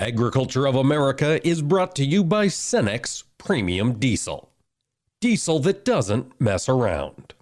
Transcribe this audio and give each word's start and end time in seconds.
Agriculture 0.00 0.64
of 0.64 0.76
America 0.76 1.44
is 1.44 1.60
brought 1.60 1.96
to 1.96 2.04
you 2.04 2.22
by 2.22 2.46
Cenex 2.46 3.24
Premium 3.36 3.98
Diesel. 3.98 4.48
Diesel 5.20 5.58
that 5.58 5.84
doesn't 5.84 6.40
mess 6.40 6.68
around. 6.68 7.34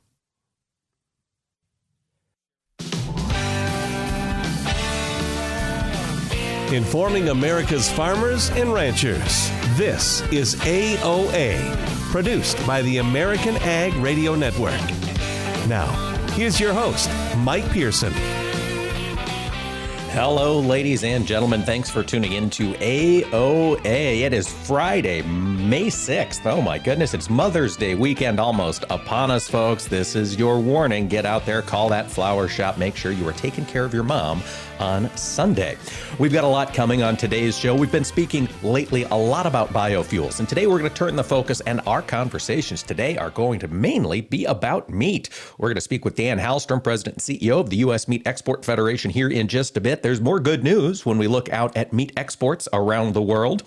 Informing 6.72 7.29
America's 7.29 7.92
farmers 7.92 8.48
and 8.53 8.73
ranchers. 8.73 9.50
This 9.77 10.23
is 10.32 10.54
AOA, 10.57 11.77
produced 12.11 12.66
by 12.66 12.80
the 12.80 12.96
American 12.96 13.57
Ag 13.57 13.93
Radio 13.96 14.34
Network. 14.34 14.80
Now, 15.68 15.88
here's 16.32 16.59
your 16.59 16.73
host, 16.73 17.11
Mike 17.36 17.68
Pearson. 17.70 18.14
Hello, 20.17 20.61
ladies 20.61 21.05
and 21.05 21.27
gentlemen. 21.27 21.62
Thanks 21.62 21.91
for 21.91 22.03
tuning 22.03 22.32
in 22.32 22.49
to 22.49 22.73
AOA. 22.73 24.23
It 24.23 24.32
is 24.32 24.49
Friday, 24.49 25.21
May 25.21 25.89
6th. 25.89 26.46
Oh 26.50 26.63
my 26.63 26.79
goodness, 26.79 27.13
it's 27.13 27.29
Mother's 27.29 27.77
Day 27.77 27.95
weekend 27.95 28.40
almost 28.40 28.87
upon 28.89 29.31
us, 29.31 29.46
folks. 29.46 29.85
This 29.85 30.17
is 30.17 30.39
your 30.39 30.59
warning. 30.59 31.07
Get 31.07 31.26
out 31.26 31.45
there, 31.45 31.61
call 31.61 31.90
that 31.90 32.11
flower 32.11 32.48
shop, 32.48 32.78
make 32.78 32.97
sure 32.97 33.12
you 33.12 33.28
are 33.28 33.34
taking 33.34 33.67
care 33.67 33.84
of 33.84 33.92
your 33.92 34.05
mom 34.05 34.42
on 34.78 35.14
Sunday. 35.17 35.77
We've 36.19 36.33
got 36.33 36.45
a 36.45 36.48
lot 36.48 36.73
coming 36.73 37.03
on 37.03 37.17
today's 37.17 37.56
show. 37.56 37.75
We've 37.75 37.92
been 37.92 38.05
speaking 38.05 38.48
lately 38.62 39.05
a 39.05 39.14
lot 39.14 39.47
about 39.47 39.69
biofuels, 39.69 40.39
and 40.39 40.48
today 40.48 40.67
we're 40.67 40.78
going 40.78 40.91
to 40.91 40.97
turn 40.97 41.17
the 41.17 41.25
focus, 41.25 41.61
and 41.62 41.81
our 41.87 42.01
conversations 42.03 42.83
today 42.83 43.19
are 43.19 43.31
going 43.31 43.59
to 43.61 43.69
mainly 43.69 44.23
be 44.23 44.47
about 44.47 44.89
meat. 44.91 45.28
We're 45.59 45.69
going 45.69 45.77
to 45.77 45.83
speak 45.83 46.05
with 46.05 46.14
Dan 46.14 46.39
Halstrom, 46.39 46.83
President 46.83 47.17
and 47.17 47.23
CEO 47.39 47.61
of 47.61 47.70
the 47.70 47.77
U.S. 47.78 48.09
Meat 48.09 48.27
Export 48.27 48.64
Federation, 48.64 49.11
here 49.11 49.28
in 49.28 49.48
just 49.48 49.77
a 49.77 49.81
bit. 49.81 50.03
There's 50.06 50.20
more 50.20 50.39
good 50.39 50.62
news 50.62 51.05
when 51.05 51.19
we 51.19 51.27
look 51.27 51.53
out 51.53 51.77
at 51.77 51.92
meat 51.92 52.12
exports 52.17 52.69
around 52.73 53.12
the 53.12 53.20
world. 53.20 53.65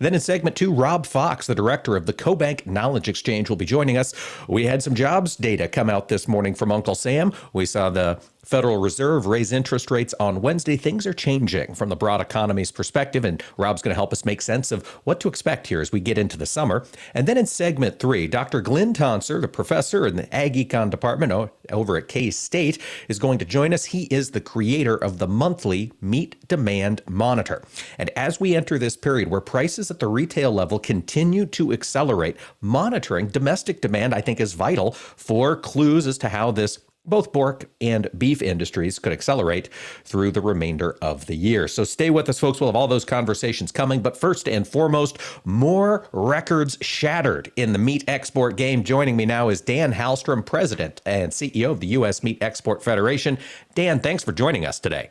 Then 0.00 0.14
in 0.14 0.20
segment 0.20 0.56
two, 0.56 0.72
Rob 0.72 1.06
Fox, 1.06 1.46
the 1.46 1.54
director 1.54 1.94
of 1.94 2.06
the 2.06 2.12
CoBank 2.12 2.66
Knowledge 2.66 3.08
Exchange, 3.08 3.48
will 3.48 3.54
be 3.54 3.66
joining 3.66 3.96
us. 3.96 4.12
We 4.48 4.66
had 4.66 4.82
some 4.82 4.96
jobs 4.96 5.36
data 5.36 5.68
come 5.68 5.88
out 5.88 6.08
this 6.08 6.26
morning 6.26 6.56
from 6.56 6.72
Uncle 6.72 6.96
Sam. 6.96 7.32
We 7.52 7.66
saw 7.66 7.88
the 7.88 8.18
Federal 8.46 8.76
Reserve 8.76 9.26
raise 9.26 9.50
interest 9.50 9.90
rates 9.90 10.14
on 10.20 10.40
Wednesday. 10.40 10.76
Things 10.76 11.04
are 11.04 11.12
changing 11.12 11.74
from 11.74 11.88
the 11.88 11.96
broad 11.96 12.20
economy's 12.20 12.70
perspective, 12.70 13.24
and 13.24 13.42
Rob's 13.56 13.82
going 13.82 13.90
to 13.90 13.96
help 13.96 14.12
us 14.12 14.24
make 14.24 14.40
sense 14.40 14.70
of 14.70 14.86
what 15.02 15.18
to 15.18 15.28
expect 15.28 15.66
here 15.66 15.80
as 15.80 15.90
we 15.90 15.98
get 15.98 16.16
into 16.16 16.36
the 16.36 16.46
summer. 16.46 16.86
And 17.12 17.26
then 17.26 17.38
in 17.38 17.46
segment 17.46 17.98
three, 17.98 18.28
Dr. 18.28 18.60
Glynn 18.60 18.94
Tonsor, 18.94 19.40
the 19.40 19.48
professor 19.48 20.06
in 20.06 20.14
the 20.14 20.32
Ag 20.32 20.54
Econ 20.54 20.90
department 20.90 21.50
over 21.72 21.96
at 21.96 22.06
K 22.06 22.30
State, 22.30 22.80
is 23.08 23.18
going 23.18 23.38
to 23.38 23.44
join 23.44 23.74
us. 23.74 23.86
He 23.86 24.04
is 24.04 24.30
the 24.30 24.40
creator 24.40 24.94
of 24.94 25.18
the 25.18 25.26
monthly 25.26 25.92
Meat 26.00 26.46
Demand 26.46 27.02
Monitor. 27.08 27.64
And 27.98 28.10
as 28.10 28.38
we 28.38 28.54
enter 28.54 28.78
this 28.78 28.96
period 28.96 29.28
where 29.28 29.40
prices 29.40 29.90
at 29.90 29.98
the 29.98 30.06
retail 30.06 30.52
level 30.52 30.78
continue 30.78 31.46
to 31.46 31.72
accelerate, 31.72 32.36
monitoring 32.60 33.26
domestic 33.26 33.80
demand, 33.80 34.14
I 34.14 34.20
think, 34.20 34.38
is 34.38 34.52
vital 34.52 34.92
for 34.92 35.56
clues 35.56 36.06
as 36.06 36.16
to 36.18 36.28
how 36.28 36.52
this 36.52 36.78
both 37.06 37.32
pork 37.32 37.68
and 37.80 38.08
beef 38.16 38.42
industries 38.42 38.98
could 38.98 39.12
accelerate 39.12 39.68
through 40.04 40.32
the 40.32 40.40
remainder 40.40 40.96
of 41.00 41.26
the 41.26 41.36
year. 41.36 41.68
So 41.68 41.84
stay 41.84 42.10
with 42.10 42.28
us, 42.28 42.38
folks. 42.38 42.60
We'll 42.60 42.68
have 42.68 42.76
all 42.76 42.88
those 42.88 43.04
conversations 43.04 43.72
coming. 43.72 44.02
But 44.02 44.16
first 44.16 44.48
and 44.48 44.66
foremost, 44.66 45.18
more 45.44 46.06
records 46.12 46.78
shattered 46.80 47.52
in 47.56 47.72
the 47.72 47.78
meat 47.78 48.04
export 48.08 48.56
game. 48.56 48.84
Joining 48.84 49.16
me 49.16 49.26
now 49.26 49.48
is 49.48 49.60
Dan 49.60 49.92
Halstrom, 49.92 50.44
President 50.44 51.00
and 51.06 51.32
CEO 51.32 51.70
of 51.70 51.80
the 51.80 51.88
U.S. 51.88 52.22
Meat 52.22 52.38
Export 52.42 52.82
Federation. 52.82 53.38
Dan, 53.74 54.00
thanks 54.00 54.22
for 54.22 54.32
joining 54.32 54.66
us 54.66 54.78
today. 54.78 55.10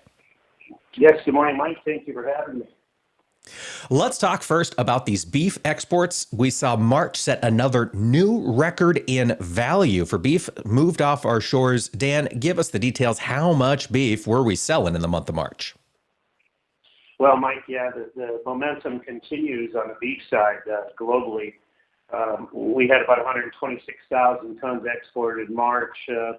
Yes, 0.93 1.15
good 1.25 1.33
morning, 1.33 1.57
Mike. 1.57 1.77
Thank 1.83 2.07
you 2.07 2.13
for 2.13 2.25
having 2.25 2.59
me. 2.59 2.74
Let's 3.89 4.17
talk 4.17 4.41
first 4.43 4.73
about 4.77 5.05
these 5.05 5.25
beef 5.25 5.57
exports. 5.63 6.27
We 6.31 6.49
saw 6.49 6.75
March 6.75 7.17
set 7.17 7.43
another 7.43 7.91
new 7.93 8.41
record 8.51 9.03
in 9.07 9.37
value 9.39 10.05
for 10.05 10.17
beef 10.17 10.49
moved 10.65 11.01
off 11.01 11.25
our 11.25 11.41
shores. 11.41 11.89
Dan, 11.89 12.27
give 12.39 12.59
us 12.59 12.69
the 12.69 12.79
details. 12.79 13.19
How 13.19 13.53
much 13.53 13.91
beef 13.91 14.25
were 14.25 14.43
we 14.43 14.55
selling 14.55 14.95
in 14.95 15.01
the 15.01 15.07
month 15.07 15.29
of 15.29 15.35
March? 15.35 15.75
Well, 17.19 17.37
Mike, 17.37 17.63
yeah, 17.67 17.91
the, 17.91 18.11
the 18.15 18.41
momentum 18.45 18.99
continues 18.99 19.73
on 19.75 19.87
the 19.87 19.95
beef 20.01 20.21
side 20.29 20.59
uh, 20.71 20.89
globally. 20.99 21.53
Um, 22.13 22.49
we 22.53 22.87
had 22.87 23.01
about 23.01 23.17
126,000 23.17 24.57
tons 24.57 24.83
exported 24.85 25.49
in 25.49 25.55
March, 25.55 25.97
uh, 26.09 26.33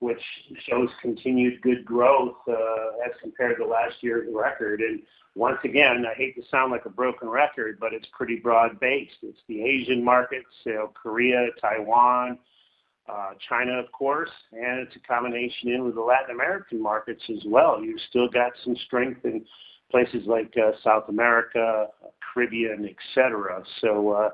which 0.00 0.22
shows 0.68 0.88
continued 1.02 1.60
good 1.62 1.84
growth 1.84 2.36
uh, 2.48 2.54
as 3.04 3.12
compared 3.20 3.56
to 3.58 3.66
last 3.66 3.96
year's 4.00 4.28
record. 4.32 4.80
And 4.80 5.02
once 5.34 5.58
again, 5.64 6.04
I 6.08 6.14
hate 6.14 6.36
to 6.36 6.42
sound 6.50 6.70
like 6.70 6.84
a 6.84 6.90
broken 6.90 7.28
record, 7.28 7.78
but 7.80 7.92
it's 7.92 8.06
pretty 8.12 8.36
broad 8.36 8.78
based. 8.80 9.16
It's 9.22 9.38
the 9.48 9.62
Asian 9.62 10.04
markets, 10.04 10.46
know, 10.66 10.92
Korea, 11.00 11.48
Taiwan, 11.60 12.38
uh, 13.08 13.30
China, 13.48 13.72
of 13.72 13.90
course, 13.92 14.30
and 14.52 14.80
it's 14.80 14.94
a 14.96 15.00
combination 15.08 15.70
in 15.70 15.84
with 15.84 15.94
the 15.94 16.00
Latin 16.00 16.34
American 16.34 16.82
markets 16.82 17.22
as 17.30 17.42
well. 17.46 17.82
You've 17.82 18.00
still 18.10 18.28
got 18.28 18.52
some 18.64 18.76
strength 18.86 19.24
in 19.24 19.44
places 19.90 20.26
like 20.26 20.52
uh, 20.56 20.72
South 20.84 21.08
America, 21.08 21.86
Caribbean. 22.34 22.88
So 23.80 24.10
uh, 24.10 24.30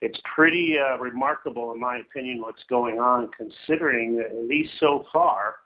it's 0.00 0.18
pretty 0.34 0.76
uh, 0.78 0.98
remarkable, 0.98 1.72
in 1.72 1.80
my 1.80 1.98
opinion, 1.98 2.40
what's 2.40 2.62
going 2.68 2.98
on, 2.98 3.30
considering 3.36 4.16
that 4.16 4.26
at 4.26 4.44
least 4.48 4.72
so 4.78 5.06
far 5.12 5.56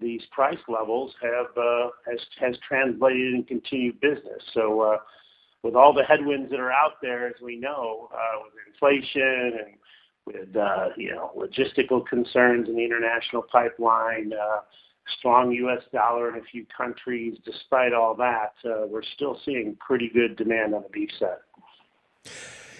these 0.00 0.22
price 0.30 0.58
levels 0.68 1.14
have 1.22 1.56
uh, 1.56 1.88
has 2.06 2.20
has 2.40 2.56
translated 2.66 3.34
in 3.34 3.44
continued 3.44 4.00
business. 4.00 4.42
So 4.52 4.80
uh, 4.80 4.98
with 5.62 5.74
all 5.74 5.92
the 5.92 6.04
headwinds 6.04 6.50
that 6.50 6.60
are 6.60 6.72
out 6.72 7.00
there, 7.00 7.26
as 7.28 7.34
we 7.42 7.56
know, 7.56 8.08
uh, 8.12 8.42
with 8.44 8.52
inflation 8.66 9.58
and 9.64 9.76
with 10.26 10.56
uh, 10.56 10.88
you 10.96 11.12
know 11.12 11.30
logistical 11.36 12.04
concerns 12.06 12.68
in 12.68 12.76
the 12.76 12.84
international 12.84 13.42
pipeline, 13.50 14.32
uh, 14.32 14.60
strong 15.18 15.52
U.S. 15.52 15.82
dollar 15.92 16.28
in 16.30 16.40
a 16.40 16.44
few 16.44 16.66
countries, 16.76 17.38
despite 17.44 17.92
all 17.92 18.14
that, 18.16 18.54
uh, 18.64 18.86
we're 18.86 19.04
still 19.14 19.38
seeing 19.44 19.76
pretty 19.76 20.10
good 20.12 20.36
demand 20.36 20.74
on 20.74 20.82
the 20.82 20.88
beef 20.88 21.10
side. 21.18 22.32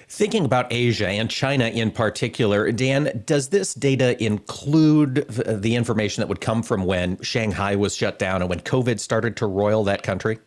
Thinking 0.09 0.45
about 0.45 0.73
Asia 0.73 1.09
and 1.09 1.29
China 1.29 1.67
in 1.67 1.91
particular, 1.91 2.71
Dan, 2.71 3.25
does 3.27 3.49
this 3.49 3.75
data 3.75 4.23
include 4.23 5.27
the 5.29 5.75
information 5.75 6.21
that 6.21 6.29
would 6.29 6.41
come 6.41 6.63
from 6.63 6.85
when 6.85 7.21
Shanghai 7.23 7.75
was 7.75 7.97
shut 7.97 8.19
down 8.19 8.41
and 8.41 8.49
when 8.49 8.61
COVID 8.61 9.01
started 9.01 9.37
to 9.39 9.47
roil 9.47 9.83
that 9.85 10.05
country? 10.05 10.39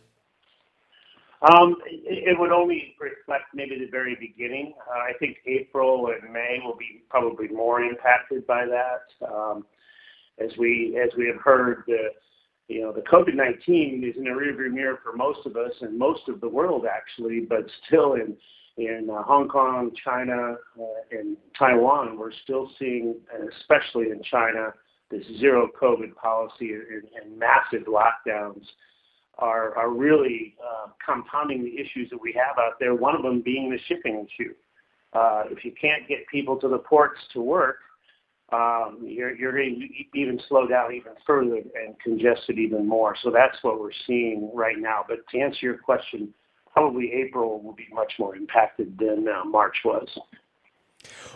Um, 1.42 1.76
it 1.86 2.38
would 2.38 2.52
only 2.52 2.94
reflect 2.98 3.44
maybe 3.54 3.78
the 3.78 3.90
very 3.90 4.14
beginning. 4.14 4.74
Uh, 4.88 4.98
I 4.98 5.12
think 5.18 5.38
April 5.46 6.08
and 6.08 6.32
May 6.32 6.60
will 6.64 6.76
be 6.76 7.02
probably 7.08 7.48
more 7.48 7.82
impacted 7.82 8.46
by 8.46 8.66
that. 8.66 9.26
Um, 9.26 9.66
as 10.38 10.50
we 10.58 10.98
as 11.02 11.10
we 11.16 11.26
have 11.26 11.40
heard, 11.40 11.84
the 11.86 12.10
you 12.68 12.82
know 12.82 12.92
the 12.92 13.00
COVID 13.02 13.34
nineteen 13.34 14.04
is 14.04 14.16
in 14.16 14.24
the 14.24 14.30
rearview 14.30 14.70
mirror 14.70 15.00
for 15.02 15.14
most 15.16 15.46
of 15.46 15.56
us 15.56 15.72
and 15.80 15.98
most 15.98 16.28
of 16.28 16.42
the 16.42 16.48
world 16.48 16.84
actually, 16.86 17.40
but 17.40 17.66
still 17.86 18.14
in 18.14 18.36
in 18.76 19.08
uh, 19.10 19.22
Hong 19.22 19.48
Kong, 19.48 19.90
China, 20.04 20.56
uh, 20.78 21.18
and 21.18 21.36
Taiwan, 21.58 22.16
we're 22.18 22.32
still 22.44 22.70
seeing, 22.78 23.16
especially 23.58 24.10
in 24.10 24.22
China, 24.22 24.72
this 25.10 25.24
zero 25.38 25.68
COVID 25.80 26.14
policy 26.14 26.72
and, 26.72 27.04
and 27.20 27.38
massive 27.38 27.86
lockdowns 27.86 28.62
are, 29.38 29.76
are 29.76 29.90
really 29.90 30.54
uh, 30.62 30.88
compounding 31.04 31.64
the 31.64 31.74
issues 31.80 32.08
that 32.10 32.20
we 32.20 32.32
have 32.32 32.58
out 32.58 32.74
there. 32.78 32.94
One 32.94 33.16
of 33.16 33.22
them 33.22 33.42
being 33.42 33.70
the 33.70 33.78
shipping 33.88 34.26
issue. 34.26 34.54
Uh, 35.12 35.44
if 35.50 35.64
you 35.64 35.72
can't 35.80 36.06
get 36.06 36.18
people 36.28 36.56
to 36.60 36.68
the 36.68 36.78
ports 36.78 37.18
to 37.32 37.40
work, 37.40 37.78
um, 38.52 38.98
you're, 39.02 39.34
you're 39.34 39.52
going 39.52 39.80
to 39.80 40.18
even 40.18 40.40
slow 40.48 40.66
down 40.66 40.92
even 40.92 41.12
further 41.26 41.56
and 41.56 41.94
congest 42.04 42.50
even 42.50 42.86
more. 42.86 43.16
So 43.22 43.30
that's 43.30 43.56
what 43.62 43.80
we're 43.80 43.90
seeing 44.06 44.50
right 44.54 44.78
now. 44.78 45.04
But 45.06 45.18
to 45.30 45.40
answer 45.40 45.58
your 45.62 45.78
question, 45.78 46.32
probably 46.72 47.12
April 47.12 47.60
will 47.62 47.72
be 47.72 47.88
much 47.92 48.14
more 48.18 48.36
impacted 48.36 48.98
than 48.98 49.28
uh, 49.28 49.44
March 49.44 49.78
was. 49.84 50.08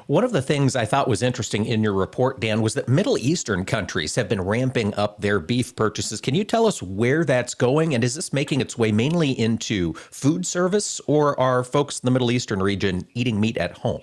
One 0.06 0.24
of 0.24 0.32
the 0.32 0.42
things 0.42 0.76
I 0.76 0.84
thought 0.84 1.08
was 1.08 1.22
interesting 1.22 1.64
in 1.64 1.82
your 1.82 1.94
report, 1.94 2.40
Dan, 2.40 2.60
was 2.60 2.74
that 2.74 2.88
Middle 2.88 3.16
Eastern 3.16 3.64
countries 3.64 4.14
have 4.16 4.28
been 4.28 4.42
ramping 4.42 4.94
up 4.94 5.20
their 5.20 5.40
beef 5.40 5.74
purchases. 5.74 6.20
Can 6.20 6.34
you 6.34 6.44
tell 6.44 6.66
us 6.66 6.82
where 6.82 7.24
that's 7.24 7.54
going? 7.54 7.94
And 7.94 8.04
is 8.04 8.14
this 8.14 8.32
making 8.32 8.60
its 8.60 8.76
way 8.76 8.92
mainly 8.92 9.30
into 9.30 9.94
food 9.94 10.46
service, 10.46 11.00
or 11.06 11.38
are 11.40 11.64
folks 11.64 12.00
in 12.00 12.06
the 12.06 12.10
Middle 12.10 12.30
Eastern 12.30 12.62
region 12.62 13.06
eating 13.14 13.40
meat 13.40 13.56
at 13.56 13.78
home? 13.78 14.02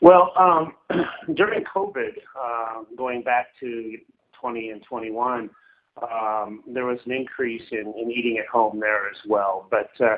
Well, 0.00 0.32
um, 0.38 0.74
during 1.34 1.64
COVID, 1.64 2.12
uh, 2.42 2.84
going 2.96 3.22
back 3.22 3.48
to 3.60 3.98
20 4.40 4.70
and 4.70 4.82
21, 4.82 5.50
um, 6.02 6.62
there 6.66 6.86
was 6.86 6.98
an 7.06 7.12
increase 7.12 7.62
in, 7.72 7.92
in 8.00 8.10
eating 8.10 8.38
at 8.38 8.46
home 8.46 8.80
there 8.80 9.08
as 9.08 9.16
well. 9.26 9.66
But 9.70 9.90
uh, 10.04 10.16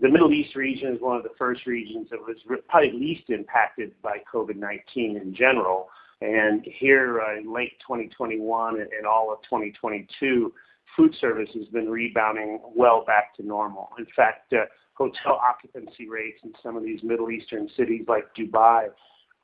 the 0.00 0.08
Middle 0.08 0.32
East 0.32 0.54
region 0.54 0.94
is 0.94 1.00
one 1.00 1.16
of 1.16 1.22
the 1.22 1.34
first 1.38 1.66
regions 1.66 2.08
that 2.10 2.20
was 2.20 2.36
probably 2.68 2.92
least 2.92 3.28
impacted 3.28 3.92
by 4.02 4.18
COVID 4.32 4.56
19 4.56 5.16
in 5.16 5.34
general. 5.34 5.88
And 6.20 6.64
here 6.64 7.20
uh, 7.20 7.38
in 7.38 7.52
late 7.52 7.72
2021 7.80 8.80
and, 8.80 8.92
and 8.92 9.06
all 9.06 9.32
of 9.32 9.42
2022, 9.42 10.52
food 10.96 11.14
service 11.20 11.48
has 11.54 11.66
been 11.66 11.88
rebounding 11.88 12.60
well 12.74 13.04
back 13.04 13.34
to 13.36 13.42
normal. 13.42 13.90
In 13.98 14.06
fact, 14.14 14.52
uh, 14.52 14.66
hotel 14.94 15.40
occupancy 15.48 16.08
rates 16.08 16.40
in 16.44 16.52
some 16.62 16.76
of 16.76 16.82
these 16.82 17.02
Middle 17.02 17.30
Eastern 17.30 17.68
cities 17.76 18.04
like 18.06 18.34
Dubai 18.34 18.88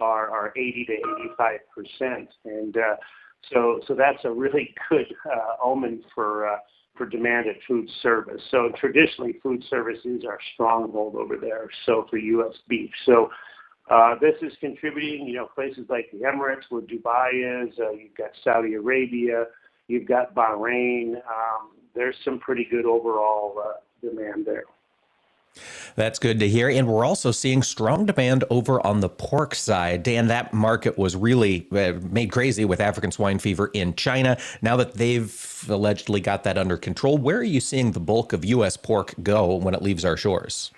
are, 0.00 0.30
are 0.30 0.52
80 0.56 0.84
to 0.84 0.92
85 0.92 1.60
percent, 1.74 2.28
and 2.44 2.76
uh, 2.76 2.96
so 3.52 3.80
so 3.86 3.94
that's 3.94 4.24
a 4.24 4.30
really 4.30 4.74
good 4.88 5.06
uh, 5.30 5.62
omen 5.62 6.02
for 6.14 6.48
uh, 6.48 6.56
for 6.96 7.06
demand 7.06 7.46
at 7.46 7.56
food 7.68 7.88
service. 8.02 8.40
So 8.50 8.70
traditionally, 8.80 9.34
food 9.42 9.62
service 9.68 9.98
is 10.04 10.24
our 10.24 10.38
stronghold 10.54 11.16
over 11.16 11.36
there. 11.36 11.68
So 11.84 12.06
for 12.10 12.18
U.S. 12.18 12.54
beef, 12.68 12.90
so. 13.04 13.30
Uh, 13.88 14.16
this 14.20 14.34
is 14.42 14.52
contributing, 14.58 15.28
you 15.28 15.34
know, 15.34 15.46
places 15.54 15.86
like 15.88 16.10
the 16.10 16.18
Emirates, 16.26 16.64
where 16.70 16.82
Dubai 16.82 17.68
is. 17.68 17.72
Uh, 17.78 17.92
you've 17.92 18.16
got 18.16 18.30
Saudi 18.42 18.74
Arabia, 18.74 19.44
you've 19.86 20.08
got 20.08 20.34
Bahrain. 20.34 21.14
Um, 21.14 21.70
there's 21.94 22.16
some 22.24 22.40
pretty 22.40 22.66
good 22.68 22.84
overall 22.84 23.54
uh, 23.64 23.74
demand 24.04 24.44
there. 24.44 24.64
That's 25.94 26.18
good 26.18 26.40
to 26.40 26.48
hear. 26.48 26.68
And 26.68 26.86
we're 26.86 27.04
also 27.04 27.30
seeing 27.30 27.62
strong 27.62 28.06
demand 28.06 28.44
over 28.50 28.84
on 28.86 29.00
the 29.00 29.08
pork 29.08 29.54
side. 29.54 30.02
Dan, 30.02 30.28
that 30.28 30.52
market 30.52 30.98
was 30.98 31.16
really 31.16 31.66
uh, 31.72 31.94
made 32.10 32.30
crazy 32.30 32.64
with 32.64 32.80
African 32.80 33.10
swine 33.10 33.38
fever 33.38 33.70
in 33.72 33.94
China. 33.94 34.36
Now 34.62 34.76
that 34.76 34.94
they've 34.94 35.64
allegedly 35.68 36.20
got 36.20 36.44
that 36.44 36.58
under 36.58 36.76
control, 36.76 37.18
where 37.18 37.38
are 37.38 37.42
you 37.42 37.60
seeing 37.60 37.92
the 37.92 38.00
bulk 38.00 38.32
of 38.32 38.44
U.S. 38.44 38.76
pork 38.76 39.14
go 39.22 39.54
when 39.54 39.74
it 39.74 39.82
leaves 39.82 40.04
our 40.04 40.16
shores? 40.16 40.70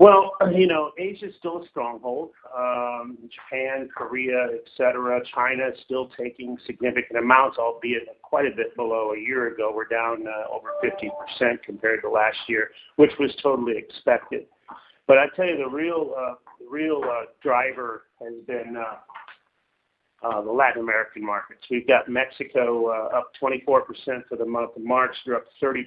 Well, 0.00 0.32
you 0.52 0.66
know, 0.66 0.90
Asia 0.98 1.26
is 1.26 1.34
still 1.38 1.62
a 1.62 1.68
stronghold. 1.68 2.30
Um, 2.56 3.16
Japan, 3.30 3.88
Korea, 3.96 4.48
et 4.52 4.64
cetera. 4.76 5.20
China 5.32 5.68
is 5.68 5.78
still 5.84 6.10
taking 6.18 6.56
significant 6.66 7.18
amounts, 7.18 7.58
albeit 7.58 8.02
quite 8.22 8.46
a 8.46 8.56
bit 8.56 8.74
below 8.74 9.12
a 9.12 9.18
year 9.18 9.54
ago. 9.54 9.72
We're 9.74 9.84
down 9.86 10.26
uh, 10.26 10.52
over 10.52 10.70
50% 10.82 11.62
compared 11.62 12.02
to 12.02 12.10
last 12.10 12.38
year, 12.48 12.70
which 12.96 13.12
was 13.20 13.32
totally 13.40 13.76
expected. 13.76 14.46
But 15.06 15.18
I 15.18 15.26
tell 15.36 15.46
you, 15.46 15.58
the 15.58 15.68
real, 15.68 16.14
uh, 16.18 16.34
real 16.68 17.02
uh, 17.04 17.26
driver 17.40 18.04
has 18.20 18.34
been 18.46 18.76
uh, 18.76 18.96
uh, 20.24 20.40
the 20.42 20.50
Latin 20.50 20.82
American 20.82 21.24
markets. 21.24 21.60
We've 21.70 21.86
got 21.86 22.08
Mexico 22.08 22.88
uh, 22.88 23.18
up 23.18 23.30
24% 23.40 23.60
for 24.28 24.36
the 24.36 24.46
month 24.46 24.70
of 24.76 24.82
March. 24.82 25.14
They're 25.24 25.36
up 25.36 25.44
30% 25.62 25.84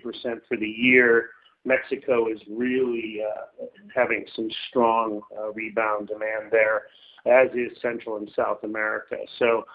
for 0.48 0.58
the 0.58 0.68
year. 0.68 1.30
Mexico 1.66 2.28
is 2.32 2.40
really 2.50 3.20
uh, 3.22 3.66
having 3.94 4.26
some 4.36 4.50
strong 4.70 5.22
uh, 5.38 5.52
rebound 5.52 6.08
demand 6.08 6.52
there, 6.52 6.84
as 7.26 7.50
is 7.54 7.78
Central 7.82 8.18
and 8.18 8.32
South 8.36 8.64
America. 8.64 9.18
So 9.38 9.66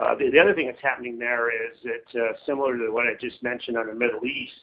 uh, 0.00 0.14
the, 0.14 0.30
the 0.30 0.38
other 0.38 0.54
thing 0.54 0.66
that's 0.66 0.82
happening 0.82 1.18
there 1.18 1.50
is 1.50 1.78
that 1.84 2.34
similar 2.46 2.76
to 2.78 2.90
what 2.90 3.06
I 3.06 3.12
just 3.20 3.42
mentioned 3.42 3.76
on 3.76 3.86
the 3.86 3.94
Middle 3.94 4.24
East, 4.24 4.54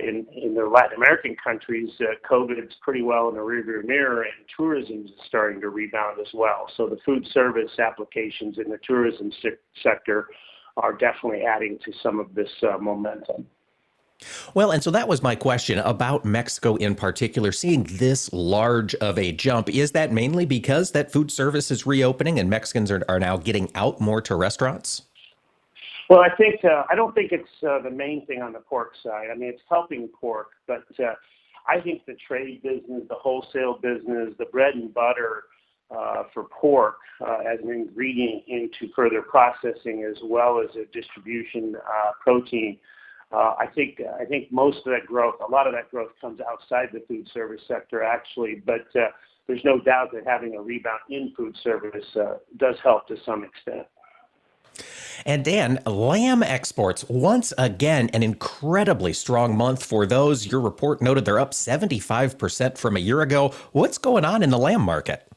in, 0.00 0.26
the 0.54 0.66
Latin 0.66 0.96
American 0.96 1.34
countries, 1.42 1.90
COVID 2.30 2.62
is 2.62 2.74
pretty 2.82 3.02
well 3.02 3.28
in 3.30 3.36
the 3.36 3.40
rearview 3.40 3.84
mirror, 3.84 4.22
and 4.22 4.32
tourism 4.54 5.04
is 5.06 5.10
starting 5.26 5.60
to 5.62 5.70
rebound 5.70 6.18
as 6.20 6.28
well. 6.34 6.66
So 6.76 6.88
the 6.88 6.98
food 7.06 7.26
service 7.32 7.70
applications 7.78 8.58
in 8.58 8.70
the 8.70 8.78
tourism 8.86 9.32
se- 9.42 9.56
sector 9.82 10.28
are 10.76 10.92
definitely 10.92 11.42
adding 11.42 11.78
to 11.84 11.92
some 12.02 12.20
of 12.20 12.34
this 12.34 12.50
momentum. 12.80 13.46
Well, 14.54 14.70
and 14.70 14.82
so 14.82 14.90
that 14.90 15.08
was 15.08 15.22
my 15.22 15.34
question 15.34 15.78
about 15.78 16.24
Mexico 16.24 16.76
in 16.76 16.94
particular, 16.94 17.52
seeing 17.52 17.84
this 17.84 18.32
large 18.32 18.94
of 18.96 19.18
a 19.18 19.32
jump. 19.32 19.68
Is 19.68 19.92
that 19.92 20.12
mainly 20.12 20.44
because 20.46 20.92
that 20.92 21.12
food 21.12 21.30
service 21.30 21.70
is 21.70 21.86
reopening 21.86 22.38
and 22.38 22.48
Mexicans 22.50 22.90
are, 22.90 23.02
are 23.08 23.20
now 23.20 23.36
getting 23.36 23.70
out 23.74 24.00
more 24.00 24.20
to 24.22 24.34
restaurants? 24.34 25.02
Well, 26.08 26.20
I 26.20 26.34
think 26.36 26.64
uh, 26.64 26.84
I 26.90 26.94
don't 26.94 27.14
think 27.14 27.32
it's 27.32 27.48
uh, 27.66 27.78
the 27.80 27.90
main 27.90 28.26
thing 28.26 28.42
on 28.42 28.52
the 28.52 28.60
pork 28.60 28.92
side. 29.02 29.28
I 29.32 29.34
mean, 29.34 29.48
it's 29.48 29.62
helping 29.68 30.08
pork, 30.08 30.48
but 30.66 30.84
uh, 30.98 31.14
I 31.66 31.80
think 31.80 32.04
the 32.06 32.16
trade 32.26 32.62
business, 32.62 33.04
the 33.08 33.14
wholesale 33.14 33.78
business, 33.80 34.34
the 34.38 34.46
bread 34.46 34.74
and 34.74 34.92
butter 34.92 35.44
uh, 35.90 36.24
for 36.34 36.44
pork 36.44 36.96
uh, 37.20 37.38
as 37.46 37.60
an 37.60 37.70
ingredient 37.70 38.42
into 38.46 38.92
further 38.94 39.22
processing, 39.22 40.04
as 40.04 40.16
well 40.24 40.60
as 40.60 40.74
a 40.76 40.84
distribution 40.92 41.76
uh, 41.76 42.10
protein 42.20 42.78
I 43.38 43.66
think 43.74 44.00
I 44.20 44.24
think 44.24 44.52
most 44.52 44.78
of 44.78 44.92
that 44.92 45.06
growth, 45.06 45.36
a 45.46 45.50
lot 45.50 45.66
of 45.66 45.72
that 45.72 45.90
growth 45.90 46.10
comes 46.20 46.40
outside 46.40 46.88
the 46.92 47.02
food 47.08 47.28
service 47.32 47.62
sector 47.66 48.02
actually, 48.02 48.62
but 48.66 48.86
uh, 48.94 49.08
there's 49.46 49.64
no 49.64 49.80
doubt 49.80 50.12
that 50.12 50.26
having 50.26 50.54
a 50.54 50.62
rebound 50.62 51.00
in 51.08 51.32
food 51.36 51.56
service 51.62 52.04
uh, 52.16 52.38
does 52.58 52.76
help 52.82 53.08
to 53.08 53.16
some 53.24 53.44
extent. 53.44 53.86
And 55.24 55.44
Dan, 55.44 55.80
lamb 55.86 56.42
exports, 56.42 57.04
once 57.08 57.52
again, 57.56 58.10
an 58.12 58.22
incredibly 58.22 59.12
strong 59.12 59.56
month 59.56 59.84
for 59.84 60.06
those. 60.06 60.46
Your 60.46 60.60
report 60.60 61.00
noted 61.00 61.24
they're 61.24 61.38
up 61.38 61.52
75% 61.52 62.78
from 62.78 62.96
a 62.96 63.00
year 63.00 63.20
ago. 63.20 63.54
What's 63.72 63.98
going 63.98 64.24
on 64.24 64.42
in 64.42 64.50
the 64.50 64.58
lamb 64.58 64.80
market? 64.82 65.31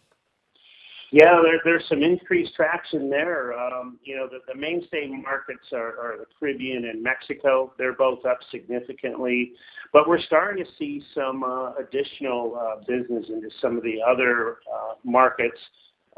Yeah, 1.15 1.39
there, 1.41 1.61
there's 1.63 1.87
some 1.87 2.03
increased 2.03 2.55
traction 2.55 3.09
there. 3.09 3.57
Um, 3.57 3.97
you 4.03 4.17
know, 4.17 4.27
the, 4.27 4.39
the 4.53 4.59
mainstay 4.59 5.07
markets 5.07 5.71
are, 5.71 5.97
are 5.97 6.17
the 6.19 6.25
Caribbean 6.37 6.83
and 6.89 7.01
Mexico. 7.01 7.71
They're 7.77 7.93
both 7.93 8.25
up 8.25 8.39
significantly, 8.51 9.53
but 9.93 10.09
we're 10.09 10.19
starting 10.19 10.61
to 10.65 10.69
see 10.77 11.01
some 11.13 11.41
uh, 11.41 11.71
additional 11.75 12.59
uh, 12.59 12.81
business 12.85 13.27
into 13.29 13.47
some 13.61 13.77
of 13.77 13.83
the 13.83 13.99
other 14.05 14.57
uh, 14.69 14.95
markets. 15.05 15.57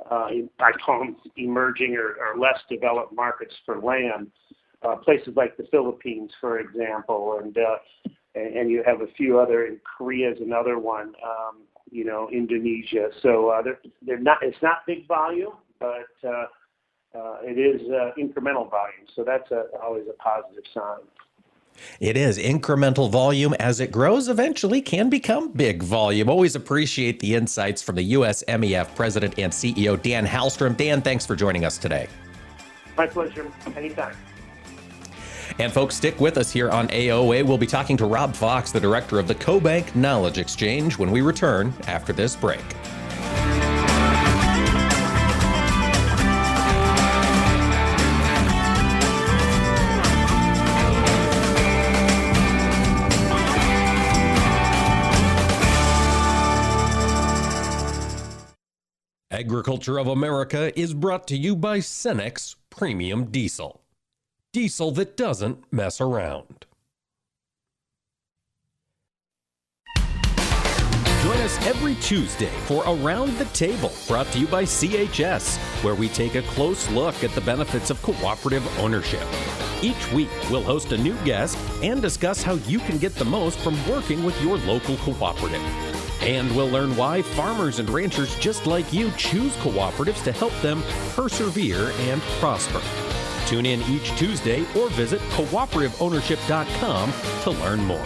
Uh, 0.09 0.29
I 0.59 0.71
call 0.83 1.01
them 1.01 1.17
emerging 1.35 1.95
or, 1.95 2.15
or 2.19 2.39
less 2.39 2.57
developed 2.67 3.13
markets 3.13 3.53
for 3.67 3.79
lamb. 3.79 4.31
Uh, 4.81 4.95
places 4.95 5.33
like 5.35 5.55
the 5.57 5.67
Philippines, 5.69 6.31
for 6.41 6.57
example, 6.57 7.39
and 7.43 7.55
uh, 7.55 8.09
and 8.33 8.69
you 8.69 8.83
have 8.85 9.01
a 9.01 9.07
few 9.15 9.39
other. 9.39 9.65
in 9.65 9.79
Korea 9.97 10.31
is 10.31 10.37
another 10.41 10.79
one. 10.79 11.13
Um, 11.23 11.57
you 11.91 12.05
know, 12.05 12.29
Indonesia. 12.31 13.09
So 13.21 13.49
uh, 13.49 13.61
they're, 13.61 13.79
they're 14.01 14.19
not, 14.19 14.39
it's 14.41 14.61
not 14.61 14.85
big 14.85 15.07
volume, 15.07 15.53
but 15.79 16.07
uh, 16.23 16.45
uh, 17.15 17.37
it 17.41 17.57
is 17.57 17.81
uh, 17.89 18.11
incremental 18.17 18.69
volume. 18.69 19.05
So 19.15 19.23
that's 19.23 19.49
a, 19.51 19.65
always 19.81 20.05
a 20.09 20.13
positive 20.21 20.63
sign. 20.73 20.99
It 21.99 22.17
is 22.17 22.39
incremental 22.39 23.09
volume 23.09 23.53
as 23.59 23.79
it 23.79 23.91
grows 23.91 24.29
eventually 24.29 24.81
can 24.81 25.09
become 25.09 25.49
big 25.49 25.83
volume. 25.83 26.29
Always 26.29 26.55
appreciate 26.55 27.19
the 27.19 27.35
insights 27.35 27.81
from 27.81 27.95
the 27.95 28.13
USMEF 28.13 28.95
President 28.95 29.37
and 29.37 29.53
CEO 29.53 30.01
Dan 30.01 30.25
Halstrom. 30.25 30.75
Dan, 30.75 31.01
thanks 31.01 31.25
for 31.25 31.35
joining 31.35 31.65
us 31.65 31.77
today. 31.77 32.07
My 32.97 33.05
pleasure. 33.05 33.51
Anytime. 33.75 34.15
And 35.59 35.73
folks, 35.73 35.95
stick 35.95 36.19
with 36.19 36.37
us 36.37 36.51
here 36.51 36.69
on 36.69 36.87
AOA. 36.89 37.43
We'll 37.43 37.57
be 37.57 37.65
talking 37.65 37.97
to 37.97 38.05
Rob 38.05 38.35
Fox, 38.35 38.71
the 38.71 38.79
director 38.79 39.17
of 39.17 39.27
the 39.27 39.35
CoBank 39.35 39.95
Knowledge 39.95 40.37
Exchange, 40.37 40.97
when 40.99 41.09
we 41.09 41.21
return 41.21 41.73
after 41.87 42.13
this 42.13 42.35
break. 42.35 42.61
Agriculture 59.31 59.99
of 59.99 60.07
America 60.07 60.77
is 60.79 60.93
brought 60.93 61.27
to 61.27 61.37
you 61.37 61.55
by 61.55 61.79
Cenex 61.79 62.55
Premium 62.69 63.25
Diesel 63.25 63.81
diesel 64.53 64.91
that 64.91 65.17
doesn't 65.17 65.63
mess 65.71 65.99
around. 66.01 66.65
Join 71.27 71.37
us 71.39 71.57
every 71.67 71.95
Tuesday 71.95 72.51
for 72.65 72.83
Around 72.87 73.37
the 73.37 73.45
Table, 73.45 73.91
brought 74.07 74.27
to 74.27 74.39
you 74.39 74.47
by 74.47 74.63
CHS, 74.63 75.57
where 75.83 75.95
we 75.95 76.07
take 76.09 76.35
a 76.35 76.41
close 76.43 76.89
look 76.91 77.21
at 77.23 77.31
the 77.31 77.41
benefits 77.41 77.89
of 77.89 78.01
cooperative 78.01 78.65
ownership. 78.79 79.27
Each 79.81 80.11
week, 80.13 80.29
we'll 80.49 80.63
host 80.63 80.91
a 80.93 80.97
new 80.97 81.15
guest 81.25 81.57
and 81.83 82.01
discuss 82.01 82.41
how 82.41 82.53
you 82.53 82.79
can 82.79 82.97
get 82.97 83.13
the 83.15 83.25
most 83.25 83.59
from 83.59 83.75
working 83.89 84.23
with 84.23 84.41
your 84.41 84.57
local 84.59 84.95
cooperative. 84.97 85.61
And 86.21 86.55
we'll 86.55 86.69
learn 86.69 86.95
why 86.95 87.21
farmers 87.21 87.79
and 87.79 87.89
ranchers 87.89 88.35
just 88.39 88.65
like 88.65 88.91
you 88.93 89.11
choose 89.17 89.55
cooperatives 89.57 90.23
to 90.23 90.31
help 90.31 90.53
them 90.61 90.81
persevere 91.13 91.91
and 91.99 92.21
prosper. 92.39 92.81
Tune 93.47 93.65
in 93.65 93.81
each 93.83 94.11
Tuesday 94.17 94.65
or 94.75 94.89
visit 94.89 95.21
cooperativeownership.com 95.31 97.13
to 97.43 97.51
learn 97.51 97.79
more. 97.79 98.03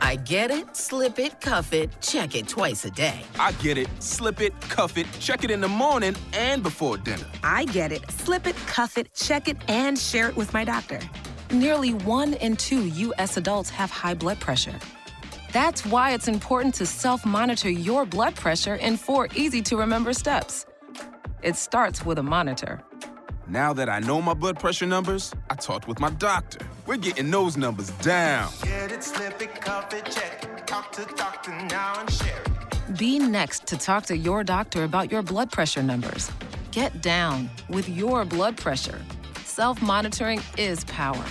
I 0.00 0.16
get 0.16 0.50
it, 0.50 0.74
slip 0.74 1.18
it, 1.18 1.38
cuff 1.42 1.74
it, 1.74 1.90
check 2.00 2.34
it 2.34 2.48
twice 2.48 2.86
a 2.86 2.90
day. 2.90 3.20
I 3.38 3.52
get 3.52 3.76
it, 3.76 3.88
slip 4.02 4.40
it, 4.40 4.58
cuff 4.62 4.96
it, 4.96 5.06
check 5.20 5.44
it 5.44 5.50
in 5.50 5.60
the 5.60 5.68
morning 5.68 6.16
and 6.32 6.62
before 6.62 6.96
dinner. 6.96 7.26
I 7.42 7.66
get 7.66 7.92
it, 7.92 8.10
slip 8.10 8.46
it, 8.46 8.56
cuff 8.66 8.96
it, 8.96 9.12
check 9.14 9.48
it, 9.48 9.58
and 9.68 9.98
share 9.98 10.30
it 10.30 10.36
with 10.36 10.54
my 10.54 10.64
doctor. 10.64 11.00
Nearly 11.50 11.92
one 11.92 12.32
in 12.34 12.56
two 12.56 12.86
U.S. 12.86 13.36
adults 13.36 13.68
have 13.68 13.90
high 13.90 14.14
blood 14.14 14.40
pressure. 14.40 14.78
That's 15.52 15.86
why 15.86 16.12
it's 16.12 16.28
important 16.28 16.74
to 16.76 16.86
self 16.86 17.24
monitor 17.24 17.70
your 17.70 18.04
blood 18.04 18.34
pressure 18.34 18.74
in 18.74 18.96
four 18.96 19.28
easy 19.34 19.62
to 19.62 19.76
remember 19.76 20.12
steps. 20.12 20.66
It 21.42 21.56
starts 21.56 22.04
with 22.04 22.18
a 22.18 22.22
monitor. 22.22 22.82
Now 23.46 23.72
that 23.72 23.88
I 23.88 24.00
know 24.00 24.20
my 24.20 24.34
blood 24.34 24.60
pressure 24.60 24.86
numbers, 24.86 25.32
I 25.48 25.54
talked 25.54 25.88
with 25.88 26.00
my 26.00 26.10
doctor. 26.10 26.66
We're 26.86 26.98
getting 26.98 27.30
those 27.30 27.56
numbers 27.56 27.90
down. 28.02 28.50
Get 28.62 28.92
it, 28.92 29.02
slip 29.02 29.40
it, 29.40 29.58
cuff 29.60 29.94
it, 29.94 30.04
check. 30.10 30.66
Talk 30.66 30.92
to 30.92 31.06
doctor 31.16 31.52
now 31.52 31.98
and 31.98 32.12
share 32.12 32.42
it. 32.42 32.98
Be 32.98 33.18
next 33.18 33.66
to 33.68 33.78
talk 33.78 34.04
to 34.06 34.16
your 34.16 34.44
doctor 34.44 34.84
about 34.84 35.10
your 35.10 35.22
blood 35.22 35.50
pressure 35.50 35.82
numbers. 35.82 36.30
Get 36.72 37.00
down 37.00 37.48
with 37.70 37.88
your 37.88 38.26
blood 38.26 38.58
pressure. 38.58 39.00
Self 39.44 39.80
monitoring 39.80 40.42
is 40.58 40.84
power. 40.84 41.24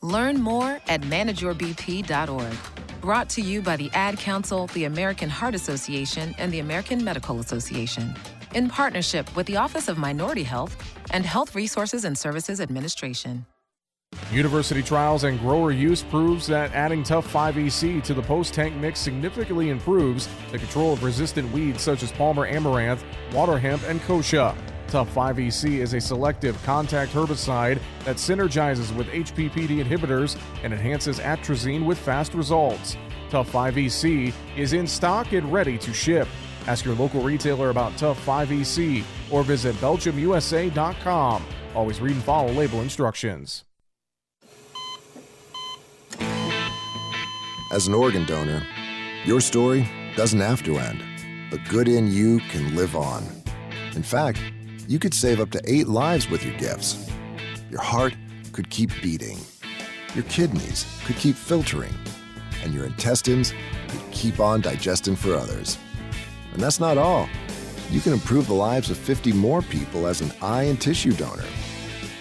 Learn 0.00 0.40
more 0.40 0.80
at 0.88 1.02
manageyourbp.org. 1.02 2.77
Brought 3.00 3.28
to 3.30 3.40
you 3.40 3.62
by 3.62 3.76
the 3.76 3.90
Ad 3.94 4.18
Council, 4.18 4.66
the 4.68 4.84
American 4.84 5.30
Heart 5.30 5.54
Association, 5.54 6.34
and 6.36 6.52
the 6.52 6.58
American 6.58 7.04
Medical 7.04 7.38
Association 7.38 8.12
in 8.54 8.68
partnership 8.68 9.34
with 9.36 9.46
the 9.46 9.56
Office 9.56 9.88
of 9.88 9.98
Minority 9.98 10.42
Health 10.42 10.76
and 11.10 11.24
Health 11.24 11.54
Resources 11.54 12.04
and 12.04 12.18
Services 12.18 12.60
Administration. 12.60 13.46
University 14.32 14.82
trials 14.82 15.24
and 15.24 15.38
grower 15.38 15.70
use 15.70 16.02
proves 16.02 16.46
that 16.48 16.72
adding 16.72 17.04
Tough 17.04 17.32
5EC 17.32 18.02
to 18.02 18.14
the 18.14 18.22
post 18.22 18.52
tank 18.52 18.74
mix 18.74 18.98
significantly 18.98 19.68
improves 19.68 20.28
the 20.50 20.58
control 20.58 20.94
of 20.94 21.04
resistant 21.04 21.50
weeds 21.52 21.82
such 21.82 22.02
as 22.02 22.10
Palmer 22.10 22.46
amaranth, 22.46 23.04
water 23.32 23.58
hemp, 23.58 23.82
and 23.86 24.00
kochia. 24.02 24.56
Tough 24.88 25.14
5EC 25.14 25.80
is 25.80 25.92
a 25.92 26.00
selective 26.00 26.60
contact 26.64 27.12
herbicide 27.12 27.78
that 28.04 28.16
synergizes 28.16 28.94
with 28.96 29.06
HPPD 29.08 29.84
inhibitors 29.84 30.38
and 30.64 30.72
enhances 30.72 31.18
atrazine 31.18 31.84
with 31.84 31.98
fast 31.98 32.32
results. 32.32 32.96
Tough 33.28 33.52
5EC 33.52 34.32
is 34.56 34.72
in 34.72 34.86
stock 34.86 35.32
and 35.32 35.52
ready 35.52 35.76
to 35.76 35.92
ship. 35.92 36.26
Ask 36.66 36.86
your 36.86 36.94
local 36.94 37.20
retailer 37.22 37.68
about 37.68 37.96
Tough 37.98 38.24
5EC 38.24 39.04
or 39.30 39.42
visit 39.42 39.76
BelchimUSA.com. 39.76 41.44
Always 41.74 42.00
read 42.00 42.14
and 42.14 42.24
follow 42.24 42.50
label 42.52 42.80
instructions. 42.80 43.64
As 47.70 47.86
an 47.86 47.92
organ 47.92 48.24
donor, 48.24 48.66
your 49.26 49.42
story 49.42 49.86
doesn't 50.16 50.40
have 50.40 50.62
to 50.62 50.78
end. 50.78 51.04
The 51.50 51.58
good 51.68 51.88
in 51.88 52.10
you 52.10 52.38
can 52.50 52.74
live 52.74 52.96
on. 52.96 53.22
In 53.94 54.02
fact, 54.02 54.40
you 54.88 54.98
could 54.98 55.12
save 55.12 55.38
up 55.38 55.50
to 55.50 55.60
eight 55.66 55.86
lives 55.86 56.30
with 56.30 56.42
your 56.42 56.56
gifts. 56.56 57.10
Your 57.70 57.82
heart 57.82 58.14
could 58.52 58.70
keep 58.70 58.90
beating. 59.02 59.36
Your 60.14 60.24
kidneys 60.24 60.86
could 61.04 61.16
keep 61.16 61.36
filtering. 61.36 61.92
And 62.64 62.72
your 62.72 62.86
intestines 62.86 63.52
could 63.88 64.00
keep 64.12 64.40
on 64.40 64.62
digesting 64.62 65.14
for 65.14 65.34
others. 65.34 65.76
And 66.54 66.62
that's 66.62 66.80
not 66.80 66.96
all. 66.96 67.28
You 67.90 68.00
can 68.00 68.14
improve 68.14 68.46
the 68.46 68.54
lives 68.54 68.90
of 68.90 68.96
50 68.96 69.30
more 69.34 69.60
people 69.60 70.06
as 70.06 70.22
an 70.22 70.32
eye 70.40 70.62
and 70.62 70.80
tissue 70.80 71.12
donor, 71.12 71.44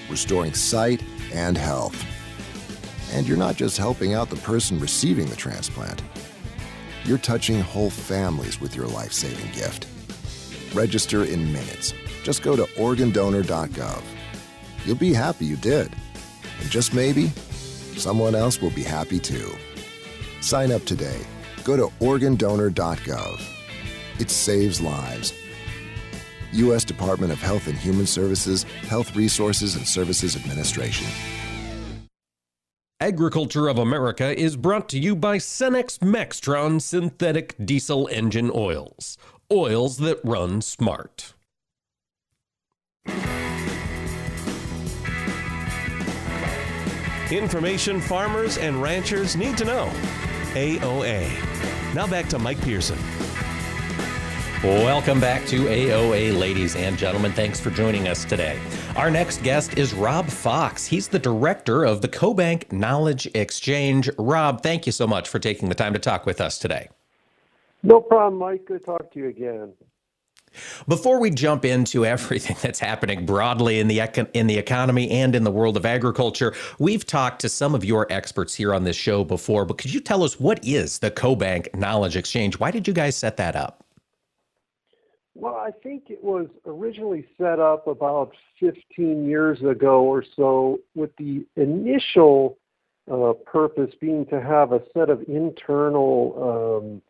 restoring 0.10 0.54
sight 0.54 1.02
and 1.32 1.58
health. 1.58 2.06
And 3.14 3.26
you're 3.26 3.38
not 3.38 3.56
just 3.56 3.78
helping 3.78 4.14
out 4.14 4.30
the 4.30 4.36
person 4.36 4.78
receiving 4.78 5.28
the 5.28 5.38
transplant, 5.38 6.04
you're 7.06 7.18
touching 7.18 7.62
whole 7.62 7.90
families 7.90 8.60
with 8.60 8.76
your 8.76 8.88
life 8.88 9.14
saving 9.14 9.50
gift. 9.54 9.88
Register 10.76 11.24
in 11.24 11.54
minutes. 11.54 11.94
Just 12.24 12.44
go 12.44 12.56
to 12.56 12.64
organdonor.gov. 12.76 14.04
You'll 14.86 14.96
be 14.96 15.14
happy 15.14 15.46
you 15.46 15.58
did. 15.58 15.92
And 16.62 16.70
just 16.70 16.94
maybe, 16.94 17.28
someone 17.96 18.36
else 18.36 18.62
will 18.62 18.72
be 18.72 18.84
happy 18.84 19.20
too. 19.20 19.52
Sign 20.42 20.72
up 20.72 20.84
today. 20.86 21.20
Go 21.64 21.76
to 21.76 21.88
organdonor.gov 22.04 23.58
it 24.20 24.30
saves 24.30 24.82
lives. 24.82 25.34
U.S. 26.54 26.84
Department 26.84 27.32
of 27.32 27.40
Health 27.40 27.68
and 27.68 27.78
Human 27.78 28.08
Services, 28.08 28.64
Health 28.64 29.16
Resources 29.16 29.76
and 29.76 29.88
Services 29.88 30.36
Administration. 30.36 31.08
Agriculture 33.00 33.68
of 33.68 33.78
America 33.78 34.38
is 34.40 34.56
brought 34.56 34.90
to 34.90 34.98
you 34.98 35.16
by 35.16 35.38
Cenex 35.38 36.00
Maxtron 36.00 36.82
synthetic 36.82 37.56
diesel 37.64 38.08
engine 38.12 38.50
oils. 38.54 39.18
Oils 39.52 39.98
that 39.98 40.20
run 40.24 40.62
smart. 40.62 41.34
Information 47.32 48.00
farmers 48.00 48.58
and 48.58 48.82
ranchers 48.82 49.36
need 49.36 49.58
to 49.58 49.66
know. 49.66 49.92
AOA. 50.54 51.30
Now 51.94 52.08
back 52.08 52.30
to 52.30 52.40
Mike 52.40 52.62
Pearson. 52.62 52.98
Welcome 54.64 55.20
back 55.20 55.46
to 55.48 55.66
AOA, 55.66 56.40
ladies 56.40 56.78
and 56.78 56.98
gentlemen. 56.98 57.34
Thanks 57.34 57.60
for 57.60 57.70
joining 57.70 58.08
us 58.08 58.24
today. 58.24 58.58
Our 58.96 59.12
next 59.12 59.44
guest 59.44 59.78
is 59.78 59.94
Rob 59.94 60.30
Fox. 60.30 60.86
He's 60.86 61.10
the 61.10 61.20
director 61.20 61.84
of 61.84 62.02
the 62.02 62.08
CoBank 62.08 62.72
Knowledge 62.72 63.28
Exchange. 63.36 64.10
Rob, 64.18 64.64
thank 64.64 64.86
you 64.86 64.94
so 64.94 65.06
much 65.06 65.28
for 65.28 65.38
taking 65.38 65.68
the 65.68 65.76
time 65.76 65.92
to 65.94 66.00
talk 66.00 66.26
with 66.26 66.40
us 66.40 66.58
today. 66.58 66.88
No 67.84 68.00
problem, 68.00 68.40
Mike. 68.40 68.66
Good 68.66 68.80
to 68.80 68.86
talk 68.86 69.12
to 69.12 69.20
you 69.20 69.28
again. 69.28 69.74
Before 70.88 71.20
we 71.20 71.30
jump 71.30 71.66
into 71.66 72.06
everything 72.06 72.58
that's 72.62 72.80
happening 72.80 73.26
broadly 73.26 73.80
in 73.80 73.88
the 73.88 74.00
econ- 74.00 74.30
in 74.34 74.48
the 74.48 74.58
economy 74.58 75.10
and 75.10 75.36
in 75.36 75.44
the 75.44 75.52
world 75.52 75.78
of 75.78 75.86
agriculture, 75.86 76.54
we've 76.80 77.06
talked 77.06 77.42
to 77.42 77.50
some 77.50 77.76
of 77.76 77.84
your 77.84 78.08
experts 78.12 78.54
here 78.54 78.74
on 78.74 78.84
this 78.84 78.96
show 78.96 79.24
before. 79.24 79.66
But 79.66 79.78
could 79.78 79.94
you 79.94 80.00
tell 80.00 80.24
us 80.24 80.40
what 80.40 80.64
is 80.64 81.00
the 81.00 81.12
CoBank 81.12 81.76
Knowledge 81.76 82.16
Exchange? 82.16 82.60
Why 82.60 82.72
did 82.72 82.88
you 82.88 82.94
guys 82.94 83.16
set 83.16 83.38
that 83.38 83.56
up? 83.56 83.84
Well, 85.40 85.56
I 85.56 85.70
think 85.84 86.10
it 86.10 86.24
was 86.24 86.48
originally 86.66 87.28
set 87.38 87.60
up 87.60 87.86
about 87.86 88.32
15 88.60 89.24
years 89.26 89.62
ago 89.62 90.02
or 90.02 90.24
so 90.36 90.80
with 90.96 91.16
the 91.18 91.46
initial 91.56 92.58
uh, 93.12 93.34
purpose 93.46 93.94
being 94.02 94.26
to 94.28 94.42
have 94.42 94.72
a 94.72 94.82
set 94.96 95.12
of 95.12 95.22
internal 95.28 96.82
um, 96.82 97.02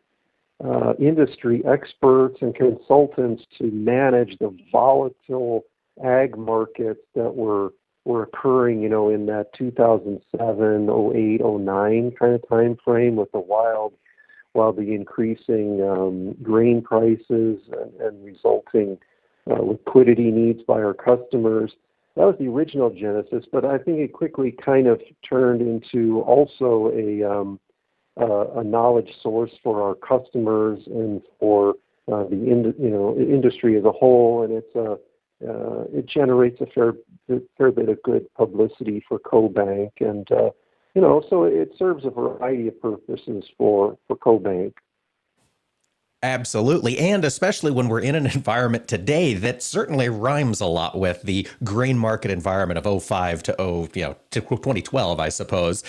uh, 0.64 0.94
industry 0.98 1.62
experts 1.64 2.38
and 2.40 2.54
consultants 2.54 3.44
to 3.58 3.70
manage 3.70 4.36
the 4.38 4.56
volatile 4.72 5.64
ag 6.04 6.36
markets 6.36 7.00
that 7.14 7.34
were 7.34 7.72
were 8.04 8.22
occurring, 8.22 8.80
you 8.80 8.88
know, 8.88 9.10
in 9.10 9.26
that 9.26 9.52
2007, 9.52 10.88
08, 10.88 11.40
09 11.44 12.12
kind 12.18 12.34
of 12.34 12.48
time 12.48 12.76
frame 12.82 13.16
with 13.16 13.30
the 13.32 13.38
wild 13.38 13.92
the 14.72 14.94
increasing 14.94 15.82
um, 15.82 16.34
grain 16.42 16.82
prices 16.82 17.60
and, 17.72 18.00
and 18.00 18.24
resulting 18.24 18.98
uh, 19.50 19.62
liquidity 19.62 20.30
needs 20.30 20.62
by 20.62 20.74
our 20.74 20.94
customers. 20.94 21.72
That 22.16 22.24
was 22.24 22.34
the 22.38 22.48
original 22.48 22.90
genesis, 22.90 23.44
but 23.52 23.64
I 23.64 23.78
think 23.78 23.98
it 24.00 24.12
quickly 24.12 24.50
kind 24.50 24.88
of 24.88 25.00
turned 25.28 25.60
into 25.60 26.20
also 26.22 26.90
a 26.92 27.22
um, 27.22 27.60
a 28.18 28.64
knowledge 28.64 29.10
source 29.22 29.52
for 29.62 29.82
our 29.82 29.94
customers 29.94 30.80
and 30.86 31.22
for 31.38 31.74
uh, 32.12 32.24
the 32.24 32.74
you 32.78 32.90
know 32.90 33.16
industry 33.18 33.76
as 33.78 33.84
a 33.84 33.92
whole, 33.92 34.42
and 34.42 34.52
uh, 34.76 35.84
it 35.92 36.06
generates 36.06 36.60
a 36.60 36.66
fair 36.66 36.94
fair 37.56 37.70
bit 37.70 37.88
of 37.88 38.02
good 38.02 38.26
publicity 38.34 39.02
for 39.08 39.18
CoBank, 39.18 39.90
and 40.00 40.30
uh, 40.32 40.50
you 40.94 41.02
know, 41.02 41.22
so 41.28 41.44
it 41.44 41.72
serves 41.78 42.04
a 42.04 42.10
variety 42.10 42.68
of 42.68 42.80
purposes 42.80 43.44
for 43.56 43.96
for 44.06 44.16
CoBank. 44.16 44.72
Absolutely. 46.20 46.98
And 46.98 47.24
especially 47.24 47.70
when 47.70 47.86
we're 47.86 48.00
in 48.00 48.16
an 48.16 48.26
environment 48.34 48.88
today 48.88 49.34
that 49.34 49.62
certainly 49.62 50.08
rhymes 50.08 50.60
a 50.60 50.66
lot 50.66 50.98
with 50.98 51.22
the 51.22 51.46
grain 51.62 51.96
market 51.96 52.32
environment 52.32 52.84
of 52.84 53.02
05 53.04 53.42
to 53.44 53.54
0, 53.56 53.88
you 53.94 54.02
know, 54.02 54.16
to 54.32 54.40
2012, 54.40 55.20
I 55.20 55.28
suppose. 55.28 55.84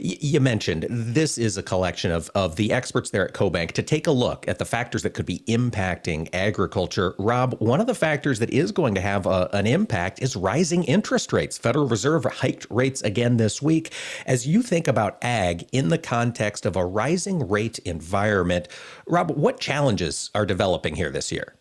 Y- 0.00 0.16
you 0.20 0.40
mentioned 0.40 0.86
this 0.88 1.36
is 1.36 1.58
a 1.58 1.62
collection 1.62 2.10
of, 2.10 2.30
of 2.34 2.56
the 2.56 2.72
experts 2.72 3.10
there 3.10 3.28
at 3.28 3.34
CoBank 3.34 3.72
to 3.72 3.82
take 3.82 4.06
a 4.06 4.10
look 4.10 4.48
at 4.48 4.58
the 4.58 4.64
factors 4.64 5.02
that 5.02 5.10
could 5.10 5.26
be 5.26 5.40
impacting 5.40 6.30
agriculture. 6.32 7.14
Rob, 7.18 7.54
one 7.58 7.80
of 7.80 7.86
the 7.86 7.94
factors 7.94 8.38
that 8.38 8.50
is 8.50 8.72
going 8.72 8.94
to 8.94 9.02
have 9.02 9.26
a, 9.26 9.50
an 9.52 9.66
impact 9.66 10.22
is 10.22 10.34
rising 10.34 10.84
interest 10.84 11.30
rates. 11.30 11.58
Federal 11.58 11.86
Reserve 11.86 12.24
hiked 12.24 12.66
rates 12.70 13.02
again 13.02 13.36
this 13.36 13.60
week. 13.60 13.92
As 14.24 14.46
you 14.46 14.62
think 14.62 14.88
about 14.88 15.18
ag 15.20 15.68
in 15.72 15.90
the 15.90 15.98
context 15.98 16.64
of 16.64 16.74
a 16.74 16.86
rising 16.86 17.46
rate 17.46 17.78
environment, 17.80 18.66
Rob, 19.06 19.30
what 19.32 19.60
challenges 19.60 19.73
are 20.34 20.46
developing 20.46 20.94
here 20.94 21.10
this 21.10 21.32
year? 21.32 21.54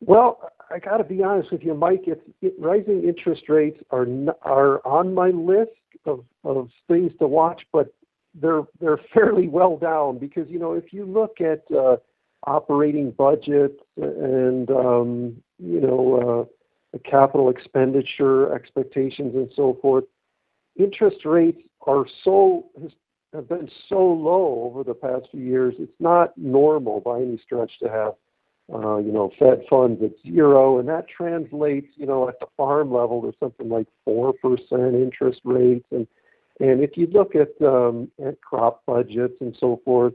Well, 0.00 0.50
I 0.70 0.78
got 0.78 0.98
to 0.98 1.04
be 1.04 1.22
honest 1.22 1.50
with 1.52 1.62
you, 1.62 1.74
Mike. 1.74 2.04
It, 2.06 2.54
rising 2.58 3.04
interest 3.04 3.48
rates 3.48 3.78
are 3.90 4.06
are 4.42 4.86
on 4.86 5.14
my 5.14 5.28
list 5.30 5.72
of, 6.06 6.24
of 6.44 6.70
things 6.88 7.12
to 7.18 7.26
watch, 7.26 7.62
but 7.72 7.92
they're 8.34 8.62
they're 8.80 9.00
fairly 9.14 9.48
well 9.48 9.76
down 9.76 10.18
because 10.18 10.48
you 10.48 10.58
know 10.58 10.72
if 10.72 10.92
you 10.92 11.04
look 11.04 11.40
at 11.40 11.64
uh, 11.76 11.96
operating 12.46 13.10
budgets 13.10 13.80
and 13.96 14.70
um, 14.70 15.36
you 15.58 15.80
know 15.80 16.48
uh, 16.94 16.98
capital 17.08 17.50
expenditure 17.50 18.54
expectations 18.54 19.34
and 19.34 19.50
so 19.54 19.78
forth, 19.82 20.04
interest 20.76 21.24
rates 21.24 21.60
are 21.86 22.06
so 22.24 22.66
have 23.32 23.48
been 23.48 23.70
so 23.88 23.98
low 23.98 24.64
over 24.64 24.82
the 24.84 24.94
past 24.94 25.26
few 25.30 25.40
years. 25.40 25.74
It's 25.78 25.92
not 26.00 26.36
normal 26.36 27.00
by 27.00 27.20
any 27.20 27.38
stretch 27.44 27.78
to 27.80 27.88
have 27.88 28.14
uh, 28.72 28.98
you 28.98 29.10
know, 29.10 29.30
Fed 29.38 29.62
funds 29.68 30.00
at 30.02 30.12
zero, 30.22 30.78
and 30.78 30.88
that 30.88 31.08
translates, 31.08 31.88
you 31.96 32.06
know, 32.06 32.28
at 32.28 32.38
the 32.38 32.46
farm 32.56 32.92
level 32.92 33.20
to 33.22 33.36
something 33.40 33.68
like 33.68 33.86
four 34.04 34.32
percent 34.32 34.94
interest 34.94 35.40
rates. 35.44 35.86
And 35.90 36.06
and 36.60 36.80
if 36.80 36.96
you 36.96 37.08
look 37.08 37.34
at 37.34 37.50
um, 37.66 38.10
at 38.24 38.40
crop 38.40 38.84
budgets 38.86 39.34
and 39.40 39.56
so 39.58 39.80
forth, 39.84 40.14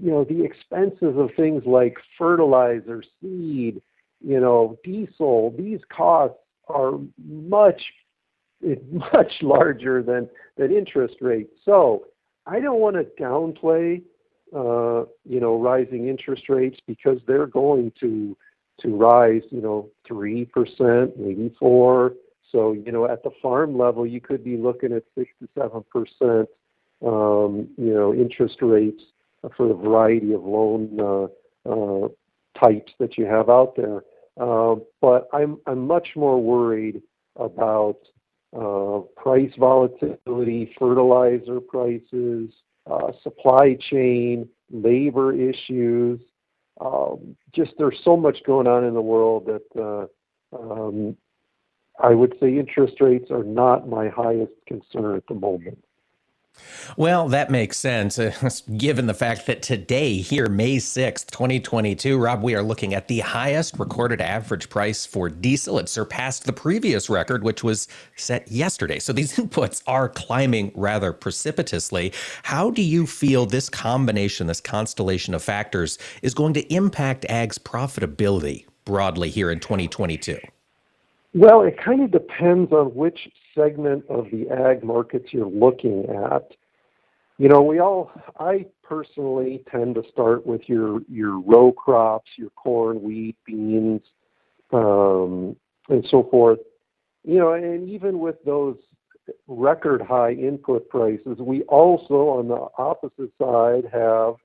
you 0.00 0.10
know, 0.10 0.22
the 0.22 0.44
expenses 0.44 1.16
of 1.16 1.30
things 1.36 1.64
like 1.66 1.96
fertilizer, 2.16 3.02
seed, 3.20 3.82
you 4.24 4.38
know, 4.38 4.78
diesel, 4.84 5.52
these 5.58 5.80
costs 5.88 6.38
are 6.68 6.92
much 7.26 7.82
much 9.12 9.32
larger 9.42 10.04
than 10.04 10.28
than 10.56 10.70
interest 10.70 11.16
rates. 11.20 11.52
So 11.64 12.04
I 12.46 12.60
don't 12.60 12.80
want 12.80 12.96
to 12.96 13.04
downplay 13.22 14.02
uh, 14.54 15.04
you 15.24 15.40
know, 15.40 15.60
rising 15.60 16.08
interest 16.08 16.48
rates 16.48 16.78
because 16.86 17.18
they're 17.26 17.46
going 17.46 17.92
to 18.00 18.36
to 18.80 18.94
rise, 18.94 19.42
you 19.50 19.60
know, 19.60 19.88
three 20.06 20.44
percent, 20.44 21.18
maybe 21.18 21.54
four. 21.58 22.12
So, 22.52 22.72
you 22.72 22.92
know, 22.92 23.06
at 23.06 23.22
the 23.22 23.30
farm 23.42 23.76
level, 23.76 24.06
you 24.06 24.20
could 24.20 24.44
be 24.44 24.56
looking 24.56 24.92
at 24.92 25.02
six 25.16 25.30
to 25.40 25.48
seven 25.58 25.84
percent, 25.90 26.48
um, 27.04 27.68
you 27.76 27.92
know, 27.92 28.14
interest 28.14 28.58
rates 28.62 29.02
for 29.56 29.68
the 29.68 29.74
variety 29.74 30.32
of 30.32 30.44
loan 30.44 30.98
uh, 31.00 31.26
uh, 31.68 32.08
types 32.58 32.92
that 32.98 33.18
you 33.18 33.26
have 33.26 33.48
out 33.50 33.74
there. 33.76 34.02
Uh, 34.38 34.76
but 35.00 35.28
I'm 35.32 35.58
I'm 35.66 35.86
much 35.86 36.10
more 36.14 36.40
worried 36.40 37.02
about 37.36 37.98
price 39.16 39.52
volatility, 39.58 40.74
fertilizer 40.78 41.60
prices, 41.60 42.50
uh, 42.90 43.12
supply 43.22 43.76
chain, 43.90 44.48
labor 44.70 45.34
issues. 45.34 46.20
Um, 46.80 47.36
just 47.52 47.72
there's 47.78 47.98
so 48.04 48.16
much 48.16 48.38
going 48.46 48.66
on 48.66 48.84
in 48.84 48.94
the 48.94 49.00
world 49.00 49.46
that 49.46 49.80
uh, 49.80 50.56
um, 50.56 51.16
I 52.02 52.10
would 52.10 52.34
say 52.40 52.58
interest 52.58 53.00
rates 53.00 53.30
are 53.30 53.44
not 53.44 53.88
my 53.88 54.08
highest 54.08 54.52
concern 54.66 55.16
at 55.16 55.26
the 55.28 55.34
moment. 55.34 55.82
Well, 56.96 57.28
that 57.28 57.50
makes 57.50 57.76
sense, 57.76 58.18
uh, 58.18 58.32
given 58.76 59.06
the 59.06 59.14
fact 59.14 59.46
that 59.46 59.62
today, 59.62 60.16
here, 60.16 60.48
May 60.48 60.76
6th, 60.76 61.30
2022, 61.30 62.18
Rob, 62.18 62.42
we 62.42 62.54
are 62.54 62.62
looking 62.62 62.94
at 62.94 63.08
the 63.08 63.20
highest 63.20 63.78
recorded 63.78 64.20
average 64.20 64.68
price 64.68 65.04
for 65.04 65.28
diesel. 65.28 65.78
It 65.78 65.88
surpassed 65.88 66.44
the 66.44 66.52
previous 66.52 67.10
record, 67.10 67.42
which 67.42 67.62
was 67.62 67.88
set 68.14 68.50
yesterday. 68.50 68.98
So 68.98 69.12
these 69.12 69.32
inputs 69.36 69.82
are 69.86 70.08
climbing 70.08 70.72
rather 70.74 71.12
precipitously. 71.12 72.12
How 72.44 72.70
do 72.70 72.82
you 72.82 73.06
feel 73.06 73.46
this 73.46 73.68
combination, 73.68 74.46
this 74.46 74.60
constellation 74.60 75.34
of 75.34 75.42
factors, 75.42 75.98
is 76.22 76.34
going 76.34 76.54
to 76.54 76.72
impact 76.72 77.26
ag's 77.26 77.58
profitability 77.58 78.66
broadly 78.84 79.28
here 79.28 79.50
in 79.50 79.60
2022? 79.60 80.38
Well, 81.34 81.60
it 81.62 81.76
kind 81.78 82.02
of 82.02 82.10
depends 82.10 82.72
on 82.72 82.94
which 82.94 83.28
segment 83.56 84.04
of 84.08 84.26
the 84.30 84.48
ag 84.50 84.84
markets 84.84 85.26
you're 85.32 85.50
looking 85.50 86.06
at. 86.08 86.52
You 87.38 87.48
know, 87.48 87.62
we 87.62 87.80
all, 87.80 88.10
I 88.38 88.66
personally 88.82 89.62
tend 89.70 89.94
to 89.96 90.02
start 90.10 90.46
with 90.46 90.62
your, 90.68 91.00
your 91.08 91.40
row 91.40 91.72
crops, 91.72 92.30
your 92.36 92.50
corn, 92.50 93.02
wheat, 93.02 93.36
beans, 93.44 94.00
um, 94.72 95.56
and 95.88 96.06
so 96.10 96.28
forth. 96.30 96.60
You 97.24 97.38
know, 97.38 97.52
and 97.52 97.90
even 97.90 98.20
with 98.20 98.36
those 98.44 98.76
record 99.46 100.00
high 100.00 100.32
input 100.32 100.88
prices, 100.88 101.38
we 101.38 101.62
also, 101.62 102.28
on 102.28 102.48
the 102.48 102.68
opposite 102.78 103.32
side, 103.38 103.90
have 103.92 104.36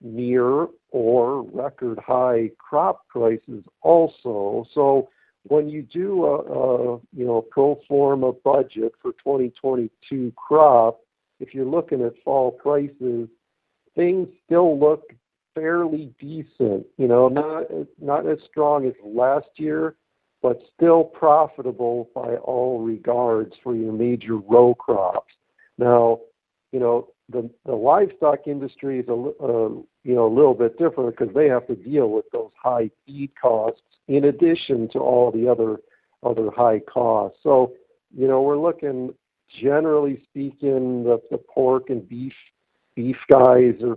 near 0.00 0.66
or 0.90 1.42
record 1.42 1.98
high 1.98 2.50
crop 2.58 3.06
prices 3.08 3.62
also. 3.82 4.66
So, 4.74 5.08
when 5.44 5.68
you 5.68 5.82
do 5.82 6.24
a, 6.24 6.36
a 6.36 7.00
you 7.14 7.24
know 7.24 7.42
pro 7.50 7.80
forma 7.88 8.32
budget 8.32 8.92
for 9.00 9.12
2022 9.12 10.32
crop, 10.36 11.00
if 11.38 11.54
you're 11.54 11.64
looking 11.64 12.02
at 12.02 12.12
fall 12.24 12.50
prices, 12.50 13.28
things 13.94 14.28
still 14.44 14.78
look 14.78 15.12
fairly 15.54 16.12
decent. 16.18 16.86
You 16.96 17.08
know, 17.08 17.28
not 17.28 17.64
not 18.00 18.26
as 18.26 18.38
strong 18.48 18.86
as 18.86 18.94
last 19.04 19.48
year, 19.56 19.96
but 20.42 20.60
still 20.74 21.04
profitable 21.04 22.10
by 22.14 22.36
all 22.36 22.80
regards 22.80 23.54
for 23.62 23.74
your 23.74 23.92
major 23.92 24.36
row 24.36 24.74
crops. 24.74 25.32
Now, 25.78 26.20
you 26.72 26.80
know, 26.80 27.08
the 27.30 27.50
the 27.64 27.74
livestock 27.74 28.46
industry 28.46 29.00
is 29.00 29.08
a 29.08 29.12
uh, 29.12 29.68
you 30.04 30.14
know 30.14 30.26
a 30.26 30.34
little 30.34 30.54
bit 30.54 30.78
different 30.78 31.16
because 31.16 31.34
they 31.34 31.48
have 31.48 31.66
to 31.66 31.76
deal 31.76 32.10
with 32.10 32.24
those 32.32 32.50
high 32.60 32.90
feed 33.06 33.30
costs 33.40 33.82
in 34.08 34.24
addition 34.24 34.88
to 34.88 34.98
all 34.98 35.30
the 35.30 35.48
other 35.48 35.78
other 36.22 36.50
high 36.50 36.80
costs. 36.80 37.38
So, 37.42 37.72
you 38.14 38.28
know, 38.28 38.42
we're 38.42 38.58
looking 38.58 39.14
generally 39.60 40.22
speaking, 40.28 41.04
the, 41.04 41.20
the 41.30 41.38
pork 41.38 41.90
and 41.90 42.06
beef 42.08 42.34
beef 42.94 43.16
guys 43.30 43.74
are 43.82 43.96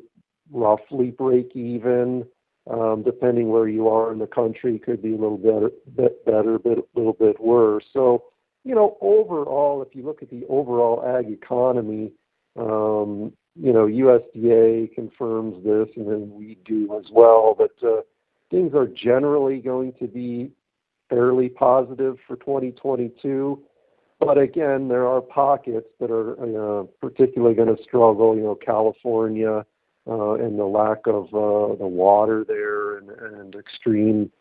roughly 0.52 1.12
break 1.12 1.56
even. 1.56 2.26
Um, 2.66 3.04
depending 3.04 3.50
where 3.50 3.68
you 3.68 3.90
are 3.90 4.14
in 4.14 4.20
the 4.20 4.28
country, 4.28 4.80
could 4.80 5.02
be 5.02 5.10
a 5.10 5.18
little 5.18 5.38
better, 5.38 5.70
bit 5.98 6.26
better, 6.26 6.58
bit 6.58 6.78
a 6.78 6.98
little 6.98 7.12
bit 7.12 7.38
worse. 7.42 7.84
So, 7.92 8.24
you 8.64 8.74
know, 8.74 8.98
overall, 9.02 9.82
if 9.82 9.94
you 9.94 10.06
look 10.06 10.24
at 10.24 10.30
the 10.30 10.46
overall 10.48 11.04
ag 11.06 11.30
economy, 11.30 12.14
um, 12.56 13.34
you 13.56 13.72
know, 13.72 13.86
USDA 13.86 14.94
confirms 14.94 15.64
this, 15.64 15.88
and 15.96 16.08
then 16.08 16.32
we 16.34 16.58
do 16.66 16.98
as 16.98 17.06
well. 17.12 17.56
But 17.58 17.88
uh, 17.88 18.02
things 18.50 18.74
are 18.74 18.88
generally 18.88 19.60
going 19.60 19.94
to 20.00 20.08
be 20.08 20.52
fairly 21.10 21.50
positive 21.50 22.18
for 22.28 22.36
2022. 22.38 23.62
But 24.20 24.38
again, 24.38 24.88
there 24.88 25.08
are 25.08 25.22
pockets 25.22 25.88
that 26.00 26.10
are 26.10 26.82
uh, 26.82 26.84
particularly 27.02 27.56
going 27.56 27.76
to 27.76 27.84
struggle. 27.84 28.36
You 28.36 28.44
know, 28.44 28.56
California 28.56 29.66
uh, 30.08 30.34
and 30.34 30.58
the 30.58 30.66
lack 30.66 31.06
of 31.06 31.26
uh, 31.26 31.76
the 31.76 31.88
water 31.88 32.46
there, 32.48 32.98
and, 32.98 33.10
and 33.10 33.56
extreme 33.56 34.32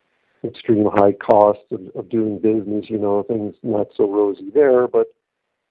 extreme 0.45 0.87
high 0.93 1.13
costs 1.13 1.65
of, 1.71 1.81
of 1.95 2.09
doing 2.09 2.39
business. 2.39 2.87
You 2.89 2.99
know, 2.99 3.23
things 3.25 3.55
not 3.63 3.89
so 3.97 4.11
rosy 4.11 4.51
there. 4.55 4.89
But 4.89 5.09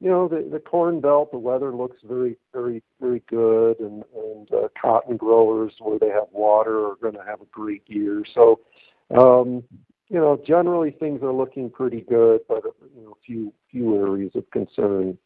you 0.02 0.10
know, 0.10 0.28
the, 0.28 0.48
the 0.52 0.60
corn 0.60 1.00
belt, 1.00 1.32
the 1.32 1.38
weather 1.38 1.72
looks 1.72 1.98
very, 2.04 2.36
very, 2.52 2.82
very 3.00 3.22
good, 3.30 3.80
and 3.80 4.04
and 4.16 4.52
uh, 4.52 4.68
cotton 4.82 5.16
growers 5.16 5.74
where 5.80 6.00
they 6.00 6.10
have 6.10 6.26
water 6.32 6.88
are 6.88 6.96
going 6.96 7.14
to 7.14 7.24
have 7.24 7.40
a 7.40 7.46
great 7.52 7.84
year. 7.86 8.24
So, 8.34 8.62
um, 9.16 9.64
you 10.10 10.20
know, 10.20 10.42
generally 10.46 10.90
things 10.90 11.22
are 11.22 11.32
looking 11.32 11.70
pretty 11.70 12.02
good, 12.02 12.42
but 12.48 12.64
you 12.96 13.04
know, 13.04 13.16
few 13.24 13.54
few 13.70 13.96
areas 13.96 14.32
of 14.34 14.50
concern. 14.50 15.20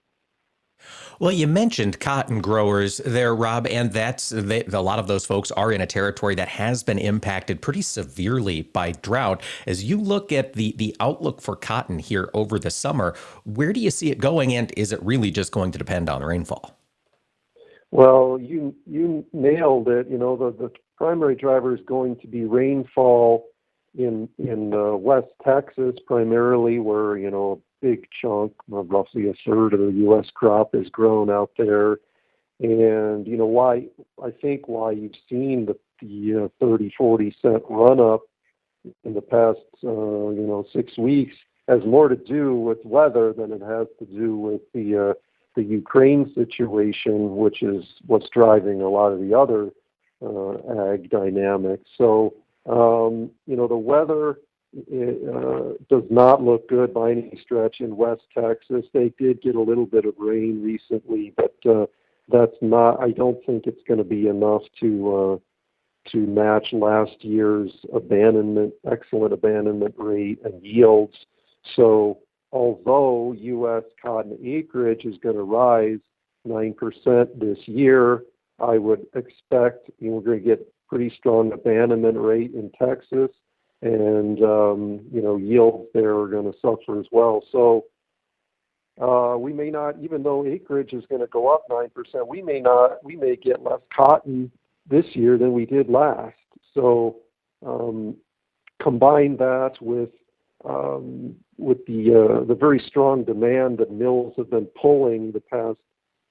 Well, 1.19 1.31
you 1.31 1.47
mentioned 1.47 1.99
cotton 1.99 2.41
growers 2.41 2.97
there, 2.97 3.33
Rob, 3.33 3.67
and 3.67 3.91
that's 3.91 4.29
they, 4.29 4.63
a 4.63 4.81
lot 4.81 4.99
of 4.99 5.07
those 5.07 5.25
folks 5.25 5.49
are 5.51 5.71
in 5.71 5.79
a 5.79 5.85
territory 5.85 6.35
that 6.35 6.49
has 6.49 6.83
been 6.83 6.99
impacted 6.99 7.61
pretty 7.61 7.81
severely 7.81 8.63
by 8.63 8.91
drought. 8.91 9.41
As 9.65 9.83
you 9.83 9.97
look 9.97 10.31
at 10.31 10.53
the 10.53 10.73
the 10.77 10.95
outlook 10.99 11.41
for 11.41 11.55
cotton 11.55 11.99
here 11.99 12.29
over 12.33 12.59
the 12.59 12.69
summer, 12.69 13.15
where 13.45 13.71
do 13.71 13.79
you 13.79 13.91
see 13.91 14.11
it 14.11 14.19
going, 14.19 14.53
and 14.53 14.73
is 14.75 14.91
it 14.91 15.01
really 15.01 15.31
just 15.31 15.51
going 15.51 15.71
to 15.71 15.77
depend 15.77 16.09
on 16.09 16.21
rainfall? 16.21 16.77
Well, 17.91 18.37
you 18.41 18.75
you 18.85 19.25
nailed 19.31 19.87
it. 19.87 20.09
You 20.09 20.17
know, 20.17 20.35
the 20.35 20.51
the 20.51 20.71
primary 20.97 21.35
driver 21.35 21.73
is 21.73 21.81
going 21.85 22.17
to 22.17 22.27
be 22.27 22.43
rainfall 22.43 23.45
in 23.97 24.29
in 24.37 24.73
uh, 24.73 24.95
West 24.95 25.27
Texas 25.43 25.95
primarily, 26.05 26.79
where 26.79 27.17
you 27.17 27.29
know 27.29 27.61
a 27.61 27.85
big 27.85 28.07
chunk, 28.21 28.53
roughly 28.67 29.29
a 29.29 29.33
third 29.45 29.73
of 29.73 29.79
the 29.79 29.93
U.S. 29.99 30.27
crop 30.33 30.73
is 30.73 30.89
grown 30.89 31.29
out 31.29 31.51
there. 31.57 31.97
And 32.59 33.27
you 33.27 33.37
know 33.37 33.45
why? 33.45 33.87
I 34.23 34.31
think 34.41 34.67
why 34.67 34.91
you've 34.91 35.13
seen 35.29 35.65
the 35.65 35.75
the 36.01 36.45
uh, 36.45 36.65
30, 36.65 36.93
40 36.97 37.35
cent 37.41 37.63
run 37.69 37.99
up 38.01 38.21
in 39.03 39.13
the 39.13 39.21
past 39.21 39.59
uh, 39.83 40.29
you 40.29 40.45
know 40.47 40.65
six 40.73 40.97
weeks 40.97 41.35
has 41.67 41.81
more 41.85 42.07
to 42.07 42.15
do 42.15 42.55
with 42.55 42.77
weather 42.85 43.33
than 43.33 43.51
it 43.51 43.61
has 43.61 43.87
to 43.99 44.05
do 44.05 44.37
with 44.37 44.61
the 44.73 45.09
uh, 45.09 45.13
the 45.55 45.63
Ukraine 45.63 46.31
situation, 46.35 47.37
which 47.37 47.63
is 47.63 47.83
what's 48.05 48.29
driving 48.29 48.81
a 48.81 48.89
lot 48.89 49.11
of 49.11 49.19
the 49.19 49.33
other 49.33 49.71
uh, 50.21 50.91
ag 50.91 51.09
dynamics. 51.09 51.89
So 51.97 52.33
um, 52.65 53.31
you 53.45 53.55
know 53.55 53.67
the 53.67 53.77
weather 53.77 54.39
uh, 54.77 55.73
does 55.89 56.03
not 56.09 56.43
look 56.43 56.67
good 56.67 56.93
by 56.93 57.11
any 57.11 57.39
stretch 57.41 57.79
in 57.79 57.95
West 57.95 58.23
Texas. 58.37 58.85
They 58.93 59.13
did 59.17 59.41
get 59.41 59.55
a 59.55 59.61
little 59.61 59.85
bit 59.85 60.05
of 60.05 60.15
rain 60.17 60.61
recently, 60.61 61.33
but 61.37 61.55
uh, 61.69 61.85
that's 62.27 62.55
not. 62.61 63.01
I 63.01 63.11
don't 63.11 63.43
think 63.45 63.67
it's 63.67 63.81
going 63.87 63.99
to 63.99 64.03
be 64.03 64.27
enough 64.27 64.63
to 64.81 65.15
uh, 65.15 66.09
to 66.11 66.17
match 66.17 66.67
last 66.73 67.23
year's 67.23 67.71
abandonment, 67.93 68.73
excellent 68.89 69.33
abandonment 69.33 69.95
rate 69.97 70.39
and 70.43 70.61
yields. 70.61 71.15
So, 71.75 72.19
although 72.51 73.33
U.S. 73.37 73.83
cotton 74.01 74.37
acreage 74.43 75.05
is 75.05 75.15
going 75.23 75.35
to 75.35 75.43
rise 75.43 75.99
nine 76.43 76.73
percent 76.73 77.39
this 77.39 77.59
year, 77.65 78.23
I 78.59 78.77
would 78.77 79.05
expect 79.15 79.89
you 79.99 80.09
know, 80.09 80.17
we're 80.17 80.21
going 80.21 80.39
to 80.39 80.45
get 80.45 80.74
pretty 80.95 81.13
strong 81.17 81.51
abandonment 81.51 82.17
rate 82.17 82.53
in 82.53 82.71
Texas, 82.81 83.29
and 83.81 84.41
um, 84.41 85.01
you 85.11 85.21
know 85.21 85.35
yields 85.35 85.89
there 85.93 86.17
are 86.17 86.29
going 86.29 86.49
to 86.49 86.57
suffer 86.61 86.97
as 86.97 87.05
well. 87.11 87.43
So 87.51 87.83
uh, 89.01 89.37
we 89.37 89.51
may 89.51 89.69
not, 89.69 89.95
even 90.01 90.23
though 90.23 90.45
acreage 90.45 90.93
is 90.93 91.03
going 91.09 91.19
to 91.19 91.27
go 91.27 91.53
up 91.53 91.63
nine 91.69 91.89
percent, 91.89 92.29
we 92.29 92.41
may 92.41 92.61
not, 92.61 93.03
we 93.03 93.17
may 93.17 93.35
get 93.35 93.61
less 93.61 93.81
cotton 93.93 94.49
this 94.89 95.03
year 95.15 95.37
than 95.37 95.51
we 95.51 95.65
did 95.65 95.89
last. 95.89 96.37
So 96.73 97.17
um, 97.65 98.15
combine 98.81 99.35
that 99.35 99.73
with 99.81 100.11
um, 100.63 101.35
with 101.57 101.85
the 101.87 102.39
uh, 102.39 102.45
the 102.45 102.55
very 102.55 102.81
strong 102.87 103.25
demand 103.25 103.79
that 103.79 103.91
mills 103.91 104.33
have 104.37 104.49
been 104.49 104.69
pulling 104.81 105.33
the 105.33 105.41
past, 105.41 105.79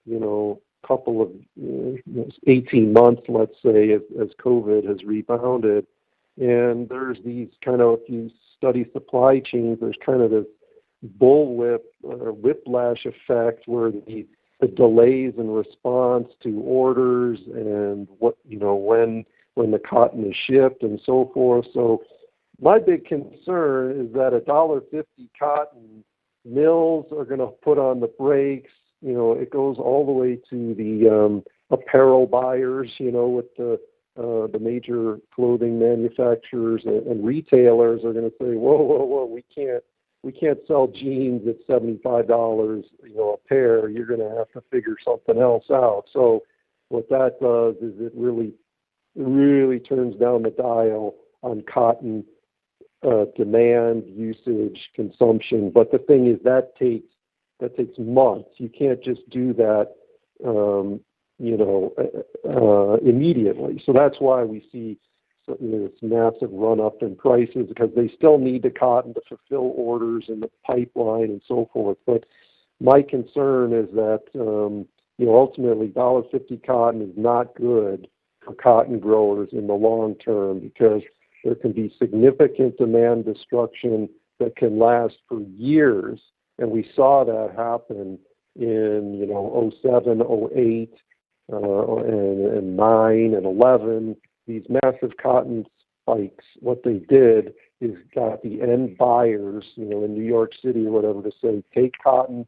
you 0.07 0.19
know, 0.19 0.63
couple 0.87 1.23
of 1.23 1.31
uh, 1.63 2.23
18 2.47 2.93
months, 2.93 3.23
let's 3.29 3.57
say, 3.65 3.93
as, 3.93 4.03
as 4.21 4.29
COVID 4.45 4.87
has 4.89 5.03
rebounded. 5.05 5.87
And 6.41 6.89
there's 6.89 7.19
these 7.25 7.49
kind 7.65 7.81
of, 7.81 8.01
if 8.03 8.09
you 8.09 8.31
study 8.57 8.87
supply 8.93 9.41
chains, 9.41 9.79
there's 9.81 9.97
kind 10.05 10.23
of 10.23 10.31
this 10.31 10.47
bullwhip 11.19 11.81
or 12.03 12.33
whiplash 12.33 13.05
effect 13.07 13.67
where 13.67 13.91
the 13.91 14.27
the 14.61 14.69
delays 14.69 15.35
in 15.37 15.51
response 15.51 16.29
to 16.43 16.61
orders 16.61 17.41
and 17.55 18.09
what 18.19 18.37
you 18.49 18.59
know 18.59 18.75
when 18.75 19.25
when 19.55 19.71
the 19.71 19.79
cotton 19.79 20.25
is 20.25 20.37
shipped 20.47 20.83
and 20.83 21.01
so 21.05 21.31
forth. 21.35 21.67
So 21.75 22.03
my 22.61 22.79
big 22.79 23.05
concern 23.05 24.07
is 24.07 24.13
that 24.15 24.33
a 24.33 24.41
dollar 24.41 24.81
fifty 24.91 25.29
cotton 25.39 26.05
mills 26.45 27.07
are 27.13 27.25
going 27.25 27.41
to 27.41 27.49
put 27.63 27.79
on 27.79 28.01
the 28.01 28.07
brakes. 28.07 28.71
You 29.05 29.13
know, 29.13 29.33
it 29.33 29.51
goes 29.51 29.77
all 29.79 30.07
the 30.07 30.13
way 30.13 30.39
to 30.49 30.75
the 30.75 31.15
um, 31.15 31.45
apparel 31.71 32.27
buyers. 32.27 32.91
You 32.97 33.13
know, 33.13 33.29
with 33.29 33.55
the 33.57 33.75
uh, 34.17 34.47
the 34.47 34.59
major 34.59 35.19
clothing 35.35 35.79
manufacturers 35.79 36.83
and, 36.87 37.07
and 37.07 37.27
retailers 37.27 38.03
are 38.03 38.15
going 38.15 38.31
to 38.31 38.37
say, 38.41 38.57
"Whoa, 38.57 38.83
whoa, 38.83 39.05
whoa! 39.05 39.27
We 39.27 39.45
can't 39.55 39.85
we 40.23 40.33
can't 40.33 40.59
sell 40.67 40.87
jeans 40.87 41.47
at 41.47 41.57
seventy 41.67 42.01
five 42.03 42.27
dollars, 42.27 42.87
you 43.03 43.15
know, 43.15 43.35
a 43.35 43.49
pair. 43.49 43.91
You're 43.91 44.07
going 44.07 44.21
to 44.21 44.37
have 44.39 44.51
to 44.53 44.63
figure 44.71 44.97
something 45.05 45.39
else 45.39 45.67
out." 45.71 46.05
So 46.11 46.43
what 46.89 47.09
that 47.11 47.41
does 47.43 47.77
is 47.83 48.01
it 48.01 48.13
really 48.17 48.55
really 49.17 49.81
turns 49.81 50.17
down 50.17 50.45
the 50.45 50.51
dial 50.51 51.15
on 51.43 51.63
cotton 51.73 52.25
uh, 53.07 53.27
demand, 53.37 54.05
usage, 54.07 54.91
consumption. 54.95 55.71
But 55.71 55.93
the 55.93 55.99
thing 55.99 56.27
is 56.27 56.39
that 56.45 56.75
takes 56.79 57.14
that 57.61 57.77
takes 57.77 57.99
months. 57.99 58.51
You 58.57 58.69
can't 58.69 59.03
just 59.03 59.29
do 59.31 59.53
that, 59.55 59.93
um, 60.45 61.01
you 61.39 61.57
know, 61.57 61.93
uh, 61.99 62.49
uh 62.49 62.97
immediately. 62.99 63.83
So 63.85 63.93
that's 63.93 64.17
why 64.19 64.45
we 64.45 64.67
see 64.73 64.99
this 65.47 65.93
massive 66.01 66.51
run 66.53 66.81
up 66.81 67.03
in 67.03 67.17
prices 67.17 67.67
because 67.69 67.91
they 67.95 68.09
still 68.17 68.39
need 68.39 68.63
the 68.63 68.71
cotton 68.71 69.15
to 69.15 69.21
fulfill 69.29 69.73
orders 69.77 70.25
in 70.29 70.41
the 70.41 70.51
pipeline 70.65 71.25
and 71.25 71.43
so 71.47 71.69
forth. 71.73 71.99
But 72.07 72.25
my 72.81 73.03
concern 73.03 73.73
is 73.73 73.89
that 73.95 74.23
um, 74.35 74.87
you 75.19 75.27
know 75.27 75.37
ultimately 75.37 75.89
dollar 75.89 76.23
fifty 76.31 76.57
cotton 76.57 77.03
is 77.03 77.17
not 77.17 77.55
good 77.55 78.09
for 78.45 78.55
cotton 78.55 78.99
growers 78.99 79.49
in 79.53 79.67
the 79.67 79.75
long 79.75 80.15
term 80.17 80.61
because 80.61 81.03
there 81.45 81.55
can 81.55 81.73
be 81.73 81.95
significant 81.99 82.77
demand 82.79 83.25
destruction 83.27 84.09
that 84.41 84.57
can 84.57 84.79
last 84.79 85.17
for 85.29 85.41
years. 85.57 86.21
And 86.59 86.71
we 86.71 86.89
saw 86.95 87.25
that 87.25 87.57
happen 87.57 88.19
in, 88.57 89.17
you 89.19 89.27
know, 89.27 89.73
07, 89.83 90.23
08, 90.57 90.95
uh, 91.53 91.57
and, 91.57 92.47
and 92.47 92.77
9 92.77 93.35
and 93.35 93.47
11. 93.47 94.17
These 94.47 94.65
massive 94.69 95.17
cotton 95.21 95.67
spikes, 96.03 96.45
what 96.61 96.83
they 96.85 96.99
did 97.09 97.55
is 97.81 97.97
got 98.15 98.43
the 98.43 98.63
end 98.63 98.97
buyers, 98.97 99.65
you 99.75 99.87
know, 99.87 100.05
in 100.05 100.15
New 100.15 100.25
York 100.25 100.53
City 100.63 100.87
or 100.87 100.93
whatever, 100.93 101.23
to 101.23 101.33
say, 101.43 101.63
take 101.75 101.95
cotton 102.03 102.47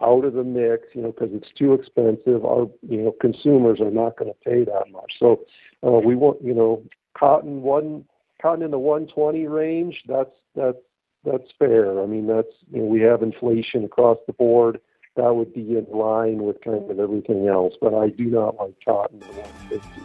out 0.00 0.24
of 0.24 0.34
the 0.34 0.44
mix, 0.44 0.84
you 0.94 1.02
know, 1.02 1.12
because 1.12 1.30
it's 1.32 1.50
too 1.58 1.74
expensive. 1.74 2.44
Our, 2.44 2.68
you 2.88 3.02
know, 3.02 3.14
consumers 3.20 3.80
are 3.80 3.90
not 3.90 4.16
going 4.16 4.32
to 4.32 4.50
pay 4.50 4.64
that 4.64 4.90
much. 4.90 5.14
So 5.18 5.40
uh, 5.84 6.00
we 6.04 6.14
want, 6.14 6.42
you 6.42 6.54
know, 6.54 6.82
cotton 7.18 7.62
one 7.62 8.04
cotton 8.40 8.62
in 8.64 8.70
the 8.70 8.78
120 8.78 9.46
range, 9.46 10.02
that's 10.06 10.30
that's 10.54 10.78
that's 11.24 11.50
fair. 11.58 12.00
I 12.02 12.06
mean, 12.06 12.26
that's 12.26 12.48
you 12.72 12.80
know, 12.80 12.84
we 12.86 13.00
have 13.00 13.22
inflation 13.22 13.84
across 13.84 14.18
the 14.26 14.32
board. 14.32 14.80
That 15.16 15.34
would 15.34 15.52
be 15.52 15.76
in 15.76 15.86
line 15.90 16.42
with 16.44 16.60
kind 16.62 16.90
of 16.90 16.98
everything 16.98 17.48
else. 17.48 17.74
But 17.80 17.94
I 17.94 18.08
do 18.10 18.24
not 18.24 18.56
like 18.56 18.74
cotton 18.84 19.22
at 19.22 19.34
150. 19.34 20.02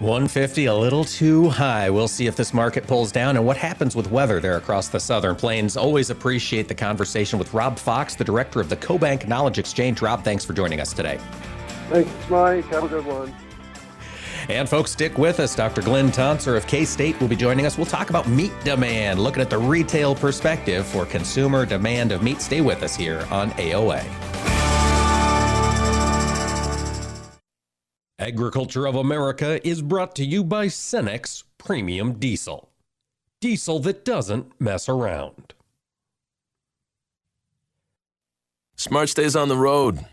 150 0.00 0.66
a 0.66 0.74
little 0.74 1.04
too 1.04 1.48
high. 1.48 1.90
We'll 1.90 2.06
see 2.06 2.28
if 2.28 2.36
this 2.36 2.54
market 2.54 2.86
pulls 2.86 3.10
down 3.10 3.36
and 3.36 3.44
what 3.44 3.56
happens 3.56 3.96
with 3.96 4.08
weather 4.12 4.38
there 4.38 4.56
across 4.56 4.88
the 4.88 5.00
southern 5.00 5.34
plains. 5.34 5.76
Always 5.76 6.10
appreciate 6.10 6.68
the 6.68 6.74
conversation 6.74 7.36
with 7.36 7.52
Rob 7.52 7.78
Fox, 7.78 8.14
the 8.14 8.22
director 8.22 8.60
of 8.60 8.68
the 8.68 8.76
CoBank 8.76 9.26
Knowledge 9.26 9.58
Exchange. 9.58 10.00
Rob, 10.00 10.22
thanks 10.22 10.44
for 10.44 10.52
joining 10.52 10.78
us 10.78 10.92
today. 10.92 11.18
Thanks, 11.88 12.10
Mike. 12.30 12.64
Have 12.66 12.84
a 12.84 12.88
good 12.88 13.06
one. 13.06 13.34
And 14.48 14.66
folks, 14.66 14.92
stick 14.92 15.18
with 15.18 15.40
us. 15.40 15.54
Dr. 15.54 15.82
Glynn 15.82 16.10
Tonsor 16.10 16.56
of 16.56 16.66
K 16.66 16.84
State 16.86 17.20
will 17.20 17.28
be 17.28 17.36
joining 17.36 17.66
us. 17.66 17.76
We'll 17.76 17.86
talk 17.86 18.08
about 18.08 18.28
meat 18.28 18.52
demand, 18.64 19.20
looking 19.20 19.42
at 19.42 19.50
the 19.50 19.58
retail 19.58 20.14
perspective 20.14 20.86
for 20.86 21.04
consumer 21.04 21.66
demand 21.66 22.12
of 22.12 22.22
meat. 22.22 22.40
Stay 22.40 22.62
with 22.62 22.82
us 22.82 22.96
here 22.96 23.26
on 23.30 23.50
AOA. 23.52 24.04
Agriculture 28.18 28.86
of 28.86 28.96
America 28.96 29.66
is 29.66 29.80
brought 29.82 30.16
to 30.16 30.24
you 30.24 30.42
by 30.42 30.66
Cenex 30.66 31.44
Premium 31.58 32.14
Diesel. 32.14 32.70
Diesel 33.40 33.78
that 33.80 34.04
doesn't 34.04 34.60
mess 34.60 34.88
around. 34.88 35.54
Smart 38.76 39.08
stays 39.10 39.36
on 39.36 39.48
the 39.48 39.56
road. 39.56 40.04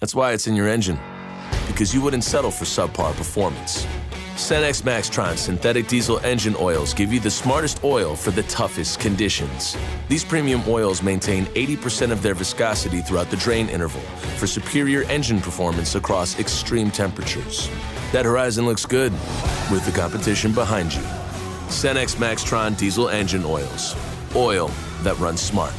That's 0.00 0.14
why 0.14 0.32
it's 0.32 0.46
in 0.46 0.56
your 0.56 0.68
engine 0.68 0.98
because 1.74 1.92
you 1.92 2.00
wouldn't 2.00 2.22
settle 2.22 2.52
for 2.52 2.64
subpar 2.64 3.12
performance. 3.16 3.84
Cenex 4.36 4.82
Maxtron 4.82 5.36
synthetic 5.36 5.88
diesel 5.88 6.20
engine 6.20 6.54
oils 6.60 6.94
give 6.94 7.12
you 7.12 7.18
the 7.18 7.30
smartest 7.30 7.82
oil 7.82 8.14
for 8.14 8.30
the 8.30 8.44
toughest 8.44 9.00
conditions. 9.00 9.76
These 10.08 10.24
premium 10.24 10.62
oils 10.68 11.02
maintain 11.02 11.46
80% 11.46 12.12
of 12.12 12.22
their 12.22 12.34
viscosity 12.34 13.00
throughout 13.00 13.28
the 13.28 13.36
drain 13.38 13.68
interval 13.68 14.02
for 14.38 14.46
superior 14.46 15.02
engine 15.04 15.40
performance 15.40 15.96
across 15.96 16.38
extreme 16.38 16.92
temperatures. 16.92 17.68
That 18.12 18.24
horizon 18.24 18.66
looks 18.66 18.86
good 18.86 19.10
with 19.72 19.84
the 19.84 19.92
competition 19.92 20.52
behind 20.52 20.94
you. 20.94 21.02
Cenex 21.66 22.14
Maxtron 22.14 22.78
diesel 22.78 23.08
engine 23.08 23.44
oils. 23.44 23.96
Oil 24.36 24.70
that 25.02 25.18
runs 25.18 25.40
smart. 25.40 25.74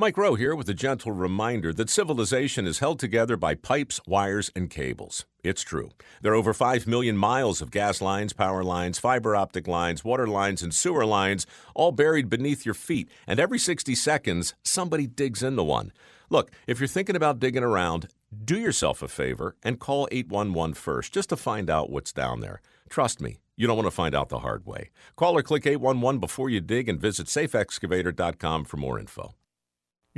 Mike 0.00 0.16
Rowe 0.16 0.36
here 0.36 0.54
with 0.54 0.68
a 0.68 0.74
gentle 0.74 1.10
reminder 1.10 1.72
that 1.72 1.90
civilization 1.90 2.68
is 2.68 2.78
held 2.78 3.00
together 3.00 3.36
by 3.36 3.56
pipes, 3.56 4.00
wires, 4.06 4.48
and 4.54 4.70
cables. 4.70 5.26
It's 5.42 5.62
true. 5.62 5.90
There 6.22 6.34
are 6.34 6.36
over 6.36 6.54
5 6.54 6.86
million 6.86 7.16
miles 7.16 7.60
of 7.60 7.72
gas 7.72 8.00
lines, 8.00 8.32
power 8.32 8.62
lines, 8.62 9.00
fiber 9.00 9.34
optic 9.34 9.66
lines, 9.66 10.04
water 10.04 10.28
lines, 10.28 10.62
and 10.62 10.72
sewer 10.72 11.04
lines, 11.04 11.48
all 11.74 11.90
buried 11.90 12.30
beneath 12.30 12.64
your 12.64 12.76
feet. 12.76 13.08
And 13.26 13.40
every 13.40 13.58
60 13.58 13.96
seconds, 13.96 14.54
somebody 14.62 15.08
digs 15.08 15.42
into 15.42 15.64
one. 15.64 15.90
Look, 16.30 16.52
if 16.68 16.78
you're 16.78 16.86
thinking 16.86 17.16
about 17.16 17.40
digging 17.40 17.64
around, 17.64 18.06
do 18.44 18.56
yourself 18.56 19.02
a 19.02 19.08
favor 19.08 19.56
and 19.64 19.80
call 19.80 20.06
811 20.12 20.74
first 20.74 21.12
just 21.12 21.30
to 21.30 21.36
find 21.36 21.68
out 21.68 21.90
what's 21.90 22.12
down 22.12 22.38
there. 22.38 22.62
Trust 22.88 23.20
me, 23.20 23.38
you 23.56 23.66
don't 23.66 23.76
want 23.76 23.88
to 23.88 23.90
find 23.90 24.14
out 24.14 24.28
the 24.28 24.38
hard 24.38 24.64
way. 24.64 24.90
Call 25.16 25.36
or 25.36 25.42
click 25.42 25.66
811 25.66 26.20
before 26.20 26.48
you 26.48 26.60
dig 26.60 26.88
and 26.88 27.00
visit 27.00 27.26
safeexcavator.com 27.26 28.64
for 28.64 28.76
more 28.76 29.00
info. 29.00 29.34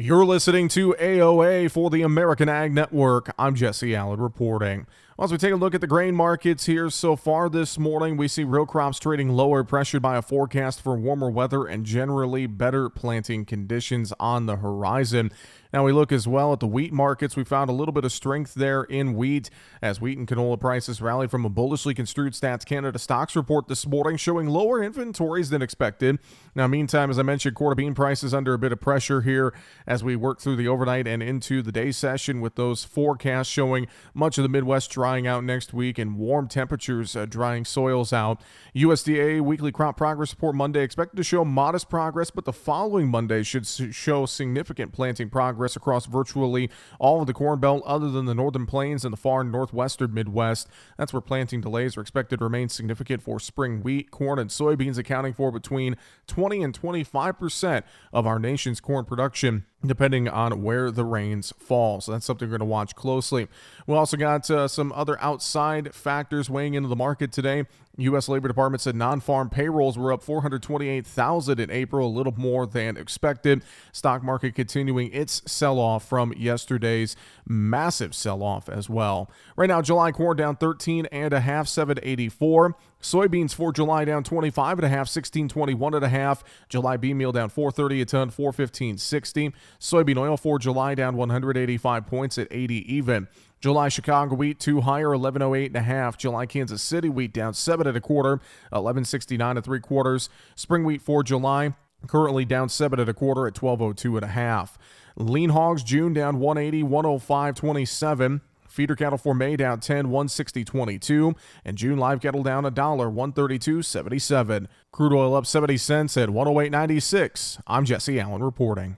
You're 0.01 0.25
listening 0.25 0.69
to 0.69 0.97
AOA 0.99 1.71
for 1.71 1.91
the 1.91 2.01
American 2.01 2.49
Ag 2.49 2.73
Network. 2.73 3.35
I'm 3.39 3.55
Jesse 3.55 3.95
Allen 3.95 4.19
reporting. 4.19 4.87
As 5.19 5.31
we 5.31 5.37
take 5.37 5.53
a 5.53 5.57
look 5.57 5.75
at 5.75 5.83
the 5.83 5.87
grain 5.87 6.15
markets 6.15 6.65
here 6.65 6.89
so 6.89 7.17
far 7.17 7.51
this 7.51 7.79
morning, 7.79 8.17
we 8.17 8.27
see 8.27 8.43
real 8.43 8.65
crops 8.65 8.99
trading 8.99 9.29
lower, 9.29 9.63
pressured 9.63 10.01
by 10.01 10.17
a 10.17 10.23
forecast 10.23 10.81
for 10.81 10.97
warmer 10.97 11.29
weather 11.29 11.67
and 11.67 11.85
generally 11.85 12.47
better 12.47 12.89
planting 12.89 13.45
conditions 13.45 14.15
on 14.19 14.47
the 14.47 14.57
horizon. 14.57 15.31
Now 15.73 15.85
we 15.85 15.93
look 15.93 16.11
as 16.11 16.27
well 16.27 16.53
at 16.53 16.59
the 16.59 16.67
wheat 16.67 16.93
markets. 16.93 17.37
We 17.37 17.45
found 17.45 17.71
a 17.71 17.73
little 17.73 17.93
bit 17.93 18.05
of 18.05 18.11
strength 18.11 18.55
there 18.55 18.83
in 18.83 19.15
wheat 19.15 19.51
as 19.81 20.01
wheat 20.01 20.19
and 20.19 20.27
canola 20.27 20.59
prices 20.59 21.01
rallied 21.01 21.31
from 21.31 21.45
a 21.45 21.49
bullishly 21.49 21.95
construed 21.95 22.33
Stats 22.33 22.65
Canada 22.65 22.99
stocks 22.99 23.37
report 23.37 23.69
this 23.69 23.87
morning 23.87 24.17
showing 24.17 24.49
lower 24.49 24.83
inventories 24.83 25.51
than 25.51 25.63
expected. 25.63 26.19
Now, 26.57 26.67
meantime, 26.67 27.09
as 27.09 27.21
I 27.21 27.23
mentioned, 27.23 27.55
quarter 27.55 27.77
bean 27.77 27.95
prices 27.95 28.35
under 28.35 28.53
a 28.53 28.59
bit 28.59 28.73
of 28.73 28.81
pressure 28.81 29.21
here 29.21 29.55
as 29.87 30.03
we 30.03 30.17
work 30.17 30.41
through 30.41 30.57
the 30.57 30.67
overnight 30.67 31.07
and 31.07 31.23
into 31.23 31.63
the 31.63 31.71
day 31.71 31.93
session 31.93 32.41
with 32.41 32.57
those 32.57 32.83
forecasts 32.83 33.49
showing 33.49 33.87
much 34.13 34.39
of 34.39 34.43
the 34.43 34.49
Midwest 34.49 34.91
drying 34.91 35.29
out 35.29 35.45
next 35.45 35.73
week 35.73 35.99
and 35.99 36.17
warm 36.17 36.49
temperatures 36.49 37.15
uh, 37.15 37.27
drying 37.27 37.65
soils 37.65 38.13
out. 38.13 38.41
USDA 38.75 39.41
weekly 39.41 39.71
crop 39.71 39.97
progress 39.97 40.33
report 40.33 40.57
Monday 40.57 40.83
expected 40.83 41.17
to 41.17 41.23
show 41.23 41.45
modest 41.45 41.89
progress, 41.89 42.31
but 42.33 42.45
the 42.45 42.53
following 42.53 43.07
Monday 43.07 43.45
should 43.45 43.67
show 43.67 44.27
significant 44.27 44.93
planting 44.93 45.31
progress 45.31 45.60
across 45.77 46.07
virtually 46.07 46.71
all 46.99 47.21
of 47.21 47.27
the 47.27 47.33
Corn 47.33 47.61
Belt 47.61 47.83
other 47.87 48.11
than 48.11 48.27
the 48.27 48.35
northern 48.35 48.67
plains 48.67 49.05
and 49.05 49.13
the 49.13 49.17
far 49.17 49.45
northwestern 49.45 50.15
Midwest. 50.15 50.69
That's 50.97 51.13
where 51.13 51.21
planting 51.21 51.61
delays 51.61 51.97
are 51.97 52.01
expected 52.01 52.39
to 52.39 52.45
remain 52.45 52.69
significant 52.69 53.23
for 53.23 53.39
spring 53.41 53.83
wheat, 53.83 54.11
corn, 54.11 54.39
and 54.39 54.51
soybeans, 54.51 54.99
accounting 54.99 55.33
for 55.33 55.51
between 55.51 55.97
20 56.27 56.63
and 56.63 56.75
25 56.75 57.39
percent 57.39 57.87
of 58.13 58.27
our 58.27 58.39
nation's 58.39 58.81
corn 58.81 59.05
production 59.05 59.65
depending 59.85 60.29
on 60.29 60.63
where 60.63 60.91
the 60.91 61.05
rains 61.05 61.53
fall. 61.59 62.01
So 62.01 62.13
that's 62.13 62.27
something 62.27 62.47
we're 62.47 62.59
going 62.59 62.61
to 62.61 62.67
watch 62.67 62.95
closely. 62.95 63.49
We 63.87 63.95
also 63.95 64.17
got 64.17 64.51
uh, 64.51 64.69
some 64.69 64.93
other 64.93 65.21
outside 65.23 65.95
factors 65.95 66.51
weighing 66.51 66.75
into 66.75 66.89
the 66.89 66.97
market 66.97 67.33
today. 67.33 67.65
U.S. 67.97 68.29
Labor 68.29 68.49
Department 68.49 68.81
said 68.81 68.95
non-farm 68.95 69.51
payrolls 69.51 69.99
were 69.99 70.13
up 70.13 70.23
428,000 70.23 71.61
in 71.61 71.71
April, 71.71 72.07
a 72.07 72.09
little 72.09 72.35
more 72.37 72.67
than 72.67 72.97
expected. 72.97 73.63
Stock 73.93 74.23
market 74.23 74.55
continuing 74.55 75.13
its 75.13 75.43
sell-off 75.51 76.09
from 76.09 76.33
yesterday's 76.37 77.17
massive 77.47 78.15
sell-off 78.15 78.69
as 78.69 78.89
well. 78.89 79.31
Right 79.57 79.69
now, 79.69 79.83
July 79.83 80.13
corn 80.13 80.37
down 80.37 80.57
13 80.57 81.07
and 81.07 81.33
a 81.33 81.41
half, 81.41 81.69
784. 81.69 82.77
Soybeans 83.01 83.55
for 83.55 83.73
July 83.73 84.05
down 84.05 84.23
25 84.23 84.79
and 84.79 84.87
a 84.87 84.89
half, 84.89 85.07
1621 85.07 85.95
and 85.95 86.05
a 86.05 86.09
half. 86.09 86.45
July 86.69 86.97
bean 86.97 87.19
meal 87.19 87.33
down 87.33 87.49
430 87.49 88.03
a 88.03 88.05
ton, 88.05 88.31
415.60. 88.31 89.53
Soybean 89.79 90.19
oil 90.19 90.37
for 90.37 90.59
July 90.59 90.95
down 90.95 91.17
185 91.17 92.07
points 92.07 92.39
at 92.39 92.49
80 92.51 92.95
even. 92.95 93.29
July 93.61 93.89
Chicago 93.89 94.35
wheat 94.35 94.59
two 94.59 94.81
higher, 94.83 95.11
1108 95.11 95.67
and 95.67 95.77
a 95.77 95.83
half. 95.83 96.17
July 96.17 96.47
Kansas 96.47 96.83
City 96.83 97.09
wheat 97.09 97.33
down 97.33 97.53
seven 97.53 97.87
and 97.87 97.97
a 97.97 98.01
quarter, 98.01 98.41
1169 98.71 99.57
and 99.57 99.65
three 99.65 99.81
quarters. 99.81 100.31
Spring 100.55 100.85
wheat 100.85 101.03
for 101.03 101.23
July 101.23 101.75
currently 102.07 102.45
down 102.45 102.69
seven 102.69 103.01
and 103.01 103.09
a 103.09 103.15
quarter 103.15 103.47
at 103.47 103.61
1202 103.61 104.17
and 104.17 104.25
a 104.25 104.29
half. 104.29 104.79
Lean 105.17 105.51
hogs 105.51 105.83
June 105.83 106.13
down 106.13 106.39
180, 106.39 106.83
105, 106.83 107.55
27. 107.55 108.41
Feeder 108.71 108.95
cattle 108.95 109.19
for 109.19 109.35
May 109.35 109.57
down 109.57 109.81
10, 109.81 110.07
160.22, 110.07 111.37
and 111.65 111.77
June 111.77 111.99
live 111.99 112.21
cattle 112.21 112.43
down 112.43 112.65
a 112.65 112.71
dollar, 112.71 113.11
132.77. 113.11 114.67
Crude 114.93 115.13
oil 115.13 115.35
up 115.35 115.45
70 115.45 115.77
cents 115.77 116.17
at 116.17 116.29
108.96. 116.29 117.61
I'm 117.67 117.85
Jesse 117.85 118.21
Allen 118.21 118.43
reporting. 118.45 118.97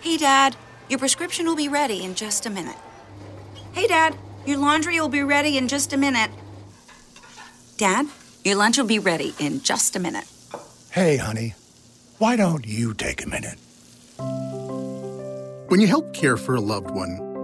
Hey, 0.00 0.16
Dad, 0.16 0.54
your 0.88 0.98
prescription 0.98 1.46
will 1.46 1.56
be 1.56 1.68
ready 1.68 2.04
in 2.04 2.14
just 2.14 2.46
a 2.46 2.50
minute. 2.50 2.76
Hey, 3.72 3.86
Dad, 3.86 4.16
your 4.46 4.58
laundry 4.58 5.00
will 5.00 5.08
be 5.08 5.22
ready 5.22 5.56
in 5.56 5.66
just 5.66 5.92
a 5.92 5.96
minute. 5.96 6.30
Dad, 7.76 8.06
your 8.44 8.56
lunch 8.56 8.78
will 8.78 8.86
be 8.86 8.98
ready 8.98 9.34
in 9.38 9.60
just 9.62 9.96
a 9.96 9.98
minute. 9.98 10.24
Hey, 10.90 11.16
honey, 11.16 11.54
why 12.18 12.36
don't 12.36 12.66
you 12.66 12.94
take 12.94 13.24
a 13.24 13.28
minute? 13.28 13.58
When 15.68 15.80
you 15.80 15.86
help 15.86 16.14
care 16.14 16.36
for 16.36 16.54
a 16.54 16.60
loved 16.60 16.90
one, 16.90 17.27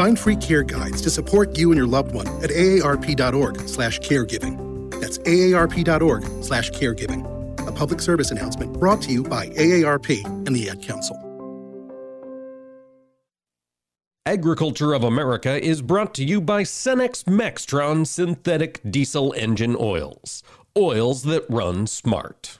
Find 0.00 0.18
free 0.18 0.36
care 0.36 0.62
guides 0.62 1.02
to 1.02 1.10
support 1.10 1.58
you 1.58 1.72
and 1.72 1.76
your 1.76 1.86
loved 1.86 2.14
one 2.14 2.26
at 2.42 2.48
aarp.org 2.48 3.68
slash 3.68 4.00
caregiving. 4.00 4.90
That's 4.98 5.18
aarp.org 5.18 6.42
slash 6.42 6.70
caregiving. 6.70 7.22
A 7.66 7.70
public 7.70 8.00
service 8.00 8.30
announcement 8.30 8.72
brought 8.72 9.02
to 9.02 9.12
you 9.12 9.22
by 9.22 9.48
AARP 9.48 10.24
and 10.46 10.56
the 10.56 10.70
Ad 10.70 10.80
Council. 10.80 11.18
Agriculture 14.24 14.94
of 14.94 15.04
America 15.04 15.62
is 15.62 15.82
brought 15.82 16.14
to 16.14 16.24
you 16.24 16.40
by 16.40 16.62
Cenex 16.62 17.24
Maxtron 17.24 18.06
synthetic 18.06 18.80
diesel 18.90 19.34
engine 19.36 19.76
oils. 19.78 20.42
Oils 20.78 21.24
that 21.24 21.44
run 21.50 21.86
smart. 21.86 22.59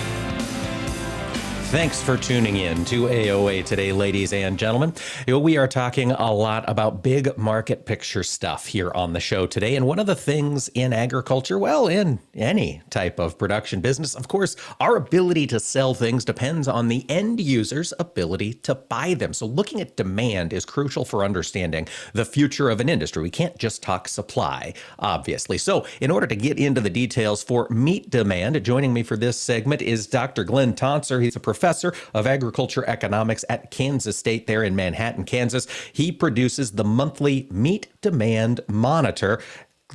Thanks 1.71 2.03
for 2.03 2.17
tuning 2.17 2.57
in 2.57 2.83
to 2.83 3.03
AOA 3.03 3.63
today, 3.63 3.93
ladies 3.93 4.33
and 4.33 4.59
gentlemen. 4.59 4.93
We 5.25 5.55
are 5.55 5.69
talking 5.69 6.11
a 6.11 6.33
lot 6.33 6.65
about 6.67 7.01
big 7.01 7.37
market 7.37 7.85
picture 7.85 8.23
stuff 8.23 8.67
here 8.67 8.91
on 8.93 9.13
the 9.13 9.21
show 9.21 9.47
today. 9.47 9.77
And 9.77 9.87
one 9.87 9.97
of 9.97 10.05
the 10.05 10.13
things 10.13 10.67
in 10.73 10.91
agriculture, 10.91 11.57
well, 11.57 11.87
in 11.87 12.19
any 12.33 12.81
type 12.89 13.19
of 13.19 13.37
production 13.37 13.79
business, 13.79 14.15
of 14.15 14.27
course, 14.27 14.57
our 14.81 14.97
ability 14.97 15.47
to 15.47 15.61
sell 15.61 15.93
things 15.93 16.25
depends 16.25 16.67
on 16.67 16.89
the 16.89 17.09
end 17.09 17.39
user's 17.39 17.93
ability 17.99 18.55
to 18.55 18.75
buy 18.75 19.13
them. 19.13 19.31
So 19.33 19.45
looking 19.45 19.79
at 19.79 19.95
demand 19.95 20.51
is 20.51 20.65
crucial 20.65 21.05
for 21.05 21.23
understanding 21.23 21.87
the 22.11 22.25
future 22.25 22.69
of 22.69 22.81
an 22.81 22.89
industry. 22.89 23.23
We 23.23 23.29
can't 23.29 23.57
just 23.57 23.81
talk 23.81 24.09
supply, 24.09 24.73
obviously. 24.99 25.57
So 25.57 25.85
in 26.01 26.11
order 26.11 26.27
to 26.27 26.35
get 26.35 26.59
into 26.59 26.81
the 26.81 26.89
details 26.89 27.41
for 27.41 27.69
meat 27.69 28.09
demand, 28.09 28.61
joining 28.65 28.91
me 28.91 29.03
for 29.03 29.15
this 29.15 29.39
segment 29.39 29.81
is 29.81 30.05
Dr. 30.05 30.43
Glynn 30.43 30.73
Tonsor. 30.73 31.21
He's 31.21 31.37
a 31.37 31.39
professor 31.39 31.60
professor 31.61 31.93
of 32.15 32.25
agriculture 32.25 32.83
economics 32.87 33.45
at 33.47 33.69
Kansas 33.69 34.17
State 34.17 34.47
there 34.47 34.63
in 34.63 34.75
Manhattan, 34.75 35.23
Kansas. 35.25 35.67
He 35.93 36.11
produces 36.11 36.71
the 36.71 36.83
monthly 36.83 37.47
meat 37.51 37.87
demand 38.01 38.61
monitor. 38.67 39.39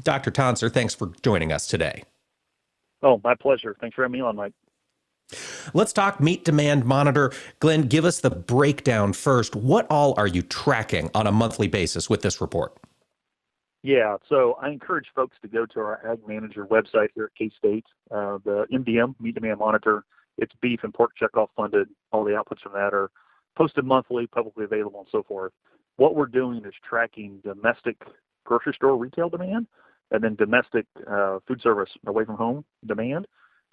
Dr. 0.05 0.31
Tonsor, 0.31 0.71
thanks 0.71 0.95
for 0.95 1.11
joining 1.23 1.51
us 1.51 1.67
today. 1.67 2.05
Oh, 3.03 3.21
my 3.25 3.35
pleasure. 3.35 3.77
Thanks 3.81 3.97
for 3.97 4.03
having 4.03 4.13
me 4.13 4.21
on, 4.21 4.37
Mike. 4.37 4.53
Let's 5.75 5.93
talk 5.93 6.21
meat 6.21 6.45
demand 6.45 6.85
monitor. 6.85 7.33
Glynn, 7.59 7.89
give 7.89 8.05
us 8.05 8.21
the 8.21 8.31
breakdown 8.31 9.13
first. 9.13 9.57
What 9.57 9.89
all 9.91 10.15
are 10.17 10.29
you 10.29 10.43
tracking 10.43 11.11
on 11.15 11.27
a 11.27 11.33
monthly 11.33 11.67
basis 11.67 12.09
with 12.09 12.23
this 12.23 12.41
report? 12.41 12.77
Yeah, 13.83 14.19
so 14.29 14.57
I 14.63 14.71
encourage 14.71 15.07
folks 15.17 15.37
to 15.43 15.49
go 15.49 15.67
to 15.67 15.81
our 15.81 16.13
Ag 16.13 16.21
Manager 16.29 16.65
website 16.67 17.09
here 17.17 17.25
at 17.25 17.35
K 17.37 17.51
State. 17.59 17.85
Uh, 18.11 18.39
the 18.45 18.67
MDM, 18.73 19.17
Meat 19.21 19.35
Demand 19.35 19.59
Monitor, 19.59 20.05
it's 20.39 20.53
beef 20.61 20.81
and 20.83 20.93
pork 20.93 21.13
checkoff 21.21 21.49
funded. 21.57 21.89
All 22.13 22.25
the 22.25 22.33
outputs 22.33 22.61
from 22.63 22.73
that 22.73 22.95
are 22.95 23.11
posted 23.57 23.85
monthly, 23.85 24.27
publicly 24.27 24.65
available, 24.65 25.01
and 25.01 25.09
so 25.11 25.23
forth. 25.23 25.53
What 25.97 26.15
we're 26.15 26.27
doing 26.27 26.65
is 26.65 26.75
tracking 26.89 27.41
domestic 27.43 27.97
grocery 28.45 28.75
store 28.75 28.97
retail 28.97 29.29
demand 29.29 29.67
and 30.11 30.23
then 30.23 30.37
domestic 30.37 30.87
uh, 31.11 31.39
food 31.49 31.61
service 31.63 31.91
away 32.07 32.25
from 32.25 32.37
home 32.37 32.65
demand 32.87 33.27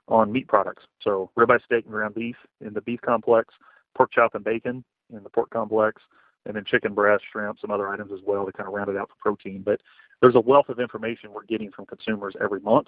on 0.07 0.31
meat 0.31 0.47
products. 0.47 0.83
So 1.01 1.29
ribeye 1.37 1.63
steak 1.63 1.85
and 1.85 1.93
ground 1.93 2.15
beef 2.15 2.35
in 2.65 2.73
the 2.73 2.81
beef 2.81 3.01
complex, 3.01 3.53
pork 3.95 4.11
chop 4.11 4.35
and 4.35 4.43
bacon 4.43 4.83
in 5.15 5.23
the 5.23 5.29
pork 5.29 5.49
complex, 5.51 6.01
and 6.45 6.55
then 6.55 6.65
chicken 6.65 6.93
breast, 6.93 7.23
shrimp, 7.31 7.59
some 7.59 7.71
other 7.71 7.87
items 7.87 8.11
as 8.11 8.19
well 8.25 8.45
to 8.45 8.51
kind 8.51 8.67
of 8.67 8.73
round 8.73 8.89
it 8.89 8.97
out 8.97 9.09
for 9.09 9.15
protein. 9.35 9.61
But 9.63 9.79
there's 10.21 10.35
a 10.35 10.41
wealth 10.41 10.69
of 10.69 10.79
information 10.79 11.31
we're 11.31 11.45
getting 11.45 11.71
from 11.71 11.85
consumers 11.85 12.35
every 12.41 12.59
month, 12.59 12.87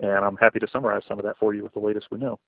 and 0.00 0.24
I'm 0.24 0.36
happy 0.36 0.58
to 0.58 0.68
summarize 0.72 1.02
some 1.06 1.18
of 1.18 1.24
that 1.24 1.38
for 1.38 1.54
you 1.54 1.62
with 1.62 1.74
the 1.74 1.80
latest 1.80 2.06
we 2.10 2.18
know. 2.18 2.38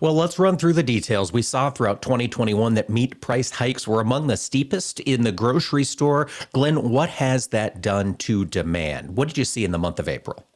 Well, 0.00 0.14
let's 0.14 0.38
run 0.38 0.56
through 0.56 0.74
the 0.74 0.82
details. 0.82 1.32
We 1.32 1.42
saw 1.42 1.70
throughout 1.70 2.02
2021 2.02 2.74
that 2.74 2.90
meat 2.90 3.20
price 3.20 3.50
hikes 3.50 3.86
were 3.86 4.00
among 4.00 4.26
the 4.26 4.36
steepest 4.36 5.00
in 5.00 5.22
the 5.22 5.32
grocery 5.32 5.84
store. 5.84 6.28
Glynn, 6.52 6.90
what 6.90 7.08
has 7.10 7.48
that 7.48 7.80
done 7.80 8.14
to 8.16 8.44
demand? 8.44 9.16
What 9.16 9.28
did 9.28 9.38
you 9.38 9.44
see 9.44 9.64
in 9.64 9.72
the 9.72 9.78
month 9.78 9.98
of 9.98 10.08
April? 10.08 10.46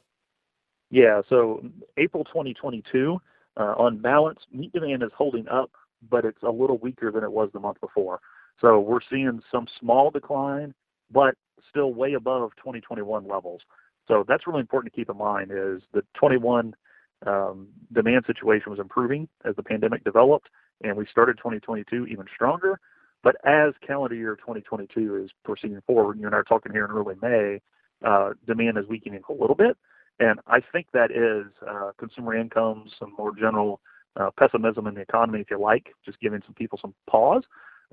Yeah, 0.90 1.22
so 1.28 1.64
April 1.96 2.24
2022, 2.24 3.20
uh, 3.56 3.60
on 3.60 3.98
balance, 3.98 4.40
meat 4.52 4.72
demand 4.72 5.02
is 5.02 5.10
holding 5.16 5.48
up, 5.48 5.70
but 6.08 6.24
it's 6.24 6.42
a 6.42 6.50
little 6.50 6.78
weaker 6.78 7.10
than 7.10 7.24
it 7.24 7.32
was 7.32 7.50
the 7.52 7.60
month 7.60 7.80
before. 7.80 8.20
So 8.60 8.80
we're 8.80 9.00
seeing 9.10 9.40
some 9.50 9.66
small 9.78 10.10
decline, 10.10 10.74
but 11.10 11.34
still 11.68 11.92
way 11.92 12.14
above 12.14 12.52
2021 12.56 13.26
levels. 13.26 13.62
So 14.08 14.24
that's 14.26 14.46
really 14.46 14.60
important 14.60 14.92
to 14.92 14.96
keep 14.96 15.10
in 15.10 15.16
mind 15.16 15.50
is 15.50 15.82
the 15.92 16.02
21 16.14 16.74
um, 17.24 17.68
demand 17.92 18.24
situation 18.26 18.70
was 18.70 18.80
improving 18.80 19.28
as 19.44 19.56
the 19.56 19.62
pandemic 19.62 20.04
developed, 20.04 20.48
and 20.82 20.96
we 20.96 21.06
started 21.10 21.38
2022 21.38 22.06
even 22.06 22.26
stronger. 22.34 22.80
But 23.22 23.36
as 23.44 23.72
calendar 23.84 24.14
year 24.14 24.36
2022 24.36 25.24
is 25.24 25.30
proceeding 25.44 25.82
forward, 25.86 26.18
you 26.18 26.26
and 26.26 26.34
I 26.34 26.38
are 26.38 26.44
talking 26.44 26.72
here 26.72 26.84
in 26.84 26.90
early 26.90 27.16
May, 27.20 27.60
uh, 28.04 28.34
demand 28.46 28.78
is 28.78 28.86
weakening 28.86 29.22
a 29.28 29.32
little 29.32 29.56
bit. 29.56 29.76
And 30.18 30.40
I 30.46 30.60
think 30.72 30.86
that 30.92 31.10
is 31.10 31.52
uh, 31.66 31.92
consumer 31.98 32.34
income, 32.34 32.88
some 32.98 33.12
more 33.18 33.34
general 33.34 33.80
uh, 34.18 34.30
pessimism 34.38 34.86
in 34.86 34.94
the 34.94 35.00
economy, 35.00 35.40
if 35.40 35.50
you 35.50 35.60
like, 35.60 35.94
just 36.04 36.20
giving 36.20 36.40
some 36.46 36.54
people 36.54 36.78
some 36.80 36.94
pause. 37.08 37.42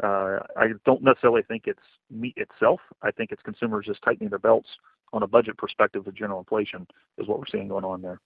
Uh, 0.01 0.39
I 0.57 0.69
don't 0.85 1.03
necessarily 1.03 1.41
think 1.43 1.63
it's 1.67 1.79
meat 2.09 2.35
itself. 2.37 2.79
I 3.01 3.11
think 3.11 3.31
it's 3.31 3.41
consumers 3.43 3.85
just 3.85 4.01
tightening 4.01 4.29
their 4.29 4.39
belts 4.39 4.69
on 5.11 5.21
a 5.23 5.27
budget 5.27 5.57
perspective 5.57 6.07
of 6.07 6.15
general 6.15 6.39
inflation 6.39 6.87
is 7.17 7.27
what 7.27 7.39
we're 7.39 7.45
seeing 7.51 7.67
going 7.67 7.85
on 7.85 8.01
there. 8.01 8.19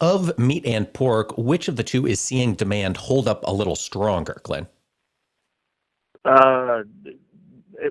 Of 0.00 0.38
meat 0.38 0.64
and 0.66 0.92
pork, 0.92 1.36
which 1.36 1.68
of 1.68 1.76
the 1.76 1.82
two 1.82 2.06
is 2.06 2.20
seeing 2.20 2.54
demand 2.54 2.96
hold 2.96 3.28
up 3.28 3.42
a 3.44 3.52
little 3.52 3.76
stronger, 3.76 4.40
Glynn? 4.42 4.66
Uh, 6.24 6.82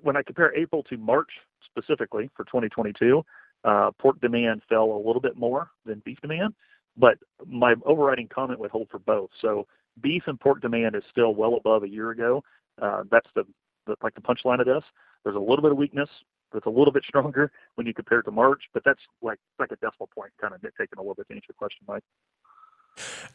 when 0.04 0.16
I 0.16 0.22
compare 0.24 0.56
April 0.56 0.84
to 0.84 0.98
March 0.98 1.30
specifically 1.66 2.30
for 2.36 2.46
2022, 2.46 3.24
uh, 3.64 3.92
pork 4.00 4.20
demand 4.22 4.62
fell 4.70 4.92
a 4.92 5.02
little 5.06 5.22
bit 5.22 5.38
more 5.38 5.70
than 5.86 6.02
beef 6.06 6.20
demand, 6.22 6.54
but 6.98 7.18
my 7.46 7.76
overriding 7.86 8.28
comment 8.28 8.60
would 8.60 8.72
hold 8.72 8.88
for 8.90 9.00
both. 9.00 9.30
So 9.42 9.68
beef 10.02 10.24
and 10.28 10.40
pork 10.40 10.62
demand 10.62 10.96
is 10.96 11.04
still 11.10 11.34
well 11.34 11.56
above 11.56 11.84
a 11.84 11.90
year 11.90 12.12
ago. 12.12 12.44
Uh, 12.82 13.04
that's 13.12 13.28
the, 13.36 13.44
the 13.86 13.96
like 14.02 14.16
the 14.16 14.22
punchline 14.22 14.60
of 14.60 14.66
this. 14.66 14.84
There's 15.24 15.36
a 15.36 15.40
little 15.40 15.62
bit 15.62 15.72
of 15.72 15.78
weakness 15.78 16.10
that's 16.52 16.66
a 16.66 16.70
little 16.70 16.92
bit 16.92 17.04
stronger 17.04 17.52
when 17.76 17.88
you 17.88 17.94
compare 17.94 18.20
it 18.20 18.24
to 18.24 18.32
March, 18.32 18.64
but 18.74 18.84
that's 18.84 19.02
like 19.22 19.40
like 19.60 19.72
a 19.72 19.76
decimal 19.78 20.10
point, 20.14 20.32
kind 20.40 20.54
of 20.54 20.62
taking 20.62 20.98
a 20.98 21.02
little 21.02 21.16
bit 21.16 21.28
to 21.28 21.36
answer 21.36 21.46
your 21.50 21.56
question, 21.58 21.86
Mike. 21.88 22.04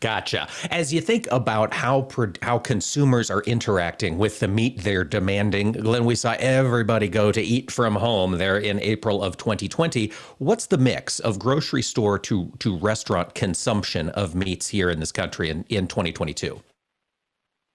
Gotcha. 0.00 0.48
As 0.70 0.92
you 0.92 1.00
think 1.00 1.26
about 1.30 1.72
how 1.72 2.08
how 2.42 2.58
consumers 2.58 3.30
are 3.30 3.42
interacting 3.42 4.18
with 4.18 4.40
the 4.40 4.48
meat 4.48 4.80
they're 4.80 5.04
demanding, 5.04 5.72
Glynn, 5.72 6.04
we 6.04 6.14
saw 6.14 6.36
everybody 6.38 7.08
go 7.08 7.32
to 7.32 7.40
eat 7.40 7.70
from 7.70 7.94
home 7.94 8.32
there 8.32 8.58
in 8.58 8.78
April 8.80 9.22
of 9.22 9.36
2020. 9.36 10.12
What's 10.38 10.66
the 10.66 10.78
mix 10.78 11.20
of 11.20 11.38
grocery 11.38 11.82
store 11.82 12.18
to 12.20 12.52
to 12.58 12.76
restaurant 12.78 13.34
consumption 13.34 14.10
of 14.10 14.34
meats 14.34 14.68
here 14.68 14.90
in 14.90 15.00
this 15.00 15.12
country 15.12 15.48
in, 15.48 15.64
in 15.68 15.86
2022? 15.86 16.60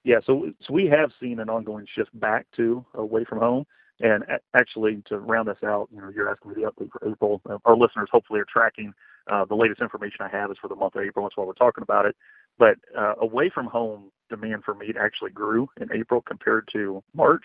Yeah, 0.04 0.20
so 0.26 0.52
so 0.62 0.74
we 0.74 0.86
have 0.88 1.12
seen 1.20 1.40
an 1.40 1.50
ongoing 1.50 1.86
shift 1.96 2.18
back 2.20 2.46
to 2.58 2.86
uh, 2.98 3.02
away 3.02 3.26
from 3.26 3.40
home. 3.40 3.66
And 4.02 4.24
actually, 4.56 5.02
to 5.08 5.20
round 5.20 5.50
this 5.50 5.58
out, 5.64 5.90
you 5.94 6.00
know, 6.00 6.10
you're 6.10 6.30
asking 6.30 6.52
me 6.52 6.64
the 6.64 6.72
update 6.72 6.90
for 6.92 7.10
April. 7.10 7.42
Our 7.66 7.76
listeners 7.76 8.08
hopefully 8.12 8.40
are 8.40 8.46
tracking 8.46 8.94
uh, 9.30 9.46
the 9.46 9.56
latest 9.56 9.82
information 9.82 10.20
I 10.22 10.30
have 10.30 10.52
is 10.52 10.58
for 10.62 10.70
the 10.70 10.76
month 10.76 10.96
of 10.96 11.04
April. 11.04 11.26
That's 11.26 11.36
why 11.36 11.44
we're 11.44 11.54
talking 11.54 11.82
about 11.82 12.06
it. 12.06 12.16
But 12.58 12.78
uh, 12.98 13.16
away 13.20 13.50
from 13.54 13.68
home 13.68 14.12
demand 14.30 14.64
for 14.64 14.74
meat 14.74 14.96
actually 15.00 15.32
grew 15.32 15.68
in 15.82 15.90
April 15.94 16.22
compared 16.22 16.70
to 16.74 17.04
March, 17.14 17.44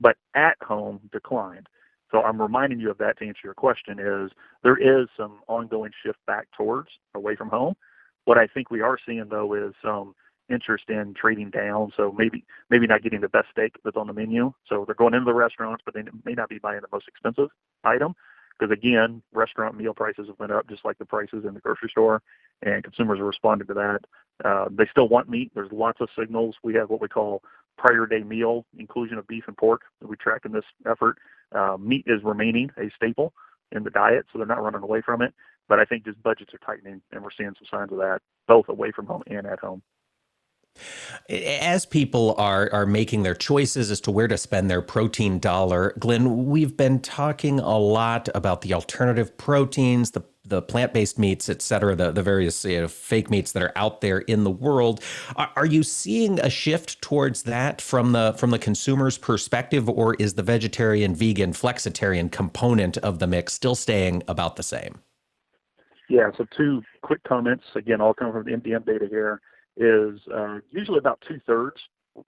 but 0.00 0.16
at 0.34 0.56
home 0.62 1.00
declined. 1.12 1.68
So 2.10 2.22
I'm 2.22 2.40
reminding 2.40 2.80
you 2.80 2.90
of 2.90 2.98
that 2.98 3.18
to 3.18 3.26
answer 3.26 3.40
your 3.44 3.54
question 3.54 3.98
is 4.00 4.30
there 4.62 4.76
is 4.76 5.08
some 5.16 5.40
ongoing 5.48 5.92
shift 6.04 6.18
back 6.26 6.48
towards 6.56 6.88
away 7.14 7.36
from 7.36 7.48
home. 7.48 7.74
What 8.24 8.38
I 8.38 8.46
think 8.46 8.70
we 8.70 8.80
are 8.80 8.98
seeing 9.06 9.28
though 9.28 9.54
is 9.54 9.74
some 9.82 10.14
interest 10.50 10.84
in 10.88 11.14
trading 11.14 11.50
down. 11.50 11.92
So 11.96 12.14
maybe 12.16 12.44
maybe 12.68 12.86
not 12.86 13.02
getting 13.02 13.20
the 13.20 13.28
best 13.28 13.48
steak 13.52 13.76
that's 13.84 13.96
on 13.96 14.06
the 14.06 14.12
menu. 14.12 14.52
So 14.68 14.84
they're 14.84 14.94
going 14.94 15.14
into 15.14 15.26
the 15.26 15.34
restaurants, 15.34 15.82
but 15.84 15.94
they 15.94 16.02
may 16.24 16.32
not 16.32 16.48
be 16.48 16.58
buying 16.58 16.80
the 16.80 16.88
most 16.92 17.08
expensive 17.08 17.48
item 17.84 18.14
because 18.60 18.72
again, 18.72 19.22
restaurant 19.32 19.76
meal 19.76 19.94
prices 19.94 20.26
have 20.28 20.38
went 20.38 20.52
up 20.52 20.68
just 20.68 20.84
like 20.84 20.98
the 20.98 21.04
prices 21.04 21.44
in 21.46 21.54
the 21.54 21.60
grocery 21.60 21.88
store, 21.90 22.22
and 22.62 22.84
consumers 22.84 23.18
are 23.18 23.24
responding 23.24 23.66
to 23.66 23.74
that. 23.74 24.00
Uh, 24.44 24.66
they 24.70 24.86
still 24.90 25.08
want 25.08 25.28
meat. 25.28 25.50
There's 25.54 25.72
lots 25.72 26.00
of 26.00 26.08
signals. 26.18 26.56
We 26.62 26.74
have 26.74 26.90
what 26.90 27.00
we 27.00 27.08
call 27.08 27.42
prior 27.78 28.06
day 28.06 28.22
meal 28.22 28.66
inclusion 28.78 29.16
of 29.16 29.26
beef 29.26 29.44
and 29.46 29.56
pork 29.56 29.82
that 30.00 30.08
we 30.08 30.16
track 30.16 30.42
in 30.44 30.52
this 30.52 30.64
effort. 30.88 31.18
Uh, 31.52 31.76
meat 31.78 32.04
is 32.06 32.22
remaining 32.22 32.70
a 32.76 32.90
staple 32.94 33.32
in 33.72 33.84
the 33.84 33.90
diet, 33.90 34.26
so 34.32 34.38
they're 34.38 34.46
not 34.46 34.62
running 34.62 34.82
away 34.82 35.00
from 35.00 35.22
it. 35.22 35.34
But 35.68 35.78
I 35.78 35.84
think 35.84 36.04
just 36.04 36.22
budgets 36.22 36.52
are 36.52 36.58
tightening, 36.58 37.00
and 37.12 37.22
we're 37.22 37.30
seeing 37.36 37.54
some 37.58 37.66
signs 37.70 37.92
of 37.92 37.98
that 37.98 38.20
both 38.46 38.68
away 38.68 38.90
from 38.90 39.06
home 39.06 39.22
and 39.28 39.46
at 39.46 39.60
home. 39.60 39.82
As 41.28 41.86
people 41.86 42.34
are 42.38 42.68
are 42.72 42.86
making 42.86 43.22
their 43.22 43.34
choices 43.34 43.90
as 43.90 44.00
to 44.02 44.10
where 44.10 44.28
to 44.28 44.36
spend 44.36 44.70
their 44.70 44.82
protein 44.82 45.38
dollar, 45.38 45.94
Glynn, 45.98 46.46
we've 46.46 46.76
been 46.76 47.00
talking 47.00 47.60
a 47.60 47.78
lot 47.78 48.28
about 48.34 48.62
the 48.62 48.74
alternative 48.74 49.36
proteins, 49.36 50.10
the 50.10 50.24
the 50.44 50.60
plant-based 50.60 51.18
meats, 51.18 51.48
et 51.48 51.62
cetera, 51.62 51.94
the, 51.94 52.10
the 52.10 52.22
various 52.22 52.64
you 52.64 52.80
know, 52.80 52.88
fake 52.88 53.30
meats 53.30 53.52
that 53.52 53.62
are 53.62 53.72
out 53.76 54.00
there 54.00 54.18
in 54.18 54.42
the 54.42 54.50
world. 54.50 55.00
Are, 55.36 55.50
are, 55.54 55.66
you 55.66 55.84
seeing 55.84 56.40
a 56.40 56.50
shift 56.50 57.00
towards 57.00 57.44
that 57.44 57.80
from 57.80 58.12
the 58.12 58.34
from 58.36 58.50
the 58.50 58.58
consumer's 58.58 59.16
perspective, 59.16 59.88
or 59.88 60.14
is 60.14 60.34
the 60.34 60.42
vegetarian, 60.42 61.14
vegan, 61.14 61.52
flexitarian 61.52 62.32
component 62.32 62.98
of 62.98 63.20
the 63.20 63.28
mix 63.28 63.52
still 63.52 63.76
staying 63.76 64.22
about 64.26 64.56
the 64.56 64.64
same? 64.64 64.98
Yeah, 66.08 66.30
so 66.36 66.44
two 66.56 66.82
quick 67.02 67.22
comments. 67.22 67.64
Again, 67.76 68.00
all 68.00 68.14
coming 68.14 68.32
from 68.32 68.44
the 68.44 68.52
MDM 68.52 68.84
data 68.84 69.06
here 69.08 69.40
is 69.80 70.20
uh, 70.32 70.58
usually 70.70 70.98
about 70.98 71.22
two 71.26 71.40
thirds 71.46 71.80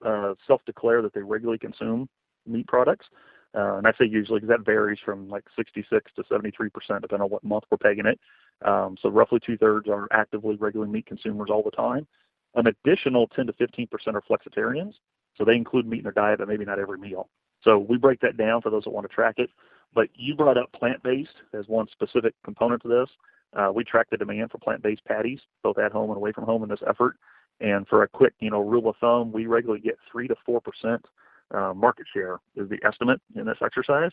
uh, 0.04 0.34
self-declare 0.46 1.02
that 1.02 1.12
they 1.14 1.22
regularly 1.22 1.58
consume 1.58 2.08
meat 2.46 2.66
products. 2.66 3.06
Uh, 3.54 3.76
and 3.76 3.86
I 3.86 3.92
say 3.92 4.06
usually 4.06 4.40
because 4.40 4.56
that 4.56 4.64
varies 4.64 4.98
from 5.04 5.28
like 5.28 5.44
66 5.56 6.10
to 6.16 6.24
73 6.28 6.70
percent, 6.70 7.02
depending 7.02 7.24
on 7.24 7.30
what 7.30 7.44
month 7.44 7.64
we're 7.70 7.78
pegging 7.78 8.06
it. 8.06 8.18
Um, 8.66 8.96
so 9.00 9.10
roughly 9.10 9.40
two 9.44 9.58
thirds 9.58 9.88
are 9.88 10.08
actively 10.10 10.56
regular 10.56 10.86
meat 10.86 11.06
consumers 11.06 11.50
all 11.50 11.62
the 11.62 11.70
time. 11.70 12.06
An 12.54 12.66
additional 12.66 13.26
10 13.28 13.48
to 13.48 13.52
15 13.52 13.86
percent 13.88 14.16
are 14.16 14.22
flexitarians, 14.22 14.94
so 15.36 15.44
they 15.44 15.54
include 15.54 15.86
meat 15.86 15.98
in 15.98 16.04
their 16.04 16.12
diet, 16.12 16.38
but 16.38 16.48
maybe 16.48 16.64
not 16.64 16.78
every 16.78 16.98
meal. 16.98 17.28
So 17.62 17.78
we 17.78 17.98
break 17.98 18.20
that 18.20 18.38
down 18.38 18.62
for 18.62 18.70
those 18.70 18.84
that 18.84 18.90
want 18.90 19.08
to 19.08 19.14
track 19.14 19.34
it. 19.38 19.50
But 19.94 20.08
you 20.14 20.34
brought 20.34 20.56
up 20.56 20.72
plant-based 20.72 21.36
as 21.52 21.68
one 21.68 21.86
specific 21.92 22.34
component 22.44 22.82
to 22.82 22.88
this. 22.88 23.08
Uh, 23.54 23.70
we 23.74 23.84
track 23.84 24.08
the 24.10 24.16
demand 24.16 24.50
for 24.50 24.58
plant-based 24.58 25.04
patties, 25.04 25.40
both 25.62 25.78
at 25.78 25.92
home 25.92 26.08
and 26.08 26.16
away 26.16 26.32
from 26.32 26.44
home 26.44 26.62
in 26.62 26.70
this 26.70 26.80
effort. 26.88 27.16
And 27.62 27.87
for 27.87 28.03
a 28.03 28.09
quick, 28.09 28.35
you 28.40 28.51
know, 28.51 28.61
rule 28.61 28.88
of 28.88 28.96
thumb, 28.96 29.33
we 29.33 29.46
regularly 29.46 29.81
get 29.81 29.96
three 30.11 30.27
to 30.29 30.35
four 30.44 30.61
percent 30.61 31.05
uh, 31.55 31.72
market 31.75 32.07
share 32.12 32.40
is 32.57 32.68
the 32.68 32.79
estimate 32.85 33.20
in 33.37 33.46
this 33.46 33.59
exercise. 33.62 34.11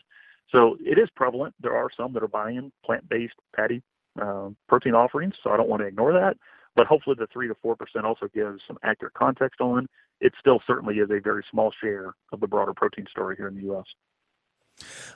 So 0.50 0.76
it 0.80 0.98
is 0.98 1.08
prevalent. 1.16 1.54
There 1.60 1.76
are 1.76 1.88
some 1.96 2.12
that 2.12 2.22
are 2.22 2.28
buying 2.28 2.70
plant-based 2.84 3.34
patty 3.54 3.82
uh, 4.20 4.50
protein 4.68 4.94
offerings, 4.94 5.34
so 5.42 5.50
I 5.50 5.56
don't 5.56 5.68
want 5.68 5.80
to 5.80 5.86
ignore 5.86 6.12
that. 6.12 6.36
But 6.76 6.86
hopefully, 6.86 7.16
the 7.18 7.26
three 7.32 7.48
to 7.48 7.56
four 7.60 7.74
percent 7.74 8.04
also 8.04 8.28
gives 8.32 8.62
some 8.66 8.78
accurate 8.84 9.14
context 9.14 9.60
on. 9.60 9.88
It 10.20 10.32
still 10.38 10.60
certainly 10.66 10.96
is 10.96 11.10
a 11.10 11.20
very 11.20 11.42
small 11.50 11.72
share 11.82 12.14
of 12.32 12.40
the 12.40 12.46
broader 12.46 12.74
protein 12.74 13.06
story 13.10 13.36
here 13.36 13.48
in 13.48 13.56
the 13.56 13.62
U.S. 13.62 13.84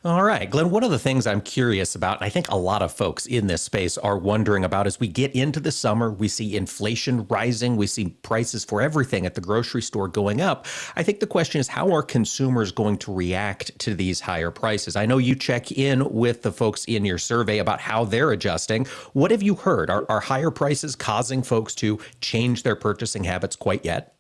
All 0.04 0.22
right, 0.22 0.50
Glynn, 0.50 0.70
one 0.70 0.84
of 0.84 0.90
the 0.90 0.98
things 0.98 1.26
I'm 1.26 1.40
curious 1.40 1.94
about, 1.94 2.18
and 2.18 2.26
I 2.26 2.28
think 2.28 2.48
a 2.50 2.56
lot 2.56 2.82
of 2.82 2.92
folks 2.92 3.24
in 3.24 3.46
this 3.46 3.62
space 3.62 3.96
are 3.96 4.18
wondering 4.18 4.62
about 4.62 4.86
as 4.86 5.00
we 5.00 5.08
get 5.08 5.34
into 5.34 5.60
the 5.60 5.72
summer, 5.72 6.10
we 6.10 6.28
see 6.28 6.56
inflation 6.58 7.26
rising, 7.28 7.76
we 7.76 7.86
see 7.86 8.10
prices 8.22 8.66
for 8.66 8.82
everything 8.82 9.24
at 9.24 9.34
the 9.34 9.40
grocery 9.40 9.80
store 9.80 10.06
going 10.06 10.42
up. 10.42 10.66
I 10.94 11.02
think 11.02 11.20
the 11.20 11.26
question 11.26 11.58
is 11.58 11.68
how 11.68 11.90
are 11.90 12.02
consumers 12.02 12.70
going 12.70 12.98
to 12.98 13.14
react 13.14 13.78
to 13.78 13.94
these 13.94 14.20
higher 14.20 14.50
prices? 14.50 14.94
I 14.94 15.06
know 15.06 15.16
you 15.16 15.34
check 15.34 15.72
in 15.72 16.12
with 16.12 16.42
the 16.42 16.52
folks 16.52 16.84
in 16.84 17.06
your 17.06 17.18
survey 17.18 17.58
about 17.58 17.80
how 17.80 18.04
they're 18.04 18.32
adjusting. 18.32 18.84
What 19.14 19.30
have 19.30 19.42
you 19.42 19.54
heard? 19.54 19.88
Are, 19.88 20.04
are 20.10 20.20
higher 20.20 20.50
prices 20.50 20.96
causing 20.96 21.42
folks 21.42 21.74
to 21.76 21.98
change 22.20 22.62
their 22.62 22.76
purchasing 22.76 23.24
habits 23.24 23.56
quite 23.56 23.86
yet? 23.86 24.13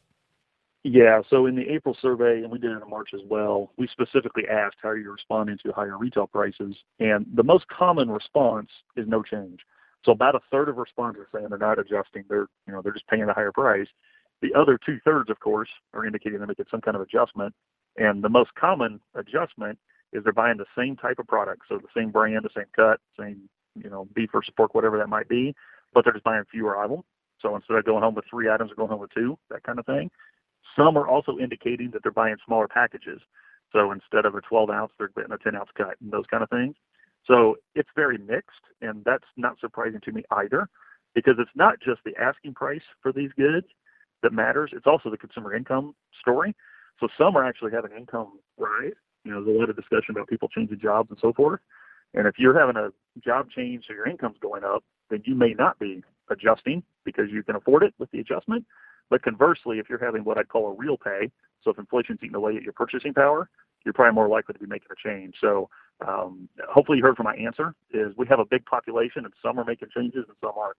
Yeah, 0.86 1.22
so 1.30 1.46
in 1.46 1.56
the 1.56 1.66
April 1.70 1.96
survey, 2.00 2.42
and 2.42 2.52
we 2.52 2.58
did 2.58 2.70
it 2.70 2.82
in 2.82 2.90
March 2.90 3.10
as 3.14 3.22
well, 3.26 3.72
we 3.78 3.88
specifically 3.88 4.44
asked 4.50 4.76
how 4.82 4.92
you're 4.92 5.12
responding 5.12 5.56
to 5.64 5.72
higher 5.72 5.96
retail 5.96 6.26
prices, 6.26 6.76
and 7.00 7.24
the 7.34 7.42
most 7.42 7.66
common 7.68 8.10
response 8.10 8.68
is 8.94 9.08
no 9.08 9.22
change. 9.22 9.60
So 10.04 10.12
about 10.12 10.34
a 10.34 10.40
third 10.50 10.68
of 10.68 10.76
respondents 10.76 11.30
saying 11.34 11.46
they're 11.48 11.58
not 11.58 11.78
adjusting; 11.78 12.24
they're 12.28 12.48
you 12.66 12.74
know 12.74 12.82
they're 12.82 12.92
just 12.92 13.08
paying 13.08 13.22
a 13.22 13.32
higher 13.32 13.50
price. 13.50 13.86
The 14.42 14.52
other 14.52 14.78
two 14.84 14.98
thirds, 15.06 15.30
of 15.30 15.40
course, 15.40 15.70
are 15.94 16.04
indicating 16.04 16.36
they're 16.36 16.46
making 16.46 16.66
some 16.70 16.82
kind 16.82 16.96
of 16.96 17.00
adjustment, 17.00 17.54
and 17.96 18.22
the 18.22 18.28
most 18.28 18.54
common 18.54 19.00
adjustment 19.14 19.78
is 20.12 20.22
they're 20.22 20.34
buying 20.34 20.58
the 20.58 20.66
same 20.76 20.96
type 20.96 21.18
of 21.18 21.26
product, 21.26 21.62
so 21.66 21.78
the 21.78 21.88
same 21.98 22.10
brand, 22.10 22.44
the 22.44 22.50
same 22.54 22.68
cut, 22.76 23.00
same 23.18 23.48
you 23.74 23.88
know 23.88 24.06
beef 24.14 24.28
or 24.34 24.42
pork, 24.54 24.74
whatever 24.74 24.98
that 24.98 25.08
might 25.08 25.30
be, 25.30 25.54
but 25.94 26.04
they're 26.04 26.12
just 26.12 26.24
buying 26.24 26.44
fewer 26.50 26.76
items. 26.76 27.04
So 27.40 27.56
instead 27.56 27.78
of 27.78 27.86
going 27.86 28.02
home 28.02 28.14
with 28.14 28.26
three 28.28 28.50
items, 28.50 28.68
they're 28.68 28.76
going 28.76 28.90
home 28.90 29.00
with 29.00 29.14
two, 29.14 29.38
that 29.48 29.62
kind 29.62 29.78
of 29.78 29.86
thing. 29.86 30.10
Some 30.76 30.96
are 30.96 31.06
also 31.06 31.38
indicating 31.38 31.90
that 31.92 32.02
they're 32.02 32.12
buying 32.12 32.36
smaller 32.44 32.68
packages. 32.68 33.20
So 33.72 33.90
instead 33.92 34.24
of 34.24 34.34
a 34.34 34.40
12 34.40 34.70
ounce, 34.70 34.92
they're 34.98 35.10
getting 35.16 35.32
a 35.32 35.38
10 35.38 35.56
ounce 35.56 35.70
cut 35.76 35.94
and 36.00 36.12
those 36.12 36.26
kind 36.30 36.42
of 36.42 36.50
things. 36.50 36.76
So 37.26 37.56
it's 37.74 37.88
very 37.96 38.18
mixed, 38.18 38.64
and 38.82 39.02
that's 39.04 39.24
not 39.36 39.58
surprising 39.60 40.00
to 40.04 40.12
me 40.12 40.24
either, 40.30 40.68
because 41.14 41.34
it's 41.38 41.50
not 41.54 41.80
just 41.80 42.00
the 42.04 42.14
asking 42.20 42.54
price 42.54 42.82
for 43.02 43.12
these 43.12 43.30
goods 43.36 43.66
that 44.22 44.32
matters, 44.32 44.70
it's 44.72 44.86
also 44.86 45.10
the 45.10 45.16
consumer 45.16 45.54
income 45.54 45.94
story. 46.20 46.54
So 47.00 47.08
some 47.18 47.36
are 47.36 47.44
actually 47.44 47.72
having 47.72 47.92
income 47.96 48.38
rise. 48.58 48.92
You 49.24 49.32
know, 49.32 49.44
there's 49.44 49.56
a 49.56 49.58
lot 49.58 49.70
of 49.70 49.76
discussion 49.76 50.10
about 50.10 50.28
people 50.28 50.48
changing 50.48 50.80
jobs 50.80 51.10
and 51.10 51.18
so 51.20 51.32
forth. 51.32 51.60
And 52.14 52.26
if 52.26 52.34
you're 52.38 52.58
having 52.58 52.76
a 52.76 52.90
job 53.20 53.48
change 53.50 53.84
so 53.86 53.94
your 53.94 54.06
income's 54.06 54.38
going 54.40 54.64
up, 54.64 54.84
then 55.10 55.22
you 55.24 55.34
may 55.34 55.54
not 55.54 55.78
be 55.78 56.02
adjusting 56.30 56.82
because 57.04 57.24
you 57.30 57.42
can 57.42 57.56
afford 57.56 57.82
it 57.82 57.94
with 57.98 58.10
the 58.10 58.20
adjustment. 58.20 58.64
But 59.10 59.22
conversely, 59.22 59.78
if 59.78 59.88
you're 59.88 60.04
having 60.04 60.24
what 60.24 60.38
I'd 60.38 60.48
call 60.48 60.68
a 60.68 60.74
real 60.74 60.96
pay, 60.96 61.30
so 61.62 61.70
if 61.70 61.78
inflation's 61.78 62.18
eating 62.22 62.34
away 62.34 62.56
at 62.56 62.62
your 62.62 62.72
purchasing 62.72 63.14
power, 63.14 63.48
you're 63.84 63.92
probably 63.92 64.14
more 64.14 64.28
likely 64.28 64.54
to 64.54 64.58
be 64.58 64.66
making 64.66 64.88
a 64.90 65.08
change. 65.08 65.34
So 65.40 65.68
um, 66.06 66.48
hopefully 66.68 66.98
you 66.98 67.04
heard 67.04 67.16
from 67.16 67.24
my 67.24 67.36
answer 67.36 67.74
is 67.92 68.12
we 68.16 68.26
have 68.28 68.38
a 68.38 68.44
big 68.44 68.64
population 68.64 69.24
and 69.24 69.34
some 69.42 69.58
are 69.58 69.64
making 69.64 69.88
changes 69.94 70.24
and 70.28 70.36
some 70.40 70.52
aren't. 70.56 70.76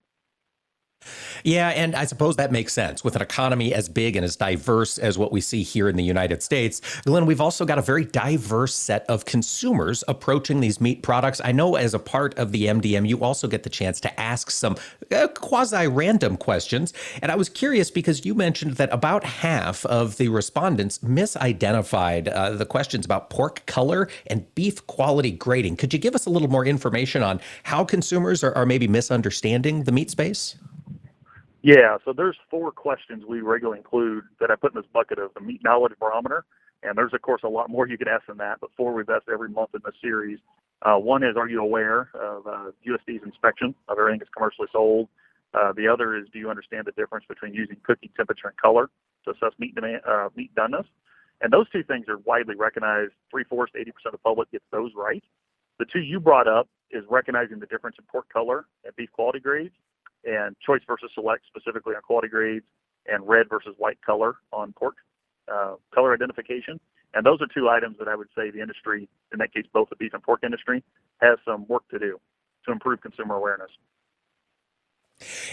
Yeah, 1.44 1.68
and 1.68 1.94
I 1.94 2.04
suppose 2.06 2.36
that 2.36 2.50
makes 2.50 2.72
sense 2.72 3.04
with 3.04 3.16
an 3.16 3.22
economy 3.22 3.72
as 3.72 3.88
big 3.88 4.16
and 4.16 4.24
as 4.24 4.36
diverse 4.36 4.98
as 4.98 5.16
what 5.16 5.32
we 5.32 5.40
see 5.40 5.62
here 5.62 5.88
in 5.88 5.96
the 5.96 6.04
United 6.04 6.42
States. 6.42 6.80
Glynn, 7.04 7.26
we've 7.26 7.40
also 7.40 7.64
got 7.64 7.78
a 7.78 7.82
very 7.82 8.04
diverse 8.04 8.74
set 8.74 9.04
of 9.08 9.24
consumers 9.24 10.02
approaching 10.08 10.60
these 10.60 10.80
meat 10.80 11.02
products. 11.02 11.40
I 11.44 11.52
know 11.52 11.76
as 11.76 11.94
a 11.94 11.98
part 11.98 12.36
of 12.38 12.52
the 12.52 12.66
MDM, 12.66 13.08
you 13.08 13.22
also 13.22 13.46
get 13.48 13.62
the 13.62 13.70
chance 13.70 14.00
to 14.00 14.20
ask 14.20 14.50
some 14.50 14.76
uh, 15.12 15.28
quasi 15.28 15.86
random 15.86 16.36
questions. 16.36 16.92
And 17.22 17.30
I 17.30 17.36
was 17.36 17.48
curious 17.48 17.90
because 17.90 18.24
you 18.24 18.34
mentioned 18.34 18.74
that 18.74 18.92
about 18.92 19.24
half 19.24 19.86
of 19.86 20.16
the 20.16 20.28
respondents 20.28 20.98
misidentified 20.98 22.32
uh, 22.32 22.50
the 22.50 22.66
questions 22.66 23.04
about 23.04 23.30
pork 23.30 23.64
color 23.66 24.08
and 24.26 24.52
beef 24.54 24.86
quality 24.86 25.30
grading. 25.30 25.76
Could 25.76 25.92
you 25.92 25.98
give 25.98 26.14
us 26.14 26.26
a 26.26 26.30
little 26.30 26.48
more 26.48 26.66
information 26.66 27.22
on 27.22 27.40
how 27.64 27.84
consumers 27.84 28.42
are, 28.42 28.54
are 28.56 28.66
maybe 28.66 28.88
misunderstanding 28.88 29.84
the 29.84 29.92
meat 29.92 30.10
space? 30.10 30.56
Yeah, 31.66 31.98
so 32.04 32.12
there's 32.12 32.36
four 32.48 32.70
questions 32.70 33.24
we 33.28 33.40
regularly 33.40 33.78
include 33.78 34.22
that 34.38 34.52
I 34.52 34.54
put 34.54 34.72
in 34.72 34.80
this 34.80 34.88
bucket 34.92 35.18
of 35.18 35.34
the 35.34 35.40
meat 35.40 35.62
knowledge 35.64 35.94
barometer. 35.98 36.44
And 36.84 36.96
there's, 36.96 37.12
of 37.12 37.22
course, 37.22 37.42
a 37.42 37.48
lot 37.48 37.70
more 37.70 37.88
you 37.88 37.98
can 37.98 38.06
ask 38.06 38.24
than 38.28 38.36
that, 38.36 38.60
but 38.60 38.70
four 38.76 38.94
we've 38.94 39.10
asked 39.10 39.28
every 39.28 39.48
month 39.48 39.70
in 39.74 39.80
the 39.84 39.90
series. 40.00 40.38
Uh, 40.82 40.94
one 40.94 41.24
is, 41.24 41.36
are 41.36 41.48
you 41.48 41.60
aware 41.60 42.08
of 42.14 42.46
uh, 42.46 42.70
USDA's 42.86 43.24
inspection 43.24 43.74
of 43.88 43.98
everything 43.98 44.20
that's 44.20 44.30
commercially 44.30 44.68
sold? 44.70 45.08
Uh, 45.54 45.72
the 45.72 45.88
other 45.88 46.16
is, 46.16 46.26
do 46.32 46.38
you 46.38 46.50
understand 46.50 46.86
the 46.86 46.92
difference 46.92 47.24
between 47.26 47.52
using 47.52 47.78
cooking 47.82 48.10
temperature 48.16 48.46
and 48.46 48.56
color 48.58 48.88
to 49.24 49.32
assess 49.32 49.50
meat 49.58 49.74
demand, 49.74 50.02
uh, 50.08 50.28
meat 50.36 50.54
doneness? 50.54 50.86
And 51.40 51.52
those 51.52 51.68
two 51.70 51.82
things 51.82 52.06
are 52.08 52.18
widely 52.18 52.54
recognized. 52.54 53.10
Three 53.28 53.42
fourths 53.42 53.72
to 53.72 53.80
80% 53.80 53.88
of 54.06 54.12
the 54.12 54.18
public 54.18 54.52
gets 54.52 54.64
those 54.70 54.92
right. 54.94 55.24
The 55.80 55.86
two 55.92 55.98
you 55.98 56.20
brought 56.20 56.46
up 56.46 56.68
is 56.92 57.02
recognizing 57.10 57.58
the 57.58 57.66
difference 57.66 57.96
in 57.98 58.04
pork 58.04 58.32
color 58.32 58.66
and 58.84 58.94
beef 58.94 59.10
quality 59.10 59.40
grades 59.40 59.74
and 60.26 60.56
choice 60.64 60.82
versus 60.86 61.10
select 61.14 61.44
specifically 61.46 61.94
on 61.94 62.02
quality 62.02 62.28
grades, 62.28 62.66
and 63.06 63.26
red 63.26 63.48
versus 63.48 63.74
white 63.78 63.98
color 64.04 64.36
on 64.52 64.72
pork 64.72 64.96
uh, 65.50 65.76
color 65.94 66.12
identification. 66.12 66.78
And 67.14 67.24
those 67.24 67.40
are 67.40 67.46
two 67.46 67.68
items 67.68 67.96
that 67.98 68.08
I 68.08 68.16
would 68.16 68.28
say 68.36 68.50
the 68.50 68.60
industry, 68.60 69.08
in 69.32 69.38
that 69.38 69.54
case, 69.54 69.64
both 69.72 69.88
the 69.88 69.96
beef 69.96 70.12
and 70.12 70.22
pork 70.22 70.40
industry, 70.42 70.82
has 71.22 71.38
some 71.44 71.66
work 71.68 71.88
to 71.90 71.98
do 71.98 72.20
to 72.66 72.72
improve 72.72 73.00
consumer 73.00 73.36
awareness. 73.36 73.70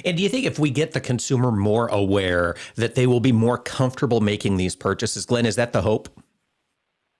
And 0.03 0.17
do 0.17 0.23
you 0.23 0.29
think 0.29 0.45
if 0.45 0.59
we 0.59 0.71
get 0.71 0.91
the 0.91 0.99
consumer 0.99 1.51
more 1.51 1.87
aware 1.87 2.55
that 2.75 2.95
they 2.95 3.07
will 3.07 3.21
be 3.21 3.31
more 3.31 3.57
comfortable 3.57 4.19
making 4.19 4.57
these 4.57 4.75
purchases? 4.75 5.25
Glynn, 5.25 5.45
is 5.45 5.55
that 5.55 5.71
the 5.71 5.83
hope? 5.83 6.09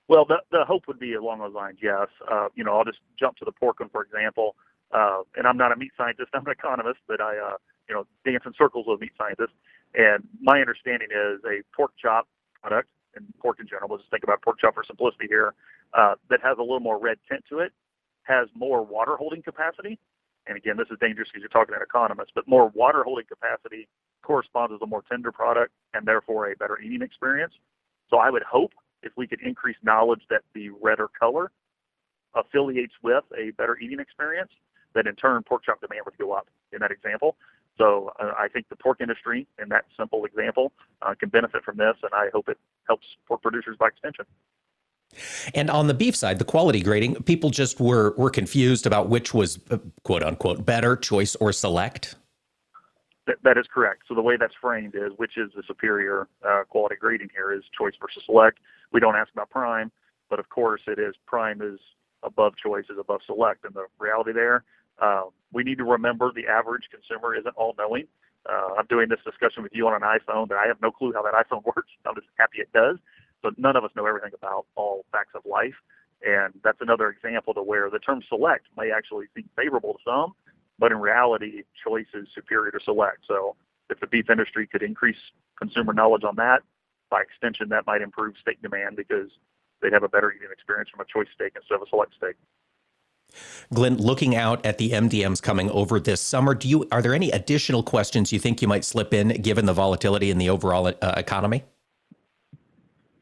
Well, 0.10 0.26
the, 0.26 0.38
the 0.52 0.66
hope 0.66 0.84
would 0.88 1.00
be 1.00 1.14
along 1.14 1.40
those 1.40 1.54
lines, 1.54 1.78
yes. 1.82 2.08
Uh, 2.30 2.50
you 2.54 2.66
know, 2.66 2.76
I'll 2.78 2.84
just 2.84 3.00
jump 3.18 3.38
to 3.38 3.46
the 3.46 3.54
pork 3.54 3.80
one, 3.80 3.90
for 3.90 4.04
example. 4.04 4.56
Uh, 4.94 5.24
and 5.36 5.48
I'm 5.48 5.58
not 5.58 5.72
a 5.72 5.76
meat 5.76 5.92
scientist, 5.98 6.30
I'm 6.34 6.46
an 6.46 6.52
economist, 6.52 7.00
but 7.08 7.22
I, 7.22 7.38
uh, 7.38 7.58
you 7.90 7.96
know, 7.96 8.06
dance 8.26 8.44
in 8.46 8.54
circles 8.58 8.86
with 8.88 9.02
meat 9.02 9.12
scientists. 9.18 9.56
And 9.96 10.24
my 10.42 10.60
understanding 10.60 11.10
is 11.12 11.42
a 11.46 11.62
pork 11.76 11.92
chop 12.02 12.28
product, 12.62 12.90
and 13.16 13.26
pork 13.40 13.60
in 13.60 13.68
general, 13.68 13.90
we'll 13.90 14.00
just 14.00 14.10
think 14.10 14.24
about 14.24 14.42
pork 14.42 14.60
chop 14.60 14.74
for 14.74 14.84
simplicity 14.86 15.28
here, 15.28 15.54
uh, 15.94 16.16
that 16.30 16.42
has 16.42 16.58
a 16.58 16.62
little 16.62 16.80
more 16.80 17.00
red 17.00 17.18
tint 17.30 17.44
to 17.50 17.60
it, 17.60 17.72
has 18.24 18.48
more 18.56 18.84
water 18.84 19.16
holding 19.18 19.42
capacity. 19.42 20.00
And 20.48 20.58
again, 20.58 20.78
this 20.78 20.88
is 20.92 20.98
dangerous 21.00 21.30
because 21.30 21.42
you're 21.42 21.50
talking 21.50 21.74
to 21.74 21.80
an 21.80 21.86
economist, 21.86 22.32
but 22.36 22.48
more 22.48 22.70
water 22.70 23.04
holding 23.04 23.26
capacity 23.26 23.88
corresponds 24.24 24.72
with 24.74 24.82
a 24.82 24.88
more 24.88 25.04
tender 25.10 25.32
product 25.32 25.72
and 25.94 26.06
therefore 26.06 26.52
a 26.52 26.56
better 26.56 26.80
eating 26.80 27.02
experience. 27.02 27.54
So 28.10 28.18
I 28.18 28.30
would 28.30 28.44
hope 28.44 28.72
if 29.04 29.12
we 29.16 29.28
could 29.28 29.42
increase 29.42 29.78
knowledge 29.84 30.22
that 30.30 30.42
the 30.54 30.70
redder 30.82 31.08
color 31.08 31.52
affiliates 32.36 32.94
with 33.04 33.24
a 33.38 33.52
better 33.52 33.78
eating 33.78 34.00
experience, 34.00 34.52
that 34.96 35.08
in 35.08 35.16
turn 35.16 35.44
pork 35.44 35.64
chop 35.66 35.82
demand 35.82 36.02
would 36.06 36.18
go 36.18 36.34
up 36.34 36.48
in 36.72 36.80
that 36.80 36.92
example. 36.92 37.36
So 37.78 38.12
uh, 38.20 38.34
I 38.38 38.48
think 38.48 38.70
the 38.70 38.76
pork 38.76 39.02
industry, 39.02 39.48
in 39.62 39.70
that 39.70 39.86
simple 39.98 40.26
example, 40.26 40.72
uh, 41.02 41.16
can 41.16 41.30
benefit 41.30 41.64
from 41.64 41.78
this, 41.78 41.96
and 42.04 42.12
I 42.14 42.30
hope 42.32 42.50
it 42.50 42.58
helps 42.88 43.06
pork 43.28 43.42
producers 43.42 43.78
by 43.80 43.88
extension. 43.88 44.26
And 45.54 45.70
on 45.70 45.88
the 45.88 45.94
beef 45.94 46.16
side, 46.16 46.40
the 46.40 46.46
quality 46.46 46.82
grading, 46.82 47.16
people 47.24 47.50
just 47.50 47.80
were 47.80 48.14
were 48.18 48.30
confused 48.30 48.86
about 48.86 49.10
which 49.10 49.34
was 49.34 49.60
uh, 49.70 49.78
quote 50.04 50.24
unquote 50.24 50.66
better, 50.66 50.96
choice 50.96 51.36
or 51.36 51.52
select. 51.52 52.16
That, 53.28 53.38
that 53.44 53.58
is 53.58 53.66
correct. 53.74 54.04
So 54.08 54.16
the 54.16 54.22
way 54.22 54.38
that's 54.38 54.56
framed 54.60 54.96
is 54.96 55.12
which 55.18 55.38
is 55.38 55.52
the 55.56 55.64
superior 55.68 56.28
uh, 56.48 56.64
quality 56.68 56.96
grading 57.00 57.30
here 57.34 57.54
is 57.54 57.64
choice 57.78 57.94
versus 58.00 58.24
select. 58.26 58.60
We 58.92 59.00
don't 59.00 59.16
ask 59.16 59.32
about 59.32 59.50
prime, 59.50 59.92
but 60.30 60.40
of 60.40 60.50
course 60.50 60.82
it 60.88 61.00
is 61.00 61.16
prime 61.26 61.62
is 61.62 61.80
above 62.24 62.54
choice 62.56 62.86
is 62.90 62.98
above 63.00 63.22
select, 63.26 63.66
and 63.66 63.74
the 63.74 63.86
reality 64.00 64.32
there 64.34 64.64
um, 65.04 65.30
we 65.52 65.64
need 65.64 65.78
to 65.78 65.84
remember 65.84 66.32
the 66.34 66.48
average 66.48 66.84
consumer 66.92 67.36
isn't 67.36 67.56
all 67.56 67.76
knowing. 67.78 68.08
Uh, 68.50 68.76
I'm 68.78 68.86
doing 68.88 69.10
this 69.10 69.20
discussion 69.24 69.64
with 69.64 69.74
you 69.74 69.88
on 69.88 69.94
an 69.94 70.02
iPhone, 70.02 70.48
but 70.48 70.58
I 70.58 70.68
have 70.68 70.82
no 70.82 70.92
clue 70.92 71.14
how 71.14 71.22
that 71.24 71.34
iPhone 71.46 71.64
works. 71.66 71.90
I'm 72.06 72.16
just 72.16 72.28
happy 72.38 72.60
it 72.60 72.72
does. 72.74 72.98
So 73.42 73.52
none 73.58 73.76
of 73.76 73.84
us 73.84 73.92
know 73.96 74.06
everything 74.06 74.32
about 74.34 74.66
all 74.76 75.06
facts 75.12 75.32
of 75.36 75.46
life. 75.46 75.76
And 76.26 76.54
that's 76.64 76.80
another 76.80 77.10
example 77.10 77.54
to 77.54 77.62
where 77.62 77.90
the 77.90 78.00
term 78.00 78.22
select 78.28 78.68
may 78.78 78.92
actually 78.92 79.26
seem 79.36 79.50
favorable 79.58 79.94
to 79.94 80.00
some, 80.06 80.34
but 80.80 80.92
in 80.94 81.00
reality, 81.00 81.64
choice 81.86 82.08
is 82.14 82.28
superior 82.34 82.72
to 82.72 82.80
select. 82.84 83.20
So 83.28 83.58
if 83.90 84.00
the 84.00 84.08
beef 84.08 84.30
industry 84.30 84.66
could 84.66 84.84
increase 84.84 85.18
consumer 85.60 85.92
knowledge 85.92 86.24
on 86.24 86.38
that, 86.38 86.64
by 87.10 87.22
extension, 87.22 87.68
that 87.70 87.86
might 87.86 88.02
improve 88.02 88.36
steak 88.42 88.62
demand 88.62 88.96
because 88.96 89.30
they'd 89.82 89.94
have 89.94 90.04
a 90.04 90.10
better 90.10 90.32
eating 90.32 90.48
experience 90.52 90.90
from 90.90 91.02
a 91.02 91.06
choice 91.06 91.28
steak 91.36 91.54
instead 91.56 91.76
of 91.76 91.82
a 91.82 91.90
select 91.90 92.14
steak. 92.16 92.36
Glynn, 93.74 93.98
looking 93.98 94.36
out 94.36 94.66
at 94.66 94.78
the 94.78 94.92
MDMs 94.92 95.42
coming 95.42 95.70
over 95.72 96.00
this 96.00 96.22
summer, 96.22 96.54
do 96.54 96.68
you 96.68 96.88
are 96.92 97.02
there 97.02 97.14
any 97.14 97.32
additional 97.32 97.84
questions 97.84 98.32
you 98.32 98.40
think 98.40 98.62
you 98.62 98.68
might 98.68 98.86
slip 98.86 99.14
in 99.14 99.30
given 99.42 99.66
the 99.66 99.74
volatility 99.74 100.30
in 100.30 100.38
the 100.38 100.50
overall 100.50 100.88
uh, 100.88 101.14
economy? 101.18 101.64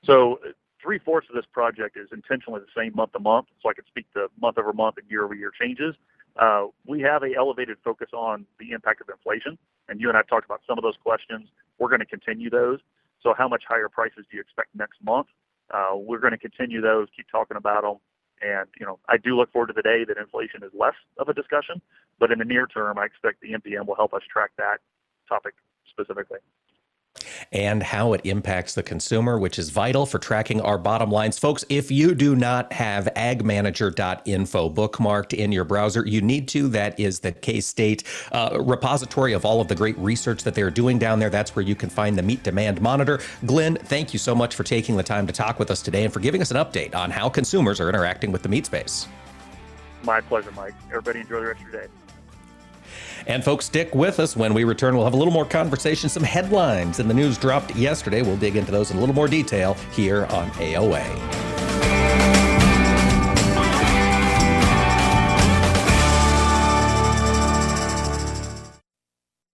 So, 0.03 0.39
three 0.81 0.99
fourths 0.99 1.27
of 1.29 1.35
this 1.35 1.45
project 1.51 1.95
is 1.95 2.09
intentionally 2.11 2.59
the 2.59 2.81
same 2.81 2.95
month 2.95 3.11
to 3.13 3.19
month, 3.19 3.47
so 3.61 3.69
I 3.69 3.73
can 3.73 3.85
speak 3.85 4.11
to 4.13 4.27
month 4.41 4.57
over 4.57 4.73
month 4.73 4.97
and 4.97 5.09
year 5.09 5.23
over 5.23 5.33
year 5.33 5.51
changes. 5.59 5.95
Uh, 6.37 6.67
we 6.87 7.01
have 7.01 7.23
a 7.23 7.35
elevated 7.35 7.77
focus 7.83 8.09
on 8.13 8.45
the 8.59 8.71
impact 8.71 9.01
of 9.01 9.09
inflation, 9.09 9.57
and 9.89 9.99
you 9.99 10.09
and 10.09 10.17
I 10.17 10.21
talked 10.23 10.45
about 10.45 10.61
some 10.67 10.77
of 10.77 10.83
those 10.83 10.97
questions. 11.03 11.49
We're 11.77 11.89
going 11.89 11.99
to 11.99 12.05
continue 12.05 12.49
those. 12.49 12.79
So, 13.21 13.33
how 13.37 13.47
much 13.47 13.63
higher 13.67 13.89
prices 13.89 14.25
do 14.29 14.37
you 14.37 14.41
expect 14.41 14.69
next 14.75 14.97
month? 15.03 15.27
Uh, 15.71 15.95
we're 15.95 16.19
going 16.19 16.31
to 16.31 16.37
continue 16.37 16.81
those, 16.81 17.07
keep 17.15 17.27
talking 17.31 17.57
about 17.57 17.83
them. 17.83 17.97
And, 18.41 18.67
you 18.79 18.85
know, 18.85 18.99
I 19.07 19.17
do 19.17 19.35
look 19.35 19.51
forward 19.51 19.67
to 19.67 19.73
the 19.73 19.83
day 19.83 20.03
that 20.07 20.17
inflation 20.17 20.63
is 20.63 20.71
less 20.73 20.95
of 21.17 21.29
a 21.29 21.33
discussion, 21.33 21.81
but 22.19 22.31
in 22.31 22.39
the 22.39 22.45
near 22.45 22.65
term, 22.65 22.97
I 22.97 23.05
expect 23.05 23.41
the 23.41 23.53
MDM 23.53 23.85
will 23.85 23.95
help 23.95 24.13
us 24.13 24.21
track 24.31 24.51
that 24.57 24.77
topic 25.29 25.53
specifically 25.89 26.39
and 27.51 27.83
how 27.83 28.13
it 28.13 28.21
impacts 28.23 28.75
the 28.75 28.83
consumer, 28.83 29.37
which 29.37 29.59
is 29.59 29.69
vital 29.69 30.05
for 30.05 30.19
tracking 30.19 30.61
our 30.61 30.77
bottom 30.77 31.11
lines. 31.11 31.37
Folks, 31.37 31.65
if 31.69 31.91
you 31.91 32.15
do 32.15 32.35
not 32.35 32.71
have 32.73 33.05
agmanager.info 33.15 34.69
bookmarked 34.69 35.33
in 35.33 35.51
your 35.51 35.63
browser, 35.63 36.05
you 36.05 36.21
need 36.21 36.47
to. 36.49 36.67
That 36.69 36.99
is 36.99 37.19
the 37.19 37.31
K 37.31 37.59
State 37.61 38.03
uh, 38.31 38.57
repository 38.61 39.33
of 39.33 39.45
all 39.45 39.61
of 39.61 39.67
the 39.67 39.75
great 39.75 39.97
research 39.97 40.43
that 40.43 40.55
they're 40.55 40.71
doing 40.71 40.97
down 40.97 41.19
there. 41.19 41.29
That's 41.29 41.55
where 41.55 41.63
you 41.63 41.75
can 41.75 41.89
find 41.89 42.17
the 42.17 42.23
meat 42.23 42.43
demand 42.43 42.81
monitor. 42.81 43.19
Glynn, 43.45 43.75
thank 43.75 44.13
you 44.13 44.19
so 44.19 44.33
much 44.35 44.55
for 44.55 44.63
taking 44.63 44.97
the 44.97 45.03
time 45.03 45.27
to 45.27 45.33
talk 45.33 45.59
with 45.59 45.71
us 45.71 45.81
today 45.81 46.03
and 46.03 46.13
for 46.13 46.19
giving 46.19 46.41
us 46.41 46.51
an 46.51 46.57
update 46.57 46.95
on 46.95 47.11
how 47.11 47.29
consumers 47.29 47.79
are 47.79 47.89
interacting 47.89 48.31
with 48.31 48.43
the 48.43 48.49
meat 48.49 48.65
space. 48.65 49.07
My 50.03 50.21
pleasure, 50.21 50.51
Mike. 50.53 50.73
Everybody 50.89 51.19
enjoy 51.19 51.41
the 51.41 51.47
rest 51.47 51.61
of 51.61 51.71
your 51.71 51.81
day. 51.81 51.87
And 53.27 53.43
folks, 53.43 53.65
stick 53.65 53.93
with 53.93 54.19
us. 54.19 54.35
When 54.35 54.53
we 54.53 54.63
return, 54.63 54.95
we'll 54.95 55.05
have 55.05 55.13
a 55.13 55.17
little 55.17 55.33
more 55.33 55.45
conversation, 55.45 56.09
some 56.09 56.23
headlines 56.23 56.99
in 56.99 57.07
the 57.07 57.13
news 57.13 57.37
dropped 57.37 57.75
yesterday. 57.75 58.21
We'll 58.21 58.37
dig 58.37 58.55
into 58.55 58.71
those 58.71 58.91
in 58.91 58.97
a 58.97 58.99
little 58.99 59.15
more 59.15 59.27
detail 59.27 59.75
here 59.91 60.25
on 60.27 60.49
AOA. 60.51 61.51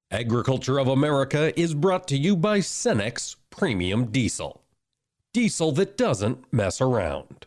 Agriculture 0.09 0.79
of 0.79 0.87
America 0.87 1.57
is 1.59 1.73
brought 1.73 2.07
to 2.07 2.17
you 2.17 2.35
by 2.37 2.59
Cenex 2.59 3.35
Premium 3.49 4.05
Diesel. 4.05 4.63
Diesel 5.33 5.73
that 5.73 5.97
doesn't 5.97 6.51
mess 6.51 6.79
around. 6.79 7.46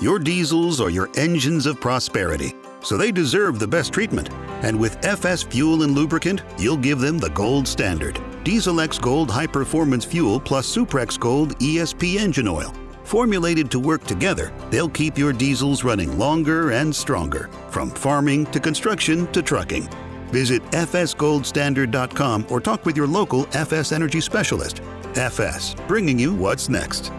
Your 0.00 0.18
diesels 0.18 0.78
are 0.78 0.90
your 0.90 1.08
engines 1.16 1.64
of 1.64 1.80
prosperity, 1.80 2.52
so 2.82 2.98
they 2.98 3.10
deserve 3.10 3.58
the 3.58 3.66
best 3.66 3.94
treatment. 3.94 4.28
And 4.62 4.78
with 4.78 5.02
FS 5.02 5.42
Fuel 5.44 5.84
and 5.84 5.94
Lubricant, 5.94 6.42
you'll 6.58 6.76
give 6.76 6.98
them 6.98 7.16
the 7.18 7.30
gold 7.30 7.66
standard. 7.66 8.20
Diesel 8.44 8.82
X 8.82 8.98
Gold 8.98 9.30
High 9.30 9.46
Performance 9.46 10.04
Fuel 10.04 10.38
plus 10.38 10.74
Suprex 10.74 11.18
Gold 11.18 11.58
ESP 11.60 12.16
engine 12.16 12.46
oil. 12.46 12.74
Formulated 13.04 13.70
to 13.70 13.80
work 13.80 14.04
together, 14.04 14.52
they'll 14.68 14.90
keep 14.90 15.16
your 15.16 15.32
diesels 15.32 15.82
running 15.82 16.18
longer 16.18 16.72
and 16.72 16.94
stronger, 16.94 17.48
from 17.70 17.88
farming 17.88 18.44
to 18.46 18.60
construction 18.60 19.26
to 19.32 19.40
trucking. 19.40 19.88
Visit 20.26 20.62
fsgoldstandard.com 20.72 22.46
or 22.50 22.60
talk 22.60 22.84
with 22.84 22.98
your 22.98 23.06
local 23.06 23.48
FS 23.54 23.92
Energy 23.92 24.20
specialist. 24.20 24.82
FS, 25.14 25.74
bringing 25.88 26.18
you 26.18 26.34
what's 26.34 26.68
next. 26.68 27.10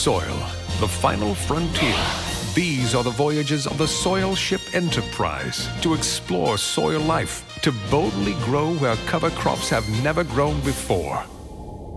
Soil, 0.00 0.38
the 0.80 0.88
final 0.88 1.34
frontier. 1.34 1.94
These 2.54 2.94
are 2.94 3.04
the 3.04 3.10
voyages 3.10 3.66
of 3.66 3.76
the 3.76 3.86
Soil 3.86 4.34
Ship 4.34 4.62
Enterprise 4.72 5.68
to 5.82 5.92
explore 5.92 6.56
soil 6.56 7.02
life, 7.02 7.44
to 7.60 7.70
boldly 7.90 8.32
grow 8.44 8.72
where 8.76 8.96
cover 9.04 9.28
crops 9.28 9.68
have 9.68 9.86
never 10.02 10.24
grown 10.24 10.58
before. 10.62 11.22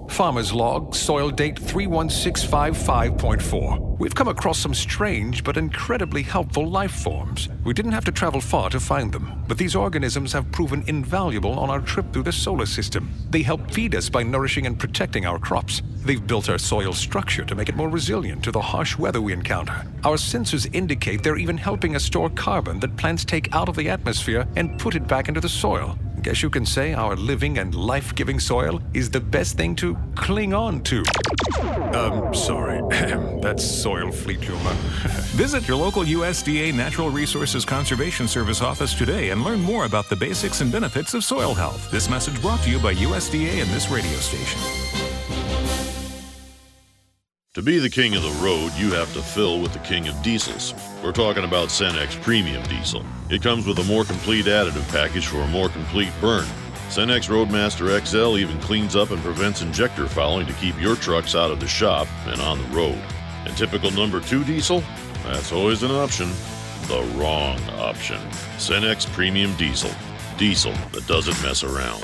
Farmer's 0.09 0.51
Log, 0.51 0.93
soil 0.93 1.29
date 1.29 1.55
31655.4. 1.55 3.92
We've 4.03 4.13
come 4.13 4.27
across 4.27 4.59
some 4.59 4.73
strange 4.73 5.45
but 5.45 5.55
incredibly 5.55 6.23
helpful 6.23 6.69
life 6.69 6.91
forms. 6.91 7.47
We 7.63 7.73
didn't 7.73 7.93
have 7.93 8.03
to 8.03 8.11
travel 8.11 8.41
far 8.41 8.69
to 8.71 8.79
find 8.81 9.13
them, 9.13 9.41
but 9.47 9.57
these 9.57 9.77
organisms 9.77 10.33
have 10.33 10.51
proven 10.51 10.83
invaluable 10.87 11.57
on 11.57 11.69
our 11.69 11.79
trip 11.79 12.11
through 12.11 12.23
the 12.23 12.33
solar 12.33 12.65
system. 12.65 13.09
They 13.29 13.43
help 13.43 13.71
feed 13.71 13.95
us 13.95 14.09
by 14.09 14.23
nourishing 14.23 14.65
and 14.65 14.77
protecting 14.77 15.25
our 15.25 15.39
crops. 15.39 15.81
They've 16.03 16.27
built 16.27 16.49
our 16.49 16.57
soil 16.57 16.91
structure 16.91 17.45
to 17.45 17.55
make 17.55 17.69
it 17.69 17.77
more 17.77 17.87
resilient 17.87 18.43
to 18.43 18.51
the 18.51 18.59
harsh 18.59 18.97
weather 18.97 19.21
we 19.21 19.31
encounter. 19.31 19.85
Our 20.03 20.17
sensors 20.17 20.69
indicate 20.75 21.23
they're 21.23 21.37
even 21.37 21.55
helping 21.55 21.95
us 21.95 22.03
store 22.03 22.29
carbon 22.29 22.81
that 22.81 22.97
plants 22.97 23.23
take 23.23 23.55
out 23.55 23.69
of 23.69 23.77
the 23.77 23.89
atmosphere 23.89 24.45
and 24.57 24.77
put 24.81 24.95
it 24.95 25.07
back 25.07 25.29
into 25.29 25.39
the 25.39 25.47
soil. 25.47 25.97
Guess 26.23 26.41
you 26.41 26.49
can 26.49 26.65
say 26.65 26.93
our 26.93 27.15
living 27.17 27.57
and 27.57 27.75
life 27.75 28.15
giving 28.15 28.39
soil 28.39 28.81
is 28.93 29.09
the 29.09 29.19
best 29.19 29.57
thing 29.57 29.75
to 29.75 29.97
cling 30.15 30.53
on 30.53 30.81
to. 30.83 31.03
Um, 31.93 32.33
sorry. 32.33 32.81
That's 33.41 33.63
soil 33.63 33.92
fleet 34.11 34.41
humor. 34.41 34.73
Visit 35.35 35.67
your 35.67 35.77
local 35.77 36.03
USDA 36.03 36.73
Natural 36.73 37.09
Resources 37.09 37.65
Conservation 37.65 38.27
Service 38.27 38.61
office 38.61 38.93
today 38.93 39.29
and 39.29 39.43
learn 39.43 39.61
more 39.61 39.85
about 39.85 40.09
the 40.09 40.15
basics 40.15 40.61
and 40.61 40.71
benefits 40.71 41.13
of 41.13 41.23
soil 41.23 41.53
health. 41.53 41.89
This 41.91 42.09
message 42.09 42.41
brought 42.41 42.61
to 42.63 42.69
you 42.69 42.79
by 42.79 42.93
USDA 42.95 43.61
and 43.61 43.69
this 43.71 43.89
radio 43.89 44.17
station. 44.17 44.61
To 47.53 47.61
be 47.61 47.77
the 47.77 47.89
king 47.89 48.15
of 48.15 48.23
the 48.23 48.39
road, 48.43 48.71
you 48.77 48.91
have 48.93 49.13
to 49.13 49.21
fill 49.21 49.61
with 49.61 49.73
the 49.73 49.79
king 49.79 50.07
of 50.07 50.19
diesels. 50.23 50.73
We're 51.03 51.11
talking 51.11 51.43
about 51.43 51.69
Cenex 51.69 52.19
Premium 52.23 52.63
Diesel. 52.63 53.05
It 53.29 53.43
comes 53.43 53.67
with 53.67 53.77
a 53.77 53.83
more 53.83 54.03
complete 54.03 54.45
additive 54.45 54.89
package 54.89 55.27
for 55.27 55.37
a 55.37 55.47
more 55.47 55.69
complete 55.69 56.11
burn. 56.19 56.45
Cenex 56.89 57.29
Roadmaster 57.29 58.03
XL 58.05 58.37
even 58.37 58.59
cleans 58.59 58.95
up 58.95 59.11
and 59.11 59.21
prevents 59.21 59.61
injector 59.61 60.07
fouling 60.07 60.47
to 60.47 60.53
keep 60.53 60.79
your 60.81 60.95
trucks 60.95 61.35
out 61.35 61.51
of 61.51 61.59
the 61.59 61.67
shop 61.67 62.07
and 62.25 62.41
on 62.41 62.59
the 62.59 62.67
road. 62.75 62.99
And 63.45 63.57
typical 63.57 63.91
number 63.91 64.19
2 64.19 64.43
diesel? 64.43 64.83
That's 65.23 65.51
always 65.51 65.83
an 65.83 65.91
option. 65.91 66.29
The 66.87 67.01
wrong 67.15 67.59
option. 67.71 68.17
Cenex 68.57 69.05
Premium 69.13 69.55
Diesel. 69.55 69.91
Diesel 70.37 70.73
that 70.91 71.07
doesn't 71.07 71.41
mess 71.41 71.63
around. 71.63 72.03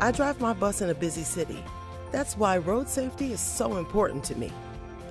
I 0.00 0.10
drive 0.10 0.40
my 0.40 0.52
bus 0.52 0.82
in 0.82 0.90
a 0.90 0.94
busy 0.94 1.24
city. 1.24 1.64
That's 2.12 2.36
why 2.36 2.58
road 2.58 2.88
safety 2.88 3.32
is 3.32 3.40
so 3.40 3.76
important 3.76 4.22
to 4.24 4.34
me. 4.38 4.52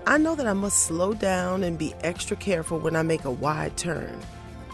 I 0.05 0.17
know 0.17 0.35
that 0.35 0.45
I 0.45 0.53
must 0.53 0.83
slow 0.83 1.13
down 1.13 1.63
and 1.63 1.77
be 1.79 1.95
extra 2.01 2.37
careful 2.37 2.77
when 2.77 2.95
I 2.95 3.01
make 3.01 3.25
a 3.25 3.31
wide 3.31 3.75
turn. 3.75 4.19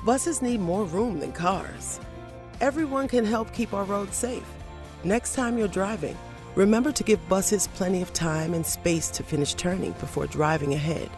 Buses 0.06 0.42
need 0.42 0.60
more 0.60 0.86
room 0.86 1.20
than 1.20 1.32
cars. 1.32 2.00
Everyone 2.62 3.08
can 3.08 3.24
help 3.24 3.54
keep 3.54 3.74
our 3.74 3.84
roads 3.86 4.18
safe. 4.18 4.44
Next 5.06 5.34
time 5.34 5.58
you're 5.58 5.70
driving, 5.70 6.18
remember 6.56 6.92
to 6.92 7.04
give 7.04 7.30
buses 7.30 7.68
plenty 7.68 8.02
of 8.02 8.12
time 8.12 8.54
and 8.54 8.66
space 8.66 9.10
to 9.12 9.24
finish 9.24 9.54
turning 9.54 9.94
before 9.94 10.28
driving 10.28 10.74
ahead. 10.74 11.10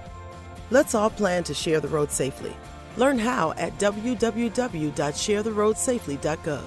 Let's 0.69 0.93
all 0.93 1.09
plan 1.09 1.43
to 1.45 1.55
share 1.55 1.79
the 1.79 1.87
road 1.87 2.11
safely. 2.11 2.55
Learn 2.95 3.17
how 3.17 3.53
at 3.53 3.75
www.sharetheroadsafely.gov. 3.79 6.61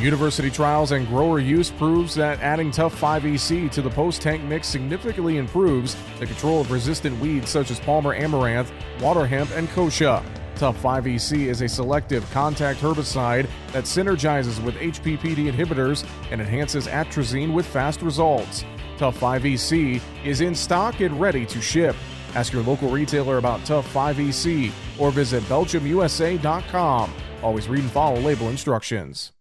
University 0.00 0.50
trials 0.50 0.92
and 0.92 1.06
grower 1.08 1.38
use 1.38 1.70
proves 1.70 2.14
that 2.14 2.40
adding 2.40 2.70
Tough 2.70 2.98
5EC 2.98 3.70
to 3.72 3.82
the 3.82 3.90
post 3.90 4.22
tank 4.22 4.42
mix 4.44 4.66
significantly 4.66 5.36
improves 5.36 5.98
the 6.18 6.24
control 6.26 6.62
of 6.62 6.70
resistant 6.70 7.20
weeds 7.20 7.50
such 7.50 7.70
as 7.70 7.78
Palmer 7.80 8.14
amaranth, 8.14 8.72
water 9.00 9.26
hemp, 9.26 9.50
and 9.54 9.68
kochia. 9.68 10.24
Tough 10.56 10.82
5EC 10.82 11.48
is 11.48 11.60
a 11.60 11.68
selective 11.68 12.28
contact 12.30 12.80
herbicide 12.80 13.46
that 13.72 13.84
synergizes 13.84 14.62
with 14.64 14.74
HPPD 14.76 15.52
inhibitors 15.52 16.06
and 16.30 16.40
enhances 16.40 16.86
atrazine 16.86 17.52
with 17.52 17.66
fast 17.66 18.00
results. 18.00 18.64
Tough 18.96 19.20
5EC 19.20 20.00
is 20.24 20.40
in 20.40 20.54
stock 20.54 21.00
and 21.00 21.20
ready 21.20 21.44
to 21.44 21.60
ship. 21.60 21.94
Ask 22.34 22.54
your 22.54 22.62
local 22.62 22.88
retailer 22.88 23.36
about 23.36 23.64
Tough 23.66 23.92
5EC 23.92 24.72
or 24.98 25.10
visit 25.10 25.42
BelchimUSA.com. 25.44 27.12
Always 27.42 27.68
read 27.68 27.82
and 27.82 27.90
follow 27.90 28.18
label 28.20 28.48
instructions. 28.48 29.32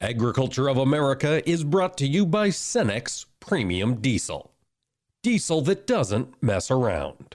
Agriculture 0.00 0.68
of 0.68 0.76
America 0.76 1.48
is 1.50 1.64
brought 1.64 1.98
to 1.98 2.06
you 2.06 2.24
by 2.24 2.50
Cenex 2.50 3.26
Premium 3.40 3.96
Diesel. 4.00 4.52
Diesel 5.24 5.62
that 5.62 5.88
doesn't 5.88 6.40
mess 6.40 6.70
around. 6.70 7.34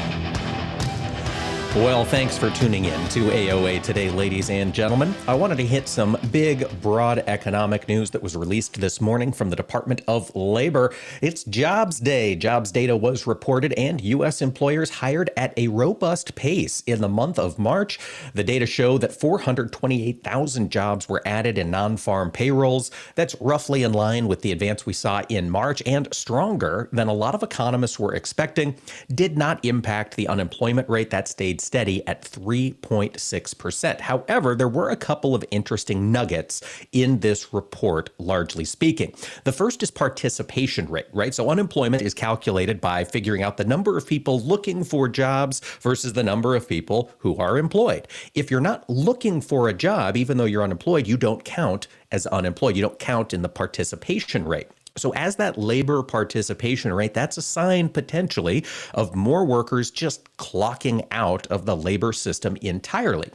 Well, 1.75 2.03
thanks 2.03 2.37
for 2.37 2.49
tuning 2.49 2.83
in 2.83 3.07
to 3.09 3.29
AOA 3.29 3.81
today, 3.81 4.09
ladies 4.09 4.49
and 4.49 4.73
gentlemen. 4.73 5.15
I 5.25 5.33
wanted 5.33 5.55
to 5.55 5.65
hit 5.65 5.87
some 5.87 6.17
big, 6.29 6.67
broad 6.81 7.19
economic 7.27 7.87
news 7.87 8.11
that 8.11 8.21
was 8.21 8.35
released 8.35 8.81
this 8.81 8.99
morning 8.99 9.31
from 9.31 9.49
the 9.49 9.55
Department 9.55 10.01
of 10.05 10.35
Labor. 10.35 10.93
It's 11.21 11.45
Jobs 11.45 12.01
Day. 12.01 12.35
Jobs 12.35 12.73
data 12.73 12.97
was 12.97 13.25
reported, 13.25 13.71
and 13.73 14.01
U.S. 14.01 14.41
employers 14.41 14.89
hired 14.89 15.29
at 15.37 15.57
a 15.57 15.69
robust 15.69 16.35
pace 16.35 16.83
in 16.85 16.99
the 16.99 17.07
month 17.07 17.39
of 17.39 17.57
March. 17.57 17.97
The 18.33 18.43
data 18.43 18.65
show 18.65 18.97
that 18.97 19.13
428,000 19.13 20.69
jobs 20.69 21.07
were 21.07 21.21
added 21.25 21.57
in 21.57 21.71
non 21.71 21.95
farm 21.95 22.31
payrolls. 22.31 22.91
That's 23.15 23.37
roughly 23.39 23.83
in 23.83 23.93
line 23.93 24.27
with 24.27 24.41
the 24.41 24.51
advance 24.51 24.85
we 24.85 24.93
saw 24.93 25.23
in 25.29 25.49
March 25.49 25.81
and 25.85 26.13
stronger 26.13 26.89
than 26.91 27.07
a 27.07 27.13
lot 27.13 27.33
of 27.33 27.43
economists 27.43 27.97
were 27.97 28.13
expecting. 28.13 28.75
Did 29.15 29.37
not 29.37 29.63
impact 29.63 30.17
the 30.17 30.27
unemployment 30.27 30.89
rate 30.89 31.11
that 31.11 31.29
stayed 31.29 31.60
steady 31.61 32.05
at 32.07 32.23
3.6%. 32.23 34.01
However, 34.01 34.55
there 34.55 34.67
were 34.67 34.89
a 34.89 34.95
couple 34.95 35.35
of 35.35 35.45
interesting 35.51 36.11
nuggets 36.11 36.61
in 36.91 37.19
this 37.19 37.53
report, 37.53 38.09
largely 38.17 38.65
speaking. 38.65 39.13
The 39.43 39.51
first 39.51 39.83
is 39.83 39.91
participation 39.91 40.87
rate, 40.87 41.07
right? 41.13 41.33
So 41.33 41.49
unemployment 41.49 42.01
is 42.01 42.13
calculated 42.13 42.81
by 42.81 43.03
figuring 43.03 43.43
out 43.43 43.57
the 43.57 43.65
number 43.65 43.97
of 43.97 44.07
people 44.07 44.39
looking 44.39 44.83
for 44.83 45.07
jobs 45.07 45.61
versus 45.79 46.13
the 46.13 46.23
number 46.23 46.55
of 46.55 46.67
people 46.67 47.11
who 47.19 47.37
are 47.37 47.57
employed. 47.57 48.07
If 48.33 48.49
you're 48.49 48.59
not 48.59 48.89
looking 48.89 49.41
for 49.41 49.69
a 49.69 49.73
job, 49.73 50.17
even 50.17 50.37
though 50.37 50.45
you're 50.45 50.63
unemployed, 50.63 51.07
you 51.07 51.17
don't 51.17 51.43
count 51.43 51.87
as 52.11 52.27
unemployed. 52.27 52.75
You 52.75 52.81
don't 52.81 52.99
count 52.99 53.33
in 53.33 53.41
the 53.41 53.49
participation 53.49 54.45
rate. 54.45 54.67
So, 54.97 55.11
as 55.11 55.37
that 55.37 55.57
labor 55.57 56.03
participation 56.03 56.93
rate, 56.93 57.13
that's 57.13 57.37
a 57.37 57.41
sign 57.41 57.89
potentially 57.89 58.65
of 58.93 59.15
more 59.15 59.45
workers 59.45 59.89
just 59.89 60.35
clocking 60.37 61.05
out 61.11 61.47
of 61.47 61.65
the 61.65 61.75
labor 61.75 62.11
system 62.11 62.57
entirely. 62.61 63.29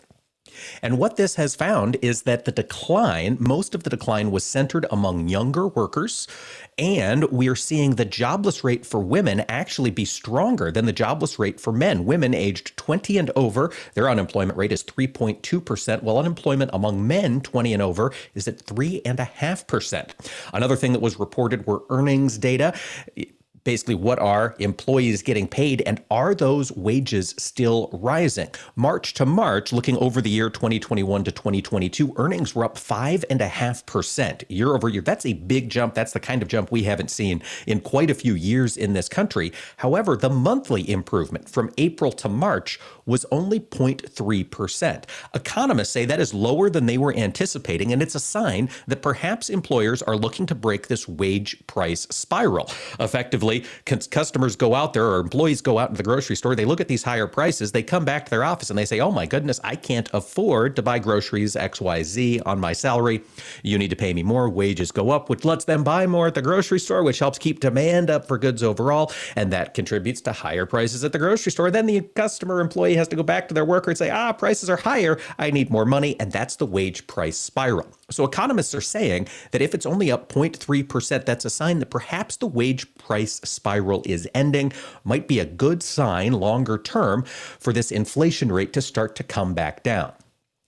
And 0.83 0.99
what 0.99 1.17
this 1.17 1.37
has 1.37 1.55
found 1.55 1.97
is 2.03 2.23
that 2.23 2.45
the 2.45 2.53
decline, 2.53 3.37
most 3.41 3.75
of 3.75 3.83
the 3.83 3.91
decline 3.91 4.31
was 4.31 4.45
centered 4.45 4.87
among 4.91 5.29
younger 5.29 5.67
workers. 5.69 6.27
And 6.79 7.25
we 7.31 7.49
are 7.49 7.57
seeing 7.57 7.95
the 7.95 8.05
jobless 8.05 8.63
rate 8.63 8.85
for 8.85 9.01
women 9.01 9.45
actually 9.49 9.91
be 9.91 10.05
stronger 10.05 10.71
than 10.71 10.87
the 10.87 10.93
jobless 10.93 11.39
rate 11.39 11.59
for 11.59 11.73
men. 11.73 12.05
Women 12.05 12.35
aged 12.35 12.77
20 12.77 13.19
and 13.19 13.31
over, 13.35 13.73
their 13.95 14.11
unemployment 14.11 14.59
rate 14.59 14.73
is 14.73 14.85
3.2%, 14.85 16.03
while 16.03 16.19
unemployment 16.19 16.71
among 16.75 17.07
men 17.07 17.41
20 17.41 17.73
and 17.73 17.83
over 17.83 18.13
is 18.35 18.47
at 18.47 18.59
3.5%. 18.59 20.11
Another 20.53 20.77
thing 20.77 20.93
that 20.93 21.03
was 21.03 21.19
reported 21.19 21.67
were 21.67 21.83
earnings 21.91 22.39
data 22.39 22.75
basically 23.67 23.97
what 23.97 24.21
are 24.21 24.55
employees 24.61 25.23
getting 25.23 25.49
paid 25.49 25.83
and 25.83 26.01
are 26.09 26.37
those 26.37 26.71
wages 26.73 27.35
still 27.37 27.91
rising? 27.93 28.49
March 28.77 29.13
to 29.15 29.27
March, 29.27 29.73
looking 29.73 29.97
over 29.99 30.23
the 30.23 30.31
year 30.31 30.49
2021 30.49 31.25
to 31.25 31.33
2022, 31.33 32.15
earnings 32.17 32.55
were 32.55 32.65
up 32.65 32.77
5.5% 32.77 34.45
year 34.49 34.73
over 34.73 34.89
year. 34.89 35.03
That's 35.03 35.27
a 35.27 35.33
big 35.33 35.69
jump. 35.69 35.95
That's 35.95 36.13
the 36.13 36.21
kind 36.21 36.43
of 36.43 36.49
jump 36.49 36.71
we 36.71 36.85
haven't 36.85 37.11
seen 37.11 37.43
in 37.67 37.81
quite 37.81 38.09
a 38.09 38.15
few 38.15 38.35
years 38.35 38.77
in 38.77 38.93
this 38.93 39.09
country. 39.09 39.53
However, 39.79 40.17
the 40.17 40.31
monthly 40.31 40.89
improvement 40.89 41.49
from 41.49 41.73
April 41.77 42.13
to 42.13 42.29
March 42.29 42.79
was 43.05 43.27
only 43.33 43.59
0.3%. 43.59 45.05
Economists 45.35 45.91
say 45.91 46.05
that 46.05 46.21
is 46.21 46.33
lower 46.33 46.71
than 46.71 46.87
they 46.87 46.99
were 46.99 47.15
anticipating, 47.17 47.93
and 47.93 48.01
it's 48.01 48.15
a 48.15 48.21
sign 48.21 48.69
that 48.87 49.03
perhaps 49.03 49.49
employers 49.49 50.03
are 50.03 50.17
looking 50.17 50.47
to 50.47 50.55
break 50.55 50.87
this 50.87 51.09
wage 51.09 51.67
price 51.67 52.07
spiral. 52.11 52.71
Effectively, 53.01 53.56
customers 54.11 54.57
go 54.57 54.75
out 54.75 54.93
there 54.93 55.07
or 55.07 55.21
employees 55.21 55.61
go 55.61 55.79
out 55.79 55.91
to 55.91 55.97
the 55.97 56.03
grocery 56.03 56.37
store, 56.37 56.55
they 56.55 56.65
look 56.65 56.81
at 56.81 56.89
these 56.89 57.03
higher 57.03 57.27
prices, 57.27 57.73
they 57.73 57.83
come 57.83 58.05
back 58.05 58.25
to 58.27 58.31
their 58.31 58.45
office 58.45 58.71
and 58.71 58.79
they 58.79 58.85
say, 58.85 59.01
oh 59.01 59.11
my 59.11 59.27
goodness, 59.27 59.61
I 59.65 59.77
can't 59.77 60.09
afford 60.13 60.77
to 60.77 60.83
buy 60.83 60.99
groceries 60.99 61.55
XYZ 61.55 62.43
on 62.47 62.61
my 62.61 62.73
salary. 62.73 63.23
You 63.63 63.79
need 63.79 63.91
to 63.91 63.97
pay 63.97 64.13
me 64.13 64.23
more. 64.23 64.49
Wages 64.49 64.91
go 64.93 65.11
up, 65.11 65.29
which 65.29 65.45
lets 65.45 65.65
them 65.65 65.85
buy 65.85 66.07
more 66.07 66.27
at 66.27 66.35
the 66.35 66.43
grocery 66.43 66.81
store, 66.81 67.03
which 67.03 67.19
helps 67.19 67.39
keep 67.39 67.61
demand 67.61 68.11
up 68.11 68.27
for 68.27 68.39
goods 68.39 68.63
overall. 68.63 69.13
And 69.35 69.53
that 69.53 69.75
contributes 69.75 70.21
to 70.23 70.33
higher 70.33 70.67
prices 70.67 71.05
at 71.05 71.13
the 71.13 71.19
grocery 71.19 71.53
store. 71.53 71.71
Then 71.71 71.87
the 71.87 72.01
customer 72.15 72.61
employee 72.61 72.97
has 72.97 73.09
to 73.09 73.17
go 73.17 73.23
back 73.23 73.49
to 73.49 73.55
their 73.55 73.65
worker 73.65 73.91
and 73.91 73.99
say, 73.99 74.11
ah, 74.11 74.33
prices 74.33 74.71
are 74.71 74.77
higher. 74.77 75.19
I 75.39 75.51
need 75.51 75.71
more 75.71 75.85
money. 75.85 76.19
And 76.21 76.33
that's 76.33 76.57
the 76.57 76.67
wage 76.67 77.07
price 77.07 77.39
spiral. 77.39 77.87
So 78.11 78.25
economists 78.25 78.73
are 78.73 78.81
saying 78.81 79.27
that 79.51 79.63
if 79.63 79.75
it's 79.75 79.85
only 79.85 80.13
up 80.13 80.33
0.3%, 80.33 81.25
that's 81.25 81.45
a 81.45 81.51
sign 81.51 81.81
that 81.81 81.91
perhaps 81.91 82.37
the 82.37 82.47
wage 82.47 82.95
price 82.99 83.41
spiral 83.43 84.03
is 84.07 84.29
ending. 84.33 84.73
Might 85.03 85.27
be 85.27 85.41
a 85.41 85.45
good 85.45 85.83
sign 85.83 86.33
longer 86.33 86.79
term 86.79 87.25
for 87.25 87.73
this 87.73 87.91
inflation 87.91 88.53
rate 88.53 88.73
to 88.75 88.81
start 88.81 89.17
to 89.17 89.25
come 89.25 89.55
back 89.55 89.83
down. 89.83 90.13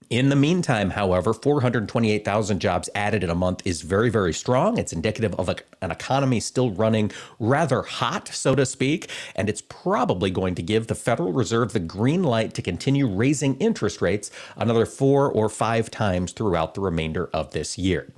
In 0.09 0.29
the 0.29 0.35
meantime, 0.35 0.89
however, 0.89 1.35
428,000 1.35 2.59
jobs 2.59 2.89
added 2.95 3.23
in 3.23 3.29
a 3.29 3.35
month 3.35 3.61
is 3.63 3.83
very, 3.83 4.09
very 4.09 4.33
strong. 4.33 4.79
It's 4.79 4.91
indicative 4.91 5.35
of 5.35 5.49
a, 5.49 5.57
an 5.83 5.91
economy 5.91 6.39
still 6.39 6.71
running 6.71 7.11
rather 7.37 7.83
hot, 7.83 8.27
so 8.27 8.55
to 8.55 8.65
speak, 8.65 9.07
and 9.35 9.47
it's 9.47 9.61
probably 9.61 10.31
going 10.31 10.55
to 10.55 10.63
give 10.63 10.87
the 10.87 10.95
Federal 10.95 11.31
Reserve 11.31 11.73
the 11.73 11.79
green 11.79 12.23
light 12.23 12.55
to 12.55 12.63
continue 12.63 13.07
raising 13.07 13.55
interest 13.57 14.01
rates 14.01 14.31
another 14.55 14.87
four 14.87 15.31
or 15.31 15.47
five 15.47 15.91
times 15.91 16.31
throughout 16.31 16.73
the 16.73 16.81
remainder 16.81 17.29
of 17.31 17.51
this 17.51 17.77
year. 17.77 18.11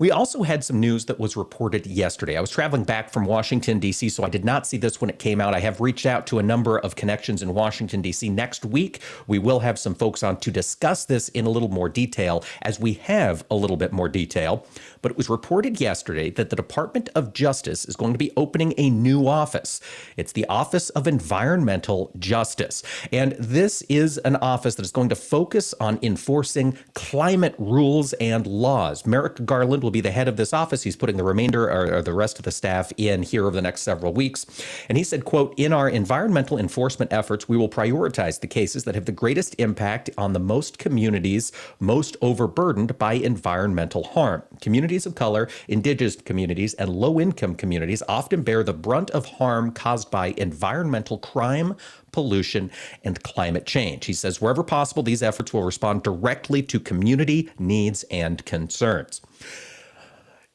We 0.00 0.10
also 0.10 0.44
had 0.44 0.64
some 0.64 0.80
news 0.80 1.04
that 1.04 1.20
was 1.20 1.36
reported 1.36 1.86
yesterday. 1.86 2.38
I 2.38 2.40
was 2.40 2.48
traveling 2.48 2.84
back 2.84 3.12
from 3.12 3.26
Washington, 3.26 3.78
D.C., 3.78 4.08
so 4.08 4.24
I 4.24 4.30
did 4.30 4.46
not 4.46 4.66
see 4.66 4.78
this 4.78 4.98
when 4.98 5.10
it 5.10 5.18
came 5.18 5.42
out. 5.42 5.52
I 5.52 5.60
have 5.60 5.78
reached 5.78 6.06
out 6.06 6.26
to 6.28 6.38
a 6.38 6.42
number 6.42 6.78
of 6.78 6.96
connections 6.96 7.42
in 7.42 7.52
Washington, 7.52 8.00
D.C. 8.00 8.30
Next 8.30 8.64
week, 8.64 9.02
we 9.26 9.38
will 9.38 9.60
have 9.60 9.78
some 9.78 9.94
folks 9.94 10.22
on 10.22 10.38
to 10.38 10.50
discuss 10.50 11.04
this 11.04 11.28
in 11.28 11.44
a 11.44 11.50
little 11.50 11.68
more 11.68 11.90
detail 11.90 12.42
as 12.62 12.80
we 12.80 12.94
have 12.94 13.44
a 13.50 13.54
little 13.54 13.76
bit 13.76 13.92
more 13.92 14.08
detail 14.08 14.66
but 15.02 15.12
it 15.12 15.16
was 15.16 15.28
reported 15.28 15.80
yesterday 15.80 16.30
that 16.30 16.50
the 16.50 16.56
Department 16.56 17.08
of 17.14 17.32
Justice 17.32 17.84
is 17.84 17.96
going 17.96 18.12
to 18.12 18.18
be 18.18 18.32
opening 18.36 18.74
a 18.76 18.90
new 18.90 19.26
office. 19.26 19.80
It's 20.16 20.32
the 20.32 20.46
Office 20.46 20.90
of 20.90 21.06
Environmental 21.06 22.12
Justice. 22.18 22.82
And 23.12 23.32
this 23.32 23.82
is 23.82 24.18
an 24.18 24.36
office 24.36 24.74
that 24.76 24.84
is 24.84 24.92
going 24.92 25.08
to 25.08 25.16
focus 25.16 25.74
on 25.80 25.98
enforcing 26.02 26.76
climate 26.94 27.54
rules 27.58 28.12
and 28.14 28.46
laws. 28.46 29.06
Merrick 29.06 29.44
Garland 29.44 29.82
will 29.82 29.90
be 29.90 30.00
the 30.00 30.10
head 30.10 30.28
of 30.28 30.36
this 30.36 30.52
office. 30.52 30.82
He's 30.82 30.96
putting 30.96 31.16
the 31.16 31.24
remainder 31.24 31.64
or, 31.64 31.94
or 31.96 32.02
the 32.02 32.14
rest 32.14 32.38
of 32.38 32.44
the 32.44 32.50
staff 32.50 32.92
in 32.96 33.22
here 33.22 33.46
over 33.46 33.56
the 33.56 33.62
next 33.62 33.82
several 33.82 34.12
weeks. 34.12 34.46
And 34.88 34.98
he 34.98 35.04
said, 35.04 35.24
quote, 35.24 35.54
in 35.56 35.72
our 35.72 35.88
environmental 35.88 36.58
enforcement 36.58 37.12
efforts, 37.12 37.48
we 37.48 37.56
will 37.56 37.68
prioritize 37.68 38.40
the 38.40 38.46
cases 38.46 38.84
that 38.84 38.94
have 38.94 39.04
the 39.04 39.12
greatest 39.12 39.54
impact 39.58 40.10
on 40.16 40.32
the 40.32 40.38
most 40.38 40.78
communities 40.78 41.52
most 41.78 42.16
overburdened 42.20 42.98
by 42.98 43.14
environmental 43.14 44.04
harm. 44.04 44.42
Communities 44.90 45.06
of 45.06 45.14
color, 45.14 45.48
indigenous 45.68 46.16
communities, 46.16 46.74
and 46.74 46.90
low 46.90 47.20
income 47.20 47.54
communities 47.54 48.02
often 48.08 48.42
bear 48.42 48.64
the 48.64 48.72
brunt 48.72 49.08
of 49.10 49.24
harm 49.24 49.70
caused 49.70 50.10
by 50.10 50.34
environmental 50.36 51.16
crime, 51.18 51.76
pollution, 52.10 52.68
and 53.04 53.22
climate 53.22 53.66
change. 53.66 54.06
He 54.06 54.12
says, 54.12 54.40
wherever 54.40 54.64
possible, 54.64 55.04
these 55.04 55.22
efforts 55.22 55.52
will 55.52 55.62
respond 55.62 56.02
directly 56.02 56.60
to 56.64 56.80
community 56.80 57.50
needs 57.56 58.02
and 58.10 58.44
concerns. 58.44 59.20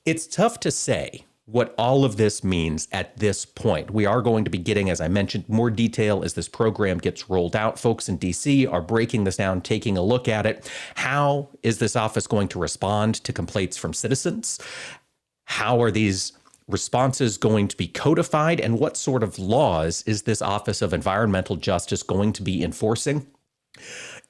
It's 0.05 0.27
tough 0.27 0.59
to 0.59 0.69
say 0.71 1.23
what 1.45 1.75
all 1.77 2.03
of 2.03 2.17
this 2.17 2.43
means 2.43 2.87
at 2.91 3.15
this 3.17 3.45
point. 3.45 3.91
We 3.91 4.05
are 4.05 4.21
going 4.21 4.45
to 4.45 4.49
be 4.49 4.57
getting, 4.57 4.89
as 4.89 4.99
I 4.99 5.07
mentioned, 5.07 5.47
more 5.47 5.69
detail 5.69 6.23
as 6.23 6.33
this 6.33 6.49
program 6.49 6.97
gets 6.97 7.29
rolled 7.29 7.55
out. 7.55 7.77
Folks 7.77 8.09
in 8.09 8.17
DC 8.17 8.71
are 8.71 8.81
breaking 8.81 9.25
this 9.25 9.37
down, 9.37 9.61
taking 9.61 9.95
a 9.95 10.01
look 10.01 10.27
at 10.27 10.47
it. 10.47 10.69
How 10.95 11.49
is 11.61 11.77
this 11.77 11.95
office 11.95 12.25
going 12.25 12.47
to 12.49 12.59
respond 12.59 13.15
to 13.23 13.31
complaints 13.31 13.77
from 13.77 13.93
citizens? 13.93 14.59
How 15.45 15.81
are 15.81 15.91
these 15.91 16.33
responses 16.67 17.37
going 17.37 17.67
to 17.67 17.77
be 17.77 17.87
codified? 17.87 18.59
And 18.59 18.79
what 18.79 18.97
sort 18.97 19.21
of 19.21 19.37
laws 19.37 20.03
is 20.07 20.23
this 20.23 20.41
Office 20.41 20.81
of 20.81 20.93
Environmental 20.93 21.57
Justice 21.57 22.01
going 22.01 22.33
to 22.33 22.41
be 22.41 22.63
enforcing? 22.63 23.27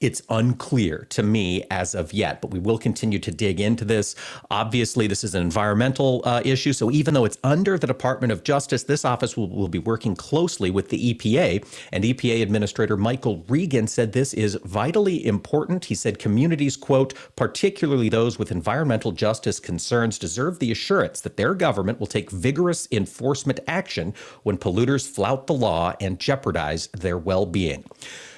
It's 0.00 0.20
unclear 0.28 1.06
to 1.10 1.22
me 1.22 1.64
as 1.70 1.94
of 1.94 2.12
yet, 2.12 2.40
but 2.42 2.50
we 2.50 2.58
will 2.58 2.78
continue 2.78 3.18
to 3.18 3.30
dig 3.30 3.60
into 3.60 3.84
this. 3.84 4.14
Obviously, 4.50 5.06
this 5.06 5.24
is 5.24 5.34
an 5.34 5.42
environmental 5.42 6.22
uh, 6.24 6.42
issue. 6.44 6.72
So 6.72 6.90
even 6.90 7.14
though 7.14 7.24
it's 7.24 7.38
under 7.42 7.78
the 7.78 7.86
Department 7.86 8.32
of 8.32 8.44
Justice, 8.44 8.82
this 8.82 9.04
office 9.04 9.36
will, 9.36 9.48
will 9.48 9.68
be 9.68 9.78
working 9.78 10.14
closely 10.14 10.70
with 10.70 10.90
the 10.90 11.14
EPA. 11.14 11.66
And 11.92 12.04
EPA 12.04 12.42
Administrator 12.42 12.96
Michael 12.96 13.44
Regan 13.48 13.86
said 13.86 14.12
this 14.12 14.34
is 14.34 14.58
vitally 14.64 15.24
important. 15.24 15.86
He 15.86 15.94
said 15.94 16.18
communities, 16.18 16.76
quote, 16.76 17.14
particularly 17.36 18.08
those 18.08 18.38
with 18.38 18.50
environmental 18.52 19.12
justice 19.12 19.58
concerns, 19.58 20.18
deserve 20.18 20.58
the 20.58 20.70
assurance 20.70 21.20
that 21.22 21.36
their 21.36 21.54
government 21.54 21.98
will 22.00 22.06
take 22.06 22.30
vigorous 22.30 22.86
enforcement 22.92 23.60
action 23.66 24.12
when 24.42 24.58
polluters 24.58 25.08
flout 25.08 25.46
the 25.46 25.54
law 25.54 25.94
and 26.00 26.20
jeopardize 26.20 26.88
their 26.88 27.16
well 27.16 27.46
being. 27.46 27.84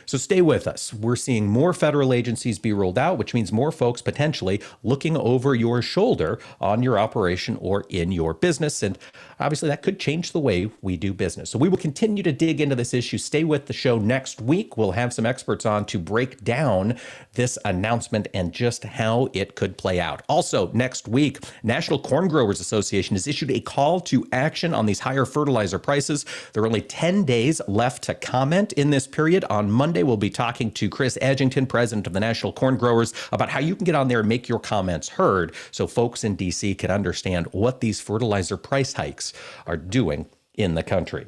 So 0.08 0.16
stay 0.16 0.40
with 0.40 0.66
us. 0.66 0.94
We're 0.94 1.16
seeing 1.16 1.48
more 1.48 1.74
federal 1.74 2.14
agencies 2.14 2.58
be 2.58 2.72
rolled 2.72 2.96
out, 2.96 3.18
which 3.18 3.34
means 3.34 3.52
more 3.52 3.70
folks 3.70 4.00
potentially 4.00 4.58
looking 4.82 5.18
over 5.18 5.54
your 5.54 5.82
shoulder 5.82 6.38
on 6.62 6.82
your 6.82 6.98
operation 6.98 7.58
or 7.60 7.84
in 7.90 8.10
your 8.10 8.32
business. 8.32 8.82
And 8.82 8.96
obviously, 9.40 9.68
that 9.68 9.82
could 9.82 9.98
change 9.98 10.32
the 10.32 10.40
way 10.40 10.70
we 10.82 10.96
do 10.96 11.12
business. 11.12 11.50
So 11.50 11.58
we 11.58 11.68
will 11.68 11.76
continue 11.76 12.22
to 12.22 12.32
dig 12.32 12.60
into 12.60 12.74
this 12.74 12.94
issue. 12.94 13.18
Stay 13.18 13.44
with 13.44 13.66
the 13.66 13.72
show 13.72 13.98
next 13.98 14.40
week. 14.40 14.76
We'll 14.76 14.92
have 14.92 15.12
some 15.12 15.26
experts 15.26 15.66
on 15.66 15.84
to 15.86 15.98
break 15.98 16.42
down 16.44 16.98
this 17.34 17.58
announcement 17.64 18.28
and 18.34 18.52
just 18.52 18.84
how 18.84 19.28
it 19.32 19.54
could 19.54 19.78
play 19.78 20.00
out. 20.00 20.22
Also, 20.28 20.70
next 20.72 21.08
week, 21.08 21.38
National 21.62 21.98
Corn 21.98 22.28
Growers 22.28 22.60
Association 22.60 23.14
has 23.14 23.26
issued 23.26 23.50
a 23.50 23.60
call 23.60 24.00
to 24.00 24.26
action 24.32 24.74
on 24.74 24.86
these 24.86 25.00
higher 25.00 25.24
fertilizer 25.24 25.78
prices. 25.78 26.24
There 26.52 26.62
are 26.62 26.66
only 26.66 26.82
10 26.82 27.24
days 27.24 27.60
left 27.68 28.04
to 28.04 28.14
comment 28.14 28.72
in 28.74 28.90
this 28.90 29.06
period 29.06 29.44
on 29.50 29.70
Monday. 29.70 30.02
We'll 30.02 30.16
be 30.16 30.30
talking 30.30 30.70
to 30.72 30.88
Chris 30.88 31.18
Edgington, 31.22 31.68
president 31.68 32.06
of 32.06 32.12
the 32.12 32.20
National 32.20 32.52
Corn 32.52 32.76
Growers, 32.76 33.12
about 33.32 33.50
how 33.50 33.60
you 33.60 33.76
can 33.76 33.84
get 33.84 33.94
on 33.94 34.08
there 34.08 34.20
and 34.20 34.28
make 34.28 34.48
your 34.48 34.60
comments 34.60 35.08
heard 35.08 35.54
so 35.70 35.86
folks 35.86 36.24
in 36.24 36.36
DC 36.36 36.76
can 36.78 36.90
understand 36.90 37.46
what 37.52 37.80
these 37.80 38.00
fertilizer 38.00 38.56
price 38.56 38.92
hikes 38.92 39.27
are 39.66 39.76
doing 39.76 40.26
in 40.54 40.74
the 40.74 40.82
country. 40.82 41.26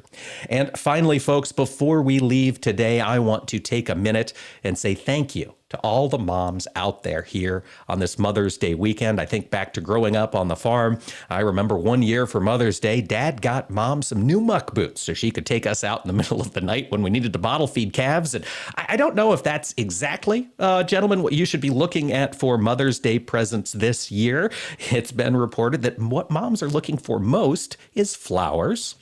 And 0.49 0.77
finally, 0.77 1.17
folks, 1.17 1.51
before 1.51 2.01
we 2.01 2.19
leave 2.19 2.59
today, 2.59 2.99
I 2.99 3.19
want 3.19 3.47
to 3.49 3.59
take 3.59 3.87
a 3.87 3.95
minute 3.95 4.33
and 4.63 4.77
say 4.77 4.93
thank 4.93 5.35
you 5.35 5.55
to 5.71 5.77
all 5.77 6.09
the 6.09 6.17
moms 6.17 6.67
out 6.75 7.03
there 7.03 7.21
here 7.21 7.63
on 7.87 7.99
this 7.99 8.19
Mother's 8.19 8.57
Day 8.57 8.75
weekend. 8.75 9.21
I 9.21 9.25
think 9.25 9.49
back 9.49 9.73
to 9.73 9.81
growing 9.81 10.17
up 10.17 10.35
on 10.35 10.49
the 10.49 10.55
farm. 10.57 10.99
I 11.29 11.39
remember 11.39 11.77
one 11.77 12.01
year 12.01 12.27
for 12.27 12.41
Mother's 12.41 12.79
Day, 12.79 12.99
Dad 12.99 13.41
got 13.41 13.69
mom 13.69 14.01
some 14.01 14.25
new 14.25 14.41
muck 14.41 14.73
boots 14.73 15.01
so 15.01 15.13
she 15.13 15.31
could 15.31 15.45
take 15.45 15.65
us 15.65 15.83
out 15.83 16.03
in 16.03 16.09
the 16.09 16.13
middle 16.21 16.41
of 16.41 16.51
the 16.51 16.61
night 16.61 16.91
when 16.91 17.01
we 17.01 17.09
needed 17.09 17.31
to 17.33 17.39
bottle 17.39 17.67
feed 17.67 17.93
calves. 17.93 18.35
And 18.35 18.45
I 18.75 18.97
don't 18.97 19.15
know 19.15 19.31
if 19.31 19.43
that's 19.43 19.73
exactly, 19.77 20.49
uh, 20.59 20.83
gentlemen, 20.83 21.23
what 21.23 21.33
you 21.33 21.45
should 21.45 21.61
be 21.61 21.69
looking 21.69 22.11
at 22.11 22.35
for 22.35 22.57
Mother's 22.57 22.99
Day 22.99 23.17
presents 23.17 23.71
this 23.71 24.11
year. 24.11 24.51
It's 24.91 25.13
been 25.13 25.37
reported 25.37 25.83
that 25.83 25.97
what 25.99 26.29
moms 26.29 26.61
are 26.61 26.69
looking 26.69 26.97
for 26.97 27.17
most 27.17 27.77
is 27.93 28.13
flowers 28.13 28.95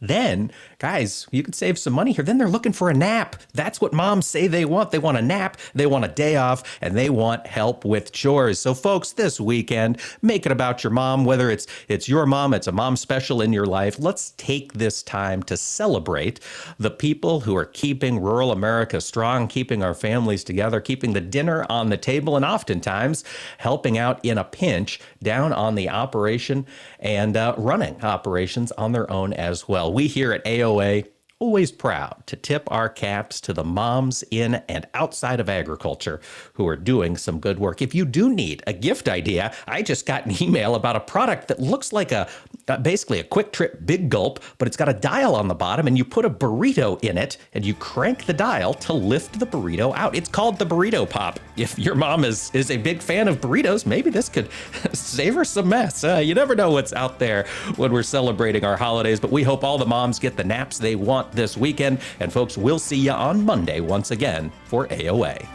then, 0.00 0.52
guys, 0.78 1.26
you 1.30 1.42
could 1.42 1.54
save 1.54 1.78
some 1.78 1.92
money 1.94 2.12
here. 2.12 2.24
Then 2.24 2.36
they're 2.38 2.48
looking 2.48 2.72
for 2.72 2.90
a 2.90 2.94
nap. 2.94 3.36
That's 3.54 3.80
what 3.80 3.92
moms 3.94 4.26
say 4.26 4.46
they 4.46 4.64
want. 4.64 4.90
They 4.90 4.98
want 4.98 5.16
a 5.16 5.22
nap, 5.22 5.56
they 5.74 5.86
want 5.86 6.04
a 6.04 6.08
day 6.08 6.36
off, 6.36 6.78
and 6.80 6.96
they 6.96 7.08
want 7.08 7.46
help 7.46 7.84
with 7.84 8.12
chores. 8.12 8.58
So, 8.58 8.74
folks, 8.74 9.12
this 9.12 9.40
weekend, 9.40 10.00
make 10.20 10.44
it 10.44 10.52
about 10.52 10.84
your 10.84 10.90
mom, 10.90 11.24
whether 11.24 11.50
it's 11.50 11.66
it's 11.88 12.08
your 12.08 12.26
mom, 12.26 12.52
it's 12.52 12.66
a 12.66 12.72
mom 12.72 12.96
special 12.96 13.40
in 13.40 13.52
your 13.52 13.66
life. 13.66 13.98
Let's 13.98 14.30
take 14.36 14.74
this 14.74 15.02
time 15.02 15.42
to 15.44 15.56
celebrate 15.56 16.40
the 16.78 16.90
people 16.90 17.40
who 17.40 17.56
are 17.56 17.64
keeping 17.64 18.20
rural 18.20 18.52
America 18.52 19.00
strong, 19.00 19.48
keeping 19.48 19.82
our 19.82 19.94
families 19.94 20.44
together, 20.44 20.80
keeping 20.80 21.14
the 21.14 21.20
dinner 21.20 21.64
on 21.70 21.88
the 21.88 21.96
table, 21.96 22.36
and 22.36 22.44
oftentimes 22.44 23.24
helping 23.58 23.96
out 23.96 24.22
in 24.22 24.36
a 24.36 24.44
pinch 24.44 25.00
down 25.22 25.52
on 25.52 25.74
the 25.74 25.88
operation 25.88 26.66
and 27.00 27.36
uh, 27.36 27.54
running 27.56 28.02
operations 28.02 28.72
on 28.72 28.92
their 28.92 29.10
own 29.10 29.32
as 29.32 29.68
well. 29.68 29.92
We 29.92 30.06
here 30.06 30.32
at 30.32 30.42
AOA 30.66 31.15
always 31.38 31.70
proud 31.70 32.22
to 32.26 32.34
tip 32.34 32.66
our 32.70 32.88
caps 32.88 33.42
to 33.42 33.52
the 33.52 33.62
moms 33.62 34.24
in 34.30 34.54
and 34.70 34.86
outside 34.94 35.38
of 35.38 35.50
agriculture 35.50 36.18
who 36.54 36.66
are 36.66 36.76
doing 36.76 37.14
some 37.14 37.38
good 37.38 37.58
work. 37.58 37.82
If 37.82 37.94
you 37.94 38.06
do 38.06 38.32
need 38.32 38.62
a 38.66 38.72
gift 38.72 39.06
idea, 39.06 39.52
I 39.68 39.82
just 39.82 40.06
got 40.06 40.24
an 40.24 40.42
email 40.42 40.74
about 40.74 40.96
a 40.96 41.00
product 41.00 41.48
that 41.48 41.60
looks 41.60 41.92
like 41.92 42.10
a 42.10 42.26
uh, 42.68 42.78
basically 42.78 43.20
a 43.20 43.24
quick 43.24 43.52
trip 43.52 43.84
big 43.84 44.08
gulp, 44.08 44.42
but 44.56 44.66
it's 44.66 44.78
got 44.78 44.88
a 44.88 44.94
dial 44.94 45.34
on 45.34 45.46
the 45.46 45.54
bottom 45.54 45.86
and 45.86 45.98
you 45.98 46.04
put 46.04 46.24
a 46.24 46.30
burrito 46.30 47.02
in 47.04 47.18
it 47.18 47.36
and 47.52 47.64
you 47.66 47.74
crank 47.74 48.24
the 48.24 48.32
dial 48.32 48.72
to 48.72 48.94
lift 48.94 49.38
the 49.38 49.46
burrito 49.46 49.94
out. 49.94 50.16
It's 50.16 50.28
called 50.28 50.58
the 50.58 50.66
burrito 50.66 51.08
pop. 51.08 51.38
If 51.56 51.78
your 51.78 51.94
mom 51.94 52.24
is 52.24 52.50
is 52.54 52.70
a 52.70 52.78
big 52.78 53.02
fan 53.02 53.28
of 53.28 53.42
burritos, 53.42 53.84
maybe 53.84 54.08
this 54.08 54.30
could 54.30 54.48
save 54.94 55.34
her 55.34 55.44
some 55.44 55.68
mess. 55.68 56.02
Uh, 56.02 56.16
you 56.16 56.34
never 56.34 56.56
know 56.56 56.70
what's 56.70 56.94
out 56.94 57.18
there 57.18 57.46
when 57.76 57.92
we're 57.92 58.02
celebrating 58.02 58.64
our 58.64 58.78
holidays, 58.78 59.20
but 59.20 59.30
we 59.30 59.42
hope 59.42 59.62
all 59.62 59.76
the 59.76 59.86
moms 59.86 60.18
get 60.18 60.38
the 60.38 60.44
naps 60.44 60.78
they 60.78 60.96
want 60.96 61.25
this 61.32 61.56
weekend. 61.56 61.98
And 62.20 62.32
folks, 62.32 62.56
we'll 62.56 62.78
see 62.78 62.98
you 62.98 63.12
on 63.12 63.44
Monday 63.44 63.80
once 63.80 64.10
again 64.10 64.52
for 64.64 64.86
AOA. 64.88 65.46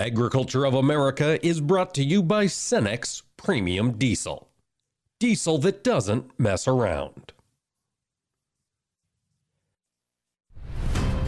Agriculture 0.00 0.64
of 0.64 0.72
America 0.72 1.44
is 1.46 1.60
brought 1.60 1.92
to 1.92 2.02
you 2.02 2.22
by 2.22 2.46
Cenex 2.46 3.22
Premium 3.36 3.92
Diesel. 3.98 4.48
Diesel 5.18 5.58
that 5.58 5.84
doesn't 5.84 6.30
mess 6.40 6.66
around. 6.66 7.34